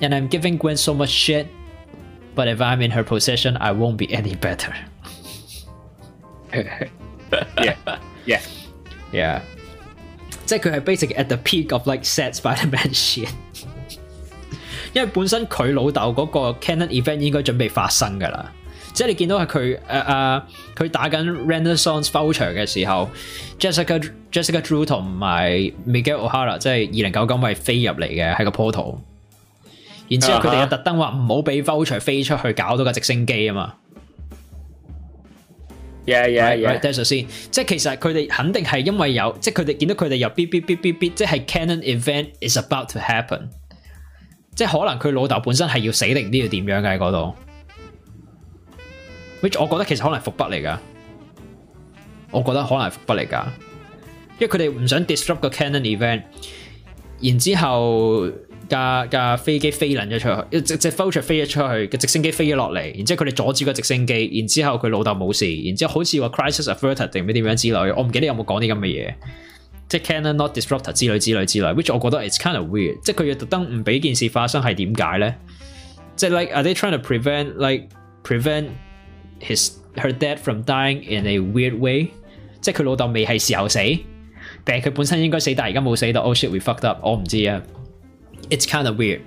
[0.00, 1.48] And I'm giving Gwen so much shit,
[2.36, 4.72] but if I'm in her position, I won't be any better.
[6.54, 6.88] yeah.
[8.24, 8.40] Yeah.
[9.12, 9.42] Yeah.
[10.62, 13.34] her basically at the peak of like set Spider-Man shit。
[14.94, 17.20] 因為本身佢老豆嗰個 canon event
[18.96, 23.10] 即係你見到係佢啊啊，佢打緊 Renaissance v o u c h e r 嘅時候
[23.58, 25.52] ，Jessica Jessica Drew 同埋
[25.86, 28.96] Miguel O'Hara，即係二零九九咪飛入嚟嘅，喺個 portal。
[30.08, 33.74] 然之後佢哋又特登話唔好俾 o u c h e r e 飛出去，搞到個直升機啊嘛。
[36.06, 40.74] Yeah yeah y e a h h a n i e l 先，即係其實佢哋肯定係因為有，即係佢哋見到佢哋有 B B B
[40.74, 43.48] B B，即係 Canon event is about to happen。
[44.54, 47.34] 即係可能佢老豆本身係要死定，呢要點樣嘅喺嗰度？
[49.42, 50.80] which 我觉得其实可能系伏笔嚟噶，
[52.30, 53.52] 我觉得可能系伏笔嚟噶，
[54.38, 56.22] 因为佢哋唔想 disrupt 个 cannon event，
[57.20, 58.28] 然之后
[58.68, 69.14] 架架飞机飞撚咗出去，即即飛出飞咗出去，個直升机飞咗落嚟，然之后佢哋阻止个直升机，然之后佢老豆冇事，然之后好似话 crisis averted 定咩點樣之类，我唔记得有冇讲啲咁嘅嘢，
[69.88, 75.34] 即系 cannon not disrupter 之类之类之类 w h i c h 我觉得 it's kind of weird，即系佢要特登唔俾件事发生系点解咧？
[76.16, 77.88] 即系 like are they trying to prevent like
[78.24, 78.68] prevent
[79.40, 82.10] His her dad from dying in a weird way，
[82.60, 84.04] 即系佢老豆未系时候死，系
[84.64, 86.22] 佢本身应该死，但系而家冇死到。
[86.22, 87.00] Oh shit, we fucked up！
[87.02, 87.62] 我唔知啊
[88.50, 89.20] ，It's kind of weird。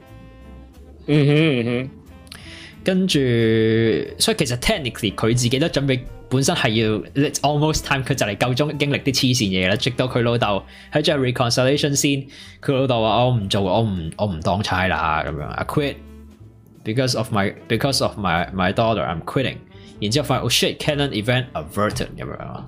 [1.07, 1.89] 嗯哼嗯哼，
[2.83, 3.19] 跟住，
[4.19, 6.89] 所以其实 technically 佢自己都准备本身系要
[7.25, 9.75] ，It's almost time，佢就嚟够钟经历啲黐线嘢啦。
[9.75, 12.25] 直到佢老豆喺度 reconciliation 先，
[12.61, 15.95] 佢老豆话：我唔做，我唔我唔当差啦，咁样，I quit
[16.83, 19.57] because of my because of my my daughter, I'm quitting。
[20.01, 22.63] 然之後發現 oh shit canon event averted 咁樣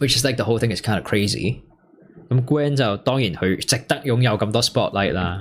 [0.00, 1.60] ，which is like the whole thing is kind of crazy。
[2.28, 5.40] 咁 Gwen 就當然佢值得擁有咁多 spotlight 啦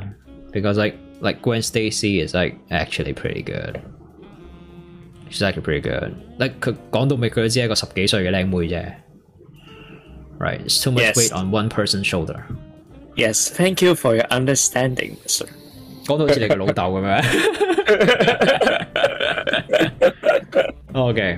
[0.52, 3.80] ，because like like Gwen Stacy is like actually pretty good。
[5.30, 6.14] She's actually pretty good。
[6.38, 8.94] Like 佢講到尾佢都只係一個十幾歲嘅靚妹啫。
[10.40, 11.18] Right, it's too much yes.
[11.18, 12.44] weight on one person's shoulder.
[13.16, 15.48] Yes, thank you for your understanding, sir.
[16.08, 17.22] 讲到好似你嘅老豆咁样，
[20.96, 21.38] OK。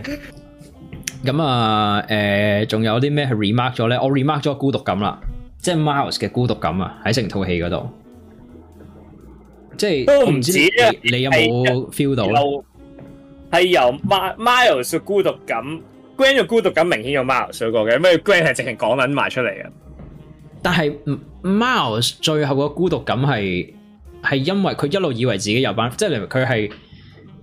[1.25, 3.97] 咁啊，诶，仲有啲咩去 remark 咗咧？
[3.97, 5.19] 我 remark 咗孤独感啦，
[5.57, 7.89] 即系 Miles 嘅孤独感啊，喺成套戏嗰度。
[9.75, 10.51] 即系都唔知
[11.03, 12.25] 你有冇 feel 到。
[12.25, 15.61] 系由 Miles 嘅孤独感
[16.15, 19.65] ，Grant 嘅孤独感明显有 Miles 少过嘅，咩 Grant 系直情讲紧埋出嚟嘅。
[20.61, 20.95] 但系
[21.43, 23.73] Miles 最后嘅孤独感系。
[24.27, 26.71] 系因为佢一路以为自己有班，即系佢系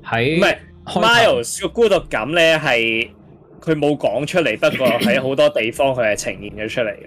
[0.04, 0.38] 喺。
[0.38, 0.44] 唔
[0.88, 3.10] 系 Miles 个孤独感咧，系
[3.60, 7.06] 佢冇讲出嚟，不过 喺好多地方佢系呈现咗出嚟嘅。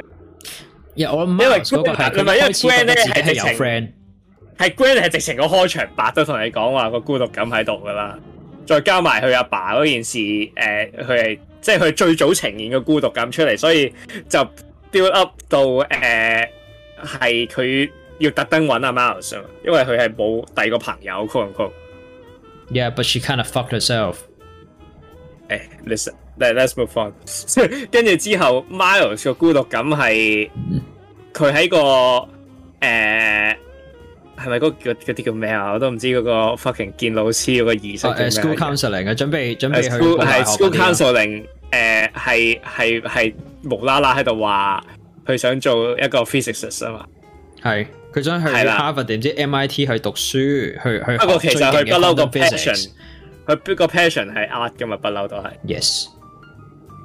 [0.95, 1.13] 因为
[1.59, 2.19] 佢，独感，系
[2.67, 8.19] 因为 Gran 咧系直情系 Gran 系直情，开场白都同你讲话个孤独感喺度噶啦。
[8.65, 10.19] 再加埋佢阿爸嗰件事，
[10.55, 13.93] 诶，佢系即系佢最早呈现个孤独感出嚟，所以
[14.27, 14.39] 就
[14.91, 16.49] build up 到诶
[17.03, 17.89] 系佢。
[18.19, 21.71] 要特登揾阿 Miles 啊，因为佢系冇第二个朋友 call 唔 c o l l
[22.75, 24.15] y e a h but she kind of fucked herself.
[25.47, 27.13] 誒 l i s t e n let's move on。
[27.89, 30.51] 跟住之后 m i l e s 個孤独感系
[31.33, 32.29] 佢喺个
[32.81, 33.57] 诶
[34.43, 35.73] 系咪嗰個嗰啲叫咩啊？
[35.73, 41.45] 我都唔知嗰個 fucking 见老师嗰個儀式叫咩？School counselling 啊，准备准备去係 school counselling。
[41.71, 43.35] 诶，系系系
[43.69, 44.83] 无啦啦喺度话
[45.25, 47.87] 佢想做一个 physics i t 啊嘛，系。
[48.13, 51.17] 佢想去哈佛定唔知 MIT 去读书去去。
[51.19, 52.89] 不过其实佢不嬲个 passion，
[53.45, 55.75] 佢毕个 passion 系 art 噶嘛，不嬲都系。
[55.75, 56.07] Yes。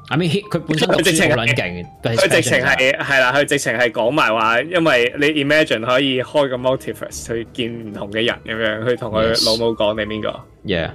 [0.09, 1.65] I mean，佢本身直情好卵劲，
[2.03, 10.29] 佢直情系系啦，佢直情系讲埋话，因为你 imagine 可以开个 motivator 去见唔同嘅人咁样，去同佢老母讲你边个。
[10.67, 10.91] Yeah。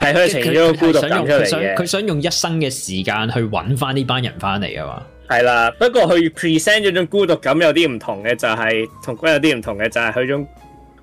[0.00, 5.02] 系佢情现孤独感出嚟嘅，佢想用一生嘅时间去揾翻呢班人翻嚟啊嘛。
[5.28, 10.46] 系啦，不过佢 present 咗种孤独感有啲唔同嘅，就系同 g 有啲唔同嘅，就系佢种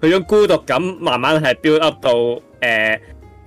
[0.02, 2.12] 佢种孤独感慢慢系 build up 到
[2.62, 2.98] 诶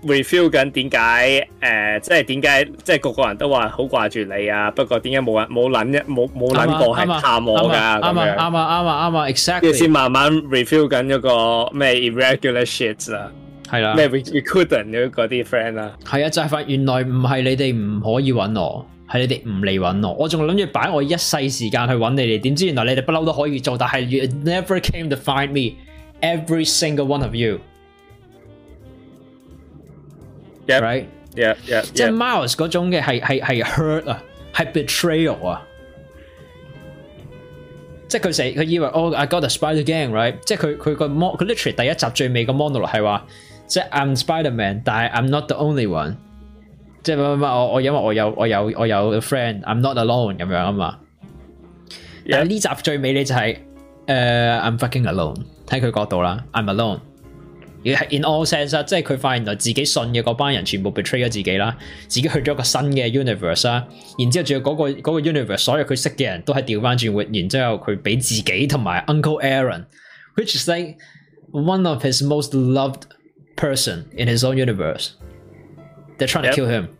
[0.05, 13.32] reveal 紧点解诶即系点解即系个个人都话好挂住你啊，不过点解冇人冇谂一冇冇谂到系探我噶，啱啊啱啊啱啊啱啊 e x a c t l y 先慢慢 reveal 紧嗰个咩 irregular shit 啊。
[13.69, 18.86] 系啦咩 r e couldn 嘅嗰啲 friend 啦，系啊就系发原来唔系你哋唔可以揾我。
[19.12, 23.78] 系你哋唔嚟揾我，我仲谂住摆我一世时间去揾你哋，点知原来你哋不嬲都可以做。
[23.78, 25.77] 但系 never came to find me
[26.20, 27.61] every single one of you。
[30.66, 34.20] right，yeah yeah，即系 mouse 嗰种嘅系系系 hurt 啊，
[34.55, 35.62] 系 betrayal 啊，
[38.09, 43.24] 即系佢成佢以为哦，I got t spider gang right，即系佢佢个 mon 佢 literally 第一集最尾个 monologue 系话，
[43.69, 46.26] 即系 I'm Spiderman，但系 I'm not the only one。
[47.07, 50.99] 即係乜乜乜，我我因為我有我有我有 friend，I'm not alone 咁樣啊嘛。
[52.28, 53.57] 但呢集最尾咧就係
[54.09, 55.37] 誒，I'm fucking alone。
[55.69, 56.99] 睇佢角度啦，I'm alone。
[57.85, 61.77] 而係 in all senses，即係佢發現原來自己信嘅嗰班人全部 betray 咗自己啦，
[62.09, 63.87] 自己去咗個新嘅 universe 啦。
[64.19, 64.62] 然之後仲有
[65.01, 67.23] 嗰個 universe，所有佢識嘅人都係调翻轉活。
[67.23, 70.97] 然之後佢俾自己同埋 Uncle Aaron，which is like
[71.53, 73.03] one of his most loved
[73.55, 75.11] person in his own universe。
[76.18, 76.52] They're trying yep.
[76.55, 76.97] to kill him.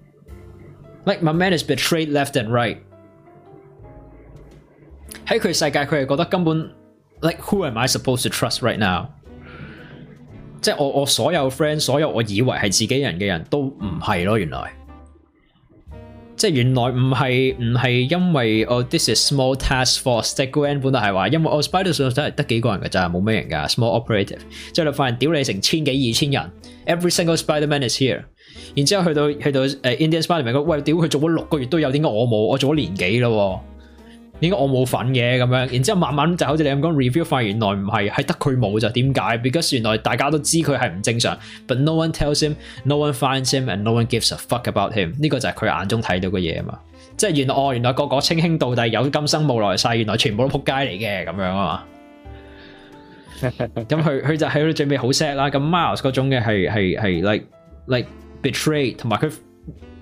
[1.05, 2.83] Like my man is betrayed left and right.
[5.31, 5.85] Like
[7.41, 9.09] who am I supposed to trust right now?
[9.09, 9.11] now？
[10.61, 14.73] 即係我我所有 friend，所有我以為係自己人嘅人都唔係咯，原來。
[16.35, 20.35] 即係原來唔係唔係因為哦，this is small task force。
[20.35, 24.41] 即係 Gwen 本來係話，因為我 Spider 上真係得幾個人㗎咋，冇咩人㗎，small operative。
[24.75, 26.51] 之後你發現屌你成千幾二千人
[26.87, 28.25] ，every single Spider Man is here。
[28.75, 33.63] 然之后去到去到诶 Indian p e r Man 个喂屌佢做咗六个月都有点解我冇我做咗年几咯？
[34.39, 35.69] 点解我冇份嘅咁样？
[35.73, 42.55] 然之后慢慢就好似你咁讲 review 发原来唔系系得佢冇就点解？b e c a u s e 原来大家都知佢系唔正常，but no one tells him,
[42.85, 45.15] no one finds him, and no one gives a fuck about him。
[45.19, 46.79] 呢个就系佢眼中睇到嘅嘢啊嘛，
[47.17, 51.85] 即系原来哦，原来个个清清到底有今生无来世，原来全部都扑街嚟嘅咁样啊嘛。
[53.41, 55.49] 咁佢佢就喺度准备好 s e t 啦。
[55.51, 57.45] 咁 m i l e s 嗰种嘅系系系 like
[57.87, 58.07] like。
[58.47, 59.27] betray 同埋佢，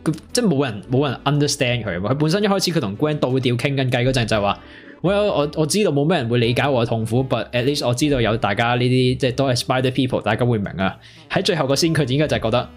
[0.04, 1.96] 佢即系冇人冇人 understand 佢。
[1.98, 4.58] 佢本身一开始佢同 Gwen 倒吊倾紧计嗰阵就话：，
[5.00, 10.96] 我我我知道冇咩人会理解我嘅痛苦，but at least 我知道有大家呢啲即系都系 s p i d e r people，大家会明啊。
[11.30, 12.68] 喺最后个先，佢点解就系觉得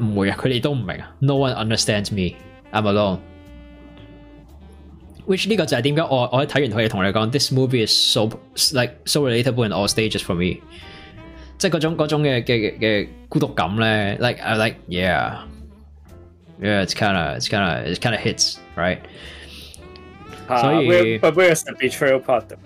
[0.00, 1.12] 唔会啊，佢哋都唔明啊。
[1.18, 3.18] No one understands me，I'm alone。
[5.26, 8.24] Which 呢个就系点解我我睇完佢要同你讲，this movie is so
[8.78, 10.60] like so relatable in all stages for me。
[11.58, 15.38] 即係嗰種嗰種嘅嘅嘅孤獨感咧，like I like yeah
[16.60, 18.58] yeah it's kinda it's kinda it's kinda hits
[20.48, 20.62] ah,
[21.20, 22.44] but where's the betrayal part?
[22.50, 22.56] Uh,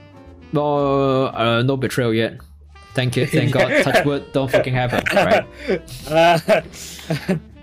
[1.63, 2.35] no betrayal yet.
[2.95, 5.45] Thank you, thank God, touch wood, don't fucking happen, right？
[7.45, 7.49] Ah.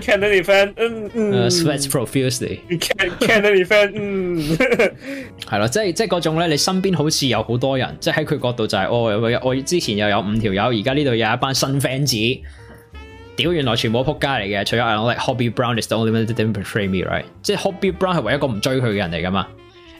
[0.00, 0.72] ！Can any fan？
[0.76, 1.50] 嗯嗯。
[1.50, 2.60] Sweats profusely。
[2.80, 3.92] Can can any fan？
[3.94, 4.36] 嗯。
[4.40, 12.40] 系咯，即系即系嗰种咧，你身边好似有好多人，即系喺佢角度就系，我我我之前又有五条友，而家呢度又有一班新 fans。
[13.34, 17.24] 屌，原来全部仆街嚟嘅，除咗我 like Hobby Brown，is the only one that didn't betray me，right？
[17.42, 19.46] 即系 Hobby Brown 系唯一一个唔追佢嘅人嚟噶嘛？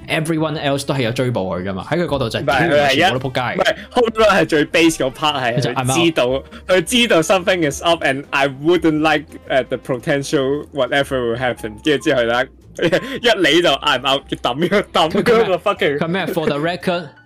[0.09, 3.41] Everyone else 都係有追捕佢噶嘛，喺佢嗰度就全部都撲街。
[3.57, 5.63] 唔係，o n 係最 b a s e 嗰 part 係
[6.05, 11.75] 知道，佢知道 something is up，and I wouldn't like the potential whatever will happen。
[11.85, 12.49] 跟住之後咧，
[13.23, 17.22] 一嚟就 I'm out，抌咗邊 f u Come h e for the record。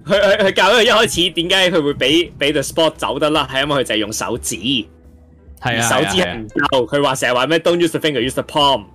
[0.08, 4.88] 佢佢佢教咗佢一开始点解佢会俾俾 the spot 走得啦，系因为佢就系用手指，系
[5.62, 8.95] 啊手指系唔够，佢话成日话咩，don't use the finger，use the palm。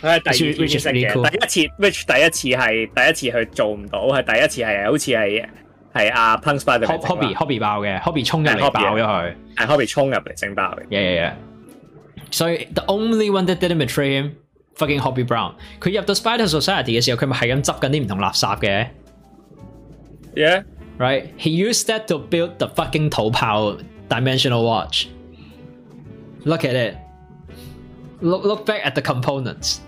[0.00, 5.48] 佢係第二天先識嘅，第一次 which 第一次係第一次去做唔到，係第一次係好似係
[5.92, 10.86] 係阿 Punch Brother Hobby Hobby 爆嘅，Hobby 衝入嚟爆咗佢，係 Hobby 衝入嚟整爆嘅。
[10.90, 11.32] Yeah yeah
[12.30, 14.32] So the only one that didn't betray him
[14.76, 15.54] fucking Hobby Brown。
[15.80, 16.94] 佢入到 Spider Society
[21.00, 21.30] Right.
[21.36, 25.06] He used that to build the fucking 土炮 dimensional watch.
[26.44, 26.96] Look at it.
[28.20, 29.78] Look look back at the components.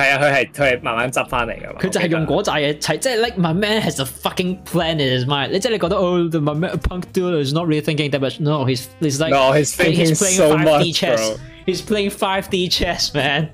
[0.00, 1.86] 係啊，佢係佢係慢慢執翻嚟噶。
[1.86, 5.48] 佢就係用嗰扎嘢砌，即係 like my man has a fucking plan in his mind。
[5.52, 8.40] 你即係你覺得哦，my man punk dude is not really thinking that much。
[8.40, 11.36] No, he's he's like no, he's thinking so much, bro.
[11.66, 13.50] He's playing 5D chess, man。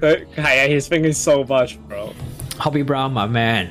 [0.00, 2.12] 佢係啊，he's thinking so much, bro。
[2.58, 3.68] Hobby Brown, my man。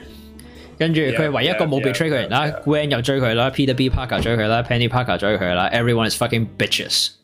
[0.77, 7.18] 跟住佢係唯一一個冇 betray 佢人啦，Gwen 又追佢啦，Peter B Parker 追佢啦，Penny Parker 追佢啦，everyone is fucking bitches。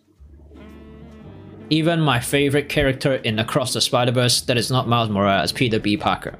[1.69, 5.97] even my favorite character in Across the Spider-Verse that is not Miles Morales, Peter B.
[5.97, 6.35] Parker.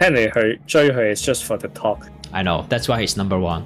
[0.00, 2.06] Henry 去追佢 is just for the talk.
[2.32, 3.64] I know, that's why he's number one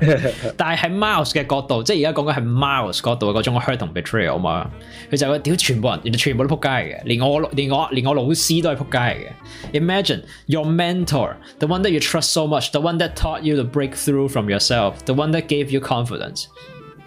[0.58, 4.70] 但係喺 Miles 嘅角度，即係而家講緊係 Miles 角度嗰種 hurt 同 betrayal 啊嘛。
[5.10, 9.80] 佢就話：屌，全部人原來全部都仆街嚟嘅，連我連我連我老師都係仆街嚟嘅。
[9.80, 13.64] Imagine your mentor, the one that you trust so much, the one that taught you to
[13.64, 16.48] break through from yourself, the one that gave you confidence.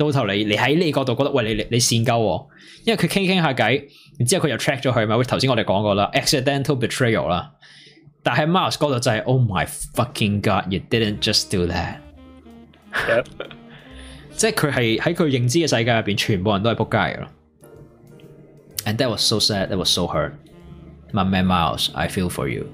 [0.01, 1.97] 到头嚟，你喺呢角度觉得，喂，你你你善
[2.83, 3.83] 因为佢倾倾下偈，
[4.17, 5.21] 然之后佢又 track 咗佢嘛？
[5.23, 7.51] 头先我哋讲过啦，accidental betrayal 啦。
[8.23, 11.97] 但系 Miles 嗰度就系，Oh my fucking god，you didn't just do that。
[14.31, 17.27] 即系佢系喺佢认知嘅世界入边全部人都系仆街咯。
[18.85, 19.67] And that was so sad.
[19.69, 20.33] That was so hurt.
[21.11, 22.65] My man Miles, I feel for you。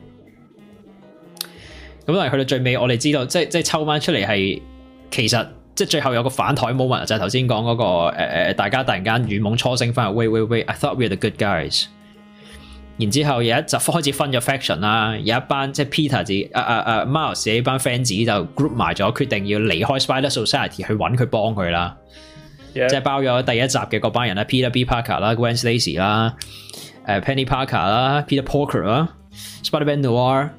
[2.05, 4.61] 咁但系去到最尾，我哋知道，即系即系抽翻出嚟系
[5.11, 5.47] 其实。
[5.77, 7.83] 即系最后有个反台 moment 就系头先讲嗰个
[8.17, 11.85] 诶诶，大家突然间雨梦初醒翻去 w a i t wait wait，I thought we're the good guys。
[12.97, 20.31] 然之后有一集开始分咗 faction 啦，有一班即系 Peter 自啊啊啊 m a r e s 呢班 friend 子就 group 埋咗，决定要离开 Spider
[20.31, 21.95] Society 去揾佢帮佢啦。
[22.73, 26.33] 即系包咗第一集嘅嗰班人啦，Peter B Parker 啦，Gwen Stacy 啦，
[27.05, 29.09] 诶 Penny Parker 啦，Peter Parker 啦
[29.63, 30.49] ，Spider-Man Noar。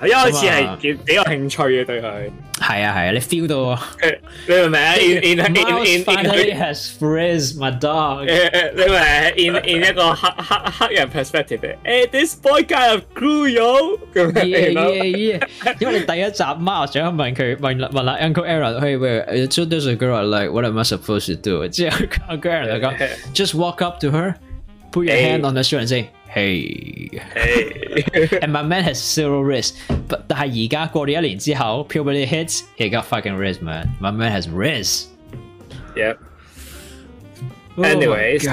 [0.00, 2.30] 佢一開始係幾幾有興趣嘅對佢。
[2.58, 3.88] 係啊係啊，你 feel 到啊？
[4.48, 8.24] 你明唔明啊？In in in in finally has friends, my dog。
[8.26, 13.98] 你明唔明？In eh, eh, in 一個黑黑黑人 perspective，誒，this boy kind of cool yo。
[14.14, 15.48] Yeah yeah yeah，
[15.78, 21.68] 因為你第一集 Mark 想問佢問問啦 Uncle So there's a girl like what am I supposed to do？
[21.68, 21.96] 之後
[22.30, 22.98] Uncle Aaron 就講
[23.34, 24.34] ，just walk up to her,
[24.92, 26.10] put your hand on the shoulder and say。
[26.30, 27.10] Hey,
[28.42, 33.88] and my man has zero risk, but risk，但係而家過咗一年之後，puberty hits，he got fucking risk man。
[34.00, 35.08] My man has risk。
[35.96, 36.18] Yep。
[37.84, 38.48] Anyways，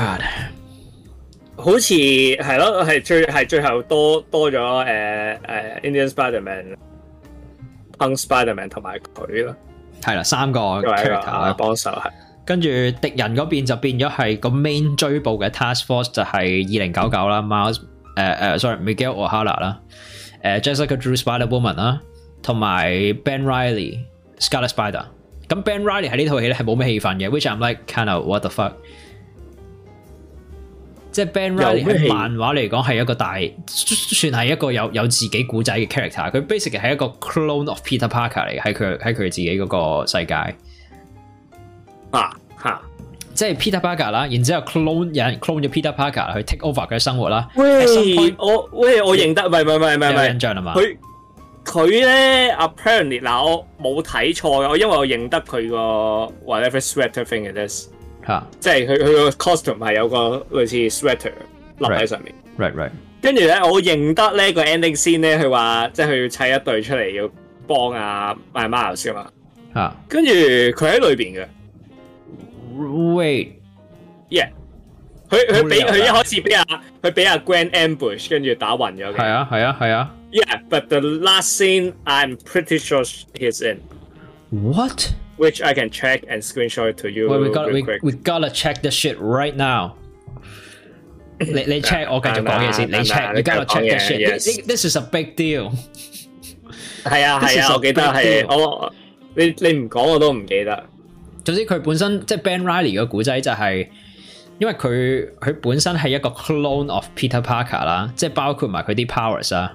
[1.56, 6.76] 好似係咯，係最係最後多多咗誒誒 Indian Spiderman、
[8.00, 9.56] Punk Spiderman 同埋佢咯。
[10.02, 12.27] 係啦，三個 character 幫手係。
[12.48, 17.82] 跟住敵人嗰邊就變咗係個 main 追捕嘅 task force 就係二零九九啦，Mouse
[18.16, 19.80] 誒誒，sorry，Miguel O'Hara 啦，
[20.42, 22.00] 誒 Jessica Drew Spider Woman 啦，
[22.42, 24.00] 同埋 Ben Riley
[24.40, 25.04] Scarlet Spider。
[25.50, 28.72] 咁 Ben Riley 喺呢套戲咧係冇咩氣氛嘅，which I'm like kind of what the fuck。
[31.12, 33.34] 即系 Ben Riley 喺漫畫嚟講係一個大，
[33.68, 36.32] 算係一個有有自己古仔嘅 character。
[36.32, 39.68] 佢 basic a l l y 係一個 clone of Peter Parker 嚟嘅，喺佢喺佢自己嗰
[40.00, 40.56] 個世界。
[42.12, 42.30] 啊
[42.64, 42.82] 吓，
[43.34, 47.48] 即系 Peter Parker 啦，然之后 clone 有人 clone 咗 Peter Parker 去 take over 佢嘅生活啦。
[47.56, 50.74] 喂我喂我认得，唔系唔系唔系唔系，有印象啊嘛？
[50.76, 50.98] 佢
[51.66, 57.90] 佢咧，Apparently 嗱，我冇睇错嘅，我因为我认得佢个 Whatever Sweater Thing it is
[58.26, 61.34] 吓，即系佢佢个 costume 系有个类似 sweater
[61.80, 62.34] 立喺上面。
[62.58, 67.30] Right right，跟住咧我认得咧个 ending scene 咧，佢话即系要砌一对出嚟要
[67.68, 69.28] 帮啊 Miles y 噶嘛，
[69.74, 71.48] 啊，跟住佢喺里边嘅。
[72.78, 74.50] Wait，yeah，
[75.30, 76.64] 佢佢俾佢一開始俾阿
[77.02, 79.16] 佢俾阿 Gwen ambush，跟住打暈咗嘅。
[79.16, 80.16] 係啊係啊係啊。
[80.32, 83.80] Yeah，but the last scene I'm pretty sure he's in。
[84.52, 85.12] What?
[85.38, 87.30] Which I can check and screenshot to you.
[87.30, 89.96] Wait, we got we we gotta check the shit right now.
[91.40, 94.66] Let 你你 check 我繼續講嘢先，你 check you gotta check the shit.
[94.68, 95.72] This is a big deal.
[97.04, 98.94] 係啊係啊，我記得係我
[99.36, 100.84] 你你唔講我都唔記得。
[101.48, 103.88] 總之，佢本身即係 Ben Riley 嘅古仔就係，
[104.60, 109.74] 因為佢佢本身係一個 clone of Peter Parker 啦，即係包括埋佢啲 powers 啊，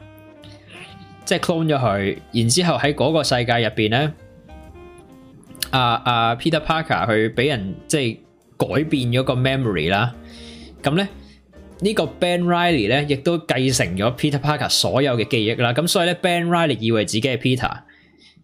[1.25, 4.13] 即係 clone 咗佢，然之後喺嗰個世界入边咧，
[5.71, 7.99] 啊啊 Peter Parker 去俾人即
[8.59, 10.15] 係改變咗個 memory 啦，
[10.83, 11.09] 咁咧
[11.81, 17.73] 呢個 Ben Riley 咧亦都繼承咗 Peter Parker 所有嘅記憶啦，咁所以咧 Ben Riley 以為自己係 Peter，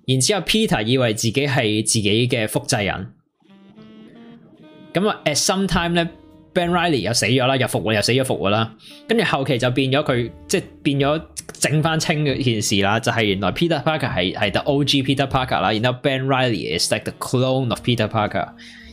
[0.06, 3.08] 然之後 Peter 以為自己係自己嘅複製人。
[4.98, 6.08] 咁啊，at some time 咧
[6.52, 8.72] ，Ben Riley 又死咗啦，又复活又死咗复活啦，
[9.06, 11.22] 跟住后期就变咗佢，即系变咗
[11.58, 15.02] 整翻清嘅件事啦，就系原来 Peter Parker 系系 the O.G.
[15.04, 18.48] Peter Parker 啦，然后 Ben Riley is like the clone of Peter Parker，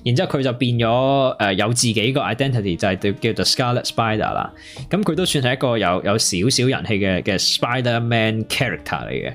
[0.06, 4.53] 然之后佢就变咗诶有自己个 identity 就系叫叫做 Scarlet Spider 啦，
[4.90, 9.34] 咁佢都算系一个有有少少人气嘅嘅 Spider Man character 嚟嘅。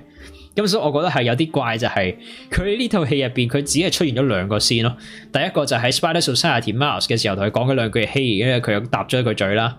[0.63, 2.15] 咁所以，我覺得係有啲怪就係
[2.51, 4.97] 佢呢套戲入边佢只係出現咗兩個先咯。
[5.33, 9.77] 第一個就喺《Spider Society m o u s e 嘅時候，同佢講咗兩句嘢因为佢又搭咗一句嘴啦。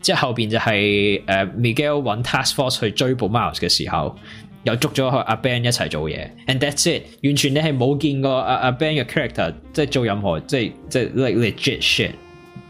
[0.00, 4.16] 之後后边就係誒 Miguel 揾 Task Force 去追捕 m o u s e 嘅時候，
[4.64, 6.26] 又捉咗阿 Ben 一齊做嘢。
[6.46, 12.12] And that's it，完全你係冇見過阿阿 Ben 嘅 character，即係做任何即係即係 l e legit shit。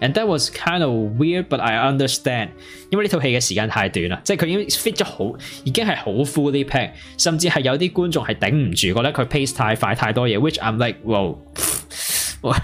[0.02, 2.48] And that was kind of weird, but I understand，
[2.90, 11.34] 因為呢套戲嘅時間太短啦，即係佢已經 fit 咗好，已經係好 fully pack，甚至係有啲觀眾係頂唔住，覺得佢 pace 太快太多嘢，which I'm like，哇，
[12.40, 12.54] 哇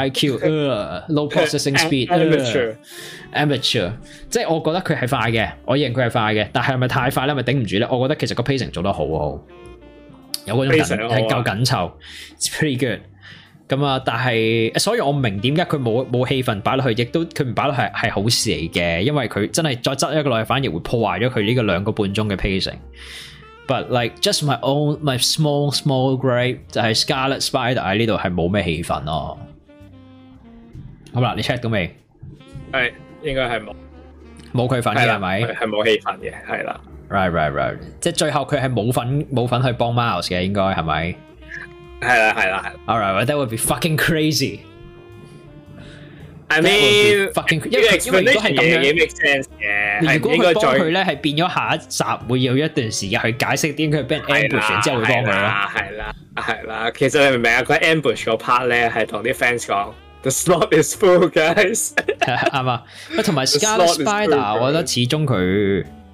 [1.14, 3.92] low uh, processing speed，amateur，amateur，
[4.28, 7.34] 即係我覺得佢係快嘅，我認佢係快嘅，但係咪太快咧？
[7.36, 7.86] 咪頂唔住咧？
[7.88, 9.40] 我覺得其實個 pacing 做得好好。
[10.46, 11.92] 有嗰種緊係夠緊湊
[12.40, 13.00] ，pretty good
[13.68, 14.02] 咁啊！
[14.04, 22.74] 但係，所以我明點解佢冇冇氣氛擺落去，亦都佢唔擺落去係好事嚟嘅，因為佢真係再執一個落去，反而會破壞咗佢呢個兩個半鐘嘅 pacing。
[23.68, 27.76] But like just my own my small small g r a p e 就係 Scarlet Spider
[27.78, 29.38] 喺呢度係冇咩氣氛咯。
[31.12, 31.94] 好啦，你 check 到未？
[32.72, 32.90] 係
[33.22, 33.72] 應該係冇
[34.52, 35.42] 冇氣氛嘅係咪？
[35.42, 36.80] 係冇氣氛嘅，係啦。
[37.10, 37.76] Right, right, right。
[38.00, 41.08] 即系最后佢系冇份冇份去帮 Mouse 嘅，应该系咪？
[42.02, 43.00] 系啦，系啦，All 系。
[43.04, 44.60] right, that w o u l d be fucking crazy。
[46.46, 50.00] I mean，g 因为因为都系咁样。
[50.14, 55.34] 如果佢帮佢咧，系变咗下一集会有一段时间去解释点佢俾人 ambush，之后会帮佢咯。
[55.34, 56.12] 系啦，系啦，
[56.60, 56.90] 系啦。
[56.96, 57.62] 其实你明唔明啊？
[57.62, 59.92] 佢 ambush 个 part 咧系同啲 fans 讲
[60.22, 61.90] ，the slot is full，guys。
[62.20, 62.84] 啱啊，
[63.24, 65.84] 同埋 Scar Spider，我觉得始终佢。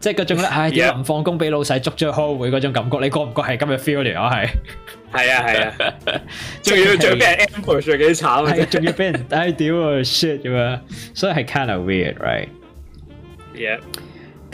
[0.00, 4.30] 即係嗰種咧，唉，要臨放工俾老細捉去開會嗰種感覺，你覺唔覺係今日 feel 嚟啊？
[4.32, 4.48] 係，
[5.12, 5.62] 係啊，係
[6.12, 6.20] 啊，
[6.62, 7.46] 仲要做咩？
[7.46, 8.66] 誒，仲要幾慘啊？
[8.70, 10.78] 仲要俾人，唉，屌啊！shit 咁樣，
[11.14, 13.80] 所以係 k i n d of weird，right？Yep。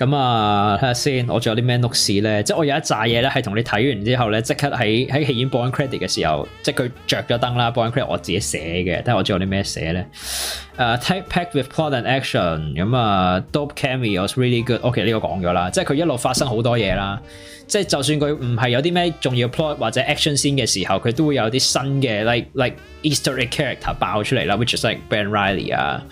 [0.00, 2.42] 咁啊，睇下先，我仲有啲咩 notes 咧？
[2.42, 9.02] 即系我有一扎嘢咧，係同你睇完之後咧，即刻喺喺戲院播完 credit 嘅時候，即系佢着咗燈啦，播 credit 我自己寫嘅。
[9.02, 10.06] 睇下我仲有啲咩寫咧？
[10.78, 14.80] 誒，packed with plot and action，咁啊，dope cameo is really good。
[14.80, 17.20] OK，呢個講咗啦，即系佢一路發生好多嘢啦。
[17.66, 24.76] 即系就算佢唔係有啲咩重要 plot 或者 action 先嘅時候，佢都會有啲新嘅 like like e a s t e r egg character 爆出嚟啦，which
[24.76, 26.02] is like Ben Riley 啊。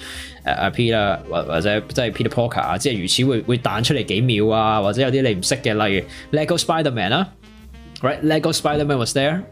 [0.56, 7.26] 阿 P 啦，或或者即系 P r Poker 啊，即系如此会会弹出嚟几秒啊，或者有啲你唔识嘅，例如 l e g o Spiderman 啦
[8.00, 9.42] ，Right l e g o Spiderman was there。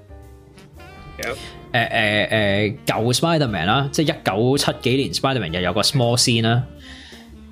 [1.22, 1.34] 誒
[1.72, 6.62] 誒誒，舊 Spiderman 啦，即系一九七幾年 Spiderman 又有個 small scene 啦。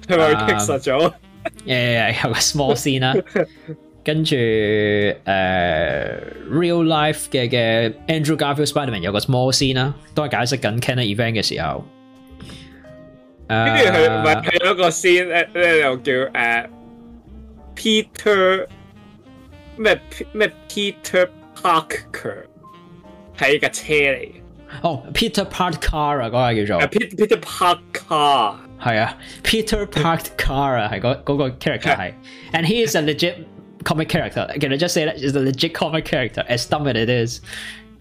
[0.07, 1.13] 佢咪激實咗？
[1.67, 3.15] 誒有個 small scene 啦，
[4.03, 4.45] 跟住誒
[6.51, 11.85] real life 嘅嘅 Andrew Garfield Spiderman 有個 small scene 啦，都係解釋緊 Cannon Event 嘅時候。
[13.49, 16.69] 跟住佢咪睇咗個 scene
[17.75, 18.67] Peter
[19.77, 20.01] 咩
[20.33, 21.29] 咩 Peter
[21.61, 22.45] Parker
[23.37, 24.31] 係架車嚟嘅。
[24.81, 26.89] 哦、oh，Peter Park Car 啊，嗰個叫做。
[26.89, 28.57] Peter Park Car。
[28.81, 32.13] 係啊，Peter Park Car 啊，係嗰嗰個 character 係。
[32.53, 33.35] And he is a legit
[33.85, 34.49] comic character.
[34.61, 37.41] Can I just say that is a legit comic character as dumb as it is？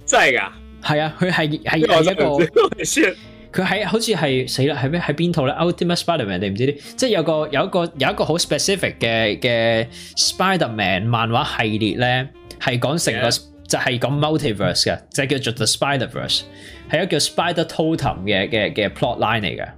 [0.06, 0.50] 真係㗎？
[0.84, 1.78] 係啊，佢係係
[2.12, 3.16] 一個。
[3.54, 5.00] 佢喺好似係死啦，係咩？
[5.00, 6.78] 喺邊套咧？Ultimate Spider-Man 定唔知啲？
[6.98, 16.42] 即係有個有一個有一個好 specific 嘅嘅 Spider-Man 漫畫系列咧，係講成個就係講 multiverse 嘅，就叫做 The Spiderverse，
[16.90, 19.70] 係一個叫 Spider Totem 嘅嘅嘅 plotline 嚟嘅。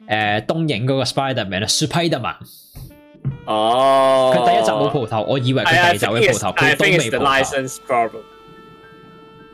[0.07, 2.35] 诶东影嗰个 Spiderman 咧，Superman，
[3.45, 8.19] 哦，佢第一集冇蒲头，我以为佢第二集会蒲头，佢都未铺头。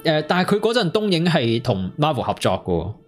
[0.03, 3.02] 诶，但系佢嗰阵东影系同 Marvel 合作嘅。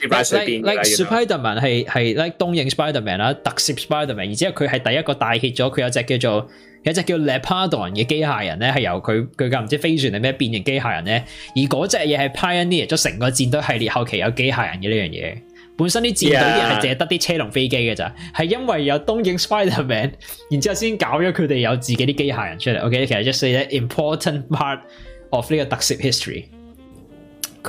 [0.00, 6.50] like Spiderman 係系 like 東映 Spiderman 啦，特摄 Spiderman，然之後佢係第一個大 h t 咗，佢有隻叫做
[6.84, 11.24] 有隻叫 Leopard o n 嘅機械人咧，係由佢佢嘅唔知飛船定咩變形機械人咧，
[11.54, 15.34] 而嗰隻嘢係 pioneer 咗成個戰隊系列後期有機械人嘅呢樣嘢。
[15.76, 20.12] 本身啲戰隊嘢係淨係得啲車同飛機嘅咋，係因為有東映 Spiderman，
[20.50, 22.86] 然之後先搞咗佢哋有自己啲機械人出嚟。
[22.86, 24.80] OK，其實 just 四隻 important part
[25.28, 26.57] of 呢個特色 history。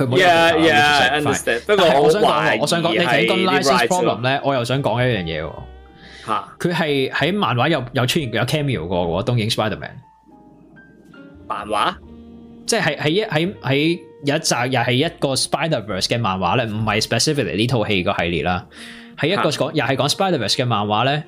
[1.66, 6.26] 不過我想講，我想講，你睇咁《Lysis Problem》咧，我又想講一樣嘢喎。
[6.26, 6.48] 嚇！
[6.58, 9.90] 佢係喺漫畫有有出現有 cameo 過嘅喎，東影 Spiderman
[11.48, 11.94] 漫畫，
[12.66, 18.66] 即係喺喺喺有一集又係一個 Spiderverse 嘅漫畫咧，唔係 specifically 呢套戲個系列啦，
[19.18, 21.24] 係一個講又係講 Spiderverse 嘅漫畫咧，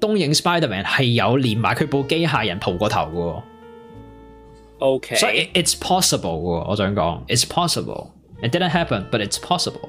[0.00, 3.53] 東影 Spiderman 係有連埋佢部機械人蒲過頭嘅。
[4.84, 8.08] O K，所以 it's possible 喎，我想講，it's possible。
[8.42, 9.88] It didn't happen，but it's possible。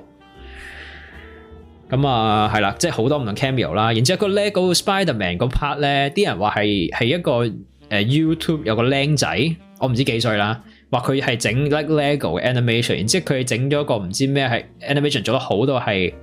[1.90, 3.92] 咁啊，係啦，即系好多唔同 camo e 啦。
[3.94, 7.56] 然之後個 lego spiderman 嗰 part 咧，啲人話係系一個誒
[7.92, 12.96] YouTube 有個僆仔，我唔知幾歲啦，話佢係整 like lego animation。
[12.96, 14.64] 然之後佢整咗個唔知咩係
[14.96, 16.14] animation，做得好多係。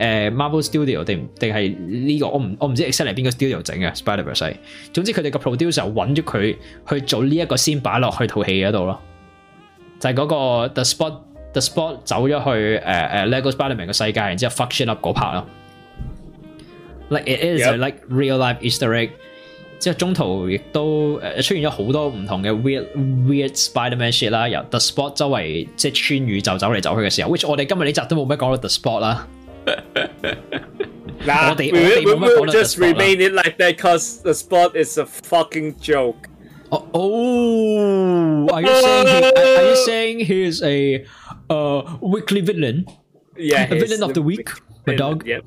[0.00, 2.26] 誒 Marvel Studio 定定係呢個？
[2.28, 4.54] 我唔我唔知 exactly 邊個 studio 整嘅 s p i d e r Verse。
[4.94, 6.56] 總之佢哋個 producer 揾咗佢
[6.88, 8.98] 去做呢一個先擺落去套戲嗰度咯，
[10.00, 11.12] 就係嗰個 The Spot
[11.52, 14.98] The Spot 走咗去誒誒 Legos p i d e r m a n 嘅世界，然之後 function up
[15.06, 15.46] 嗰 part 咯
[17.10, 19.10] ，like it is like real life i s t i r y
[19.78, 29.26] 之後中途亦都誒出現咗好多唔同嘅 weird weird Spider-Man shit 啦，由 The Spot 周圍即係穿宇宙走嚟走去嘅時候，which 我哋今日呢集都冇咩講到 The Spot 啦。
[31.26, 35.78] nah, we will, we will just remain it like that because the spot is a fucking
[35.80, 36.28] joke.
[36.72, 41.06] Oh, oh, are you saying he, are you saying he is a
[41.48, 42.86] uh, weekly villain?
[43.36, 44.48] Yeah, a villain of the week.
[44.84, 45.26] The dog.
[45.26, 45.44] Yep.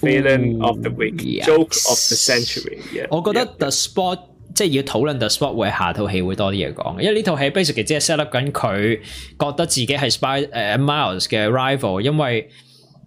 [0.00, 1.20] Villain Ooh, of the week.
[1.24, 1.46] Yes.
[1.46, 2.76] Joke of the century.
[2.92, 3.02] Yeah.
[3.04, 4.18] I 我覺得 The Spot
[4.54, 8.98] 即係要討論 The Spot 會下套戲會多啲嘢講，因為呢套戲 basically 只係 set up 緊佢
[9.38, 10.48] 覺得自己係 Spy 誒
[10.78, 12.48] Miles 嘅 rival，因為。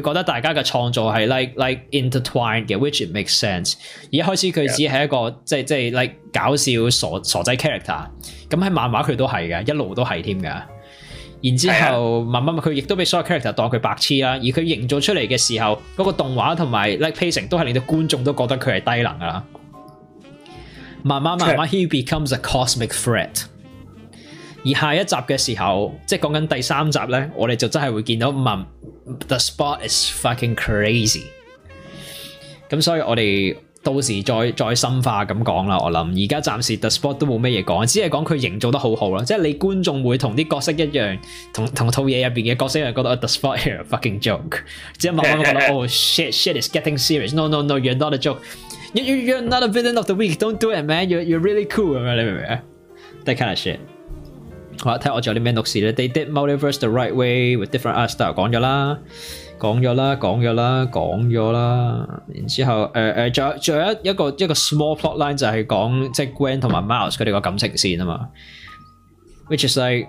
[0.08, 3.74] 覺得大家嘅創造係 like like intertwined 嘅，which it makes sense。
[4.04, 8.06] 而一開始佢只係一個即系即系 like 搞笑傻傻仔 character。
[8.48, 10.46] 咁喺漫畫佢都係嘅，一路都係添嘅。
[11.44, 14.30] 然之後慢慢佢亦都俾所有 character 當佢白痴啦。
[14.30, 19.44] 而佢營造出嚟嘅時候，嗰個動畫同埋 like pacing 都係令到觀眾都覺得佢係低能噶啦。
[21.02, 23.42] 慢慢慢慢，he becomes a cosmic threat。
[24.64, 28.64] 而下一集嘅時候，即係講緊第三集咧，我哋就真係會見到問。
[29.06, 31.24] The spot is fucking crazy。
[32.68, 35.76] 咁所以我哋到时再再深化咁讲啦。
[35.78, 39.24] 我谂而家暂时 the spot 都冇咩嘢讲，只系讲佢营造得好好啦。
[39.24, 41.18] 即系你观众会同啲角色一样，
[41.52, 44.60] 同同套嘢入边嘅角色又觉得 the spot e fucking joke。
[44.96, 47.34] 即系慢慢觉得 oh shit shit is getting serious。
[47.34, 48.38] No no no you're not a joke。
[48.94, 50.36] You you you're not a villain of the week。
[50.38, 51.08] Don't do it man。
[51.10, 51.98] You you're really cool。
[51.98, 52.56] 你
[53.24, 53.91] That kind of shit。
[54.84, 58.98] 我睇我仲有啲咩毒事咧？They did multiverse the right way with different art style，講咗啦，
[59.58, 62.22] 講咗啦，講咗啦，講咗啦。
[62.34, 68.28] 然之後，诶诶，仲有仲有一一個一个 small plot line 就係講即系 Gwen 同埋 Mouse 佢哋個感情线啊嘛
[69.48, 70.08] ，which is like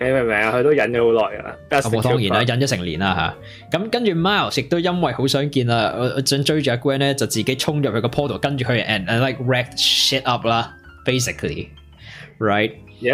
[0.00, 0.52] 你明唔明啊？
[0.52, 1.56] 佢都忍咗好耐噶啦。
[1.70, 3.36] 咁当然啦，忍咗成年啦
[3.70, 3.78] 吓。
[3.78, 5.92] 咁跟住 Miles 亦都因为好想见啦，
[6.24, 9.76] 想追住阿 Gwen 咧，就自己冲入去个 Portal，跟住佢 and like wreck e d
[10.16, 12.68] shit up 啦，basically，right？y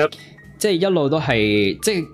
[0.09, 0.17] p
[0.59, 2.07] 即系一路都系，即系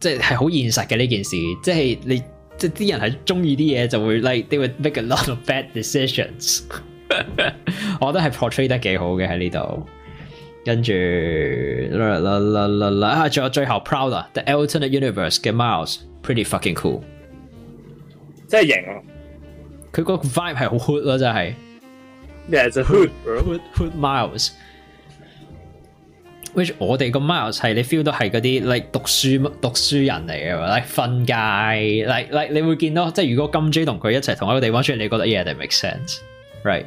[0.00, 1.30] 即系系好现实嘅呢件事。
[1.62, 2.18] 即系你
[2.56, 6.62] 即系啲人系中意啲嘢就会 like，they would make a lot of bad decisions。
[8.00, 9.86] 我觉得系 portray 得几好嘅喺呢度。
[10.64, 10.92] 跟住
[11.96, 17.00] 啦啦啦啦啦，啊 g 最后 proud 啦，The Elton Universe 嘅 Miles，pretty fucking cool，
[18.48, 18.82] 真系型
[19.92, 21.54] 佢个 vibe 系好 hood 咯，真系。
[22.50, 24.50] y e s t h hood hood hood Miles。
[26.54, 36.86] Which 我哋个 Miles 系你 feel 到系嗰啲，like 讀書人嚟嘅，like 瞓街，like like 你會見到，即係如果金 J 同佢一齊同一個地方出嚟，你覺得 yeah，that makes sense，right？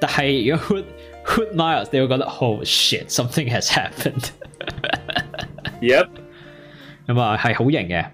[0.00, 0.82] 但係如果
[1.36, 4.30] Good miles，佢會覺得，oh shit，something has happened。
[5.80, 6.08] Yep，
[7.06, 8.04] 咁啊係好型嘅，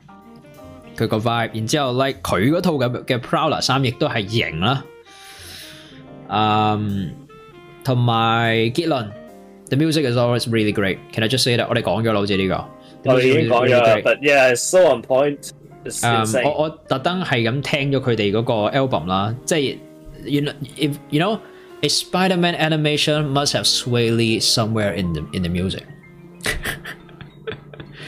[0.97, 1.51] 佢個 vibe。
[1.55, 4.85] 然之後 like 佢嗰套嘅嘅 p r o u l e r 衫，亦都係型啦。
[6.29, 7.11] 嗯，
[7.83, 9.11] 同埋结论
[9.71, 10.99] t h e music is always really great。
[11.13, 12.69] Can I just say that 我哋講咗啦，好似呢個。
[13.05, 13.73] 我 h e m u s b u t
[14.27, 15.51] y e a h s so on point。
[16.45, 19.77] 我我特登係咁聽咗佢哋嗰個 album 啦，即係
[20.25, 21.39] 原来 if you know。
[21.89, 25.87] Spiderman animation must have swayly somewhere in the in the music。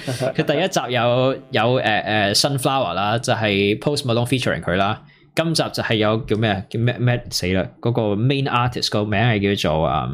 [0.07, 1.83] 佢第一集有有誒
[2.33, 5.03] 誒 sunflower 啦，就係 post Malone featuring 佢啦。
[5.37, 7.69] 今集就係有叫咩叫咩咩死啦？
[7.81, 10.09] 嗰個 main artist 個名係叫做啊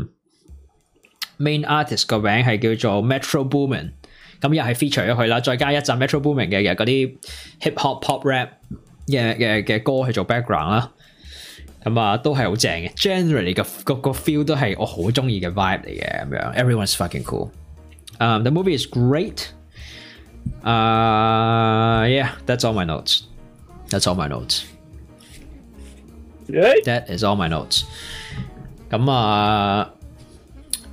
[1.38, 3.92] main artist 個名係叫做 Metro Boomin。
[4.40, 7.16] 咁又係 feature 咗佢啦，再加一集 Metro Boomin 嘅嘅嗰啲
[7.60, 8.48] hip hop pop rap
[9.06, 10.92] 嘅嘅嘅歌去做 background 啦。
[11.84, 12.90] 咁啊，都係好正嘅。
[12.94, 16.54] Generally 個個 feel 都係我好中意嘅 vibe 嚟嘅咁樣。
[16.64, 17.50] Everyone's fucking cool。
[18.18, 19.50] Um, the movie is great.
[20.64, 23.24] Uh, yeah, that's all my notes.
[23.90, 24.64] That's all my notes.
[26.48, 27.84] That is all my notes。
[28.90, 29.90] 咁啊〜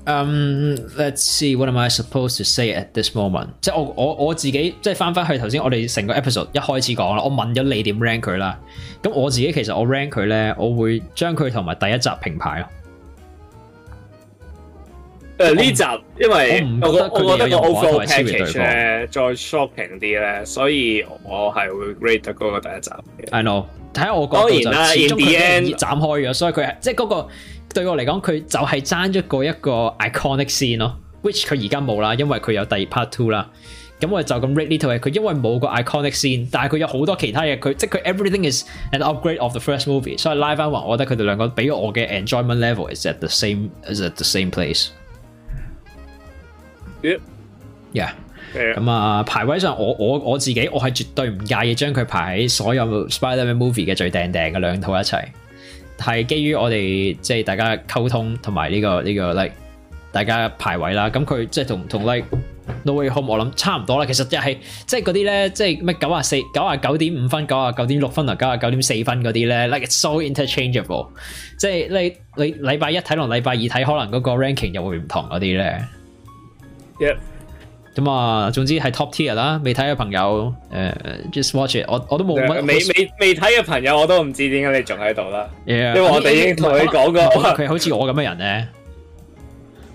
[0.05, 0.73] l
[1.03, 3.49] e t s see，what am I supposed to say at this moment？
[3.61, 8.57] 即系我我我自己即系翻翻去头先，我哋成个 episode 一开始讲啦，我问咗你点 rank 佢啦。
[9.03, 12.65] 咁我自己其实我 rank 佢咧，我会将佢同埋第一集平排咯。
[15.37, 15.83] 诶，呢集
[16.19, 21.59] 因为我我我觉得个 overall package 再 s h o p p i n g 啲咧，所以我系
[21.99, 22.89] 会 rate 得嗰过第一集。
[23.31, 27.27] know，睇下我讲就始终佢系斩开咗，所以佢系即系嗰个。
[27.73, 33.49] 对我嚟讲，佢就系争一个一个 iconic scene 咯，which 佢而家冇啦，因为佢有第二 part two 啦。
[33.99, 43.05] 咁我就咁 read 呢套嘢，佢因为冇个 iconic scene，但系佢有好多其他嘢，佢即系佢 everything is an upgrade of the first movie，所以拉翻回，我觉得佢哋两个俾我嘅 enjoyment level is
[43.05, 44.87] at the same i s at the same place。
[47.03, 48.11] Yup，yeah，
[48.75, 55.15] 咁啊，排位上我我我自己我系绝对唔介意将佢排喺所有 Spider-Man movie 嘅最顶顶嘅两套一齐。
[56.01, 59.51] 係基於我哋即係大家溝通同埋呢個呢個 like
[60.11, 62.25] 大家排位啦，咁佢即係同同 like
[62.83, 64.05] 《n o a y Home》我諗差唔多啦。
[64.05, 71.07] 其實就係即係嗰啲咧，即係乜九啊四、九啊九點五分、九啊九點六分啊、九啊九點四分嗰啲咧，like it's so interchangeable。
[71.57, 77.15] 即係你你禮拜一睇同禮拜二睇可能嗰個 ranking 又會唔同嗰啲咧。
[77.93, 79.59] 咁啊，总之系 top tier 啦。
[79.65, 80.95] 未睇嘅朋友，诶
[81.31, 81.85] ，just watch it。
[81.89, 82.49] 我我都冇乜。
[82.65, 85.49] 未未未睇嘅朋友，我都唔知点解你仲喺度啦。
[85.65, 87.21] 因为我哋已经同你讲过，
[87.53, 88.67] 佢好似我咁嘅人咧。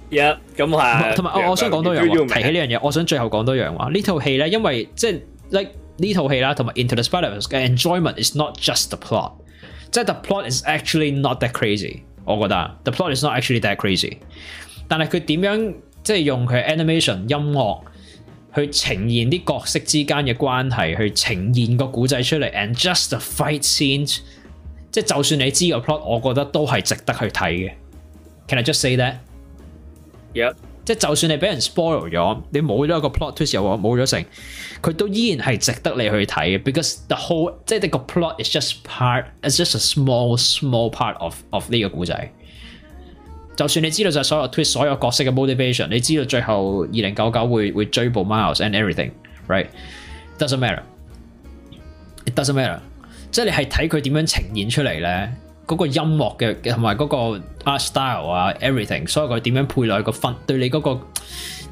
[0.09, 0.37] 一咁
[1.09, 3.89] 系，同埋我我想讲多样，提起呢样嘢，我想最后讲多样话。
[3.89, 9.33] 呢套戏咧，因为即系 like 呢套戏啦，同埋 Into the Spiderverse 嘅 enjoyment is not just the plot，
[9.91, 12.01] 即系 the plot is actually not that crazy。
[12.25, 14.19] 我觉得 the plot is not actually that crazy，
[14.87, 15.75] 但系佢点样？
[16.07, 17.81] 即係用佢 animation 音樂
[18.55, 22.49] 去呈現啲角色之間嘅關係，去呈現個古仔出嚟。
[22.53, 24.21] And just the fight scenes，
[24.93, 27.73] 即係就算你知個 plot，我覺得都係值得去睇嘅。
[28.47, 30.55] Can I just say that？Yup。
[30.85, 34.25] 即係就算你俾人 s p o i l 咗，你冇咗一個 plot twist 又冇咗成，
[34.81, 36.27] 佢都依然係值得你去睇
[36.57, 36.63] 嘅。
[36.63, 42.31] Because the whole，即係呢個 plot is just part，is just a small small part of of 呢個古仔。
[43.57, 52.81] 就算你知道就所有 twist 所有角色嘅 motivation，你知道最後二零九九會会追捕 Miles and everything，right？Doesn't matter，it doesn't matter。
[53.31, 55.33] 即系你係睇佢點樣呈現出嚟咧，
[55.67, 57.17] 嗰個音樂嘅同埋嗰個
[57.65, 61.01] art style 啊，everything，所以佢點樣配落个個分，對你嗰個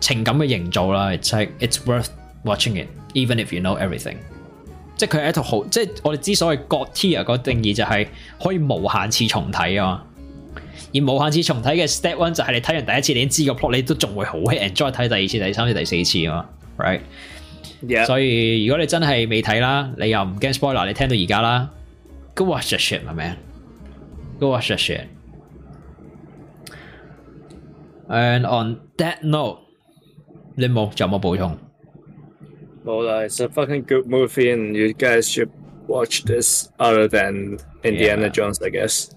[0.01, 2.09] 情感嘅營造啦，即系 it's worth
[2.45, 4.17] watching it，even if you know everything。
[4.97, 8.09] 即係佢一套好，即係我哋之所以 got tear 個定義就係
[8.43, 10.05] 可以無限次重睇啊。
[10.95, 18.07] 而冇限次重睇嘅 step one 就系你睇完第一次你知个 plot，你都仲会好 h i enjoy 睇第二次、第三次、第四次啊嘛，right？
[18.07, 21.69] 所以如果你真系未睇啦，你又唔惊 spoiler，你听到而家啦
[22.37, 25.07] ，go watch the shit，man，go watch the shit。
[28.09, 29.59] And on that note，
[30.55, 31.59] 你冇有冇补充？
[32.87, 35.51] 冇啦，It's a fucking good movie and you guys should
[35.89, 39.11] watch this other than Indiana Jones，I guess。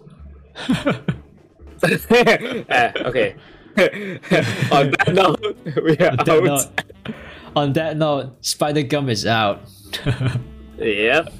[1.83, 3.35] uh, okay.
[4.71, 6.43] on that note, we are on out.
[6.43, 6.67] Note,
[7.55, 9.61] on that note, Spider Gum is out.
[10.79, 11.31] yep.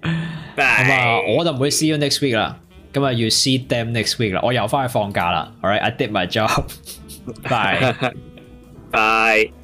[0.00, 0.76] Bye.
[0.82, 2.60] 咁啊，我就唔會 see you next week Come on, 啦。
[2.92, 6.70] 今日要 see them next week Oh, yeah, I'll find Alright, I did my job.
[7.48, 8.12] Bye.
[8.90, 9.59] Bye.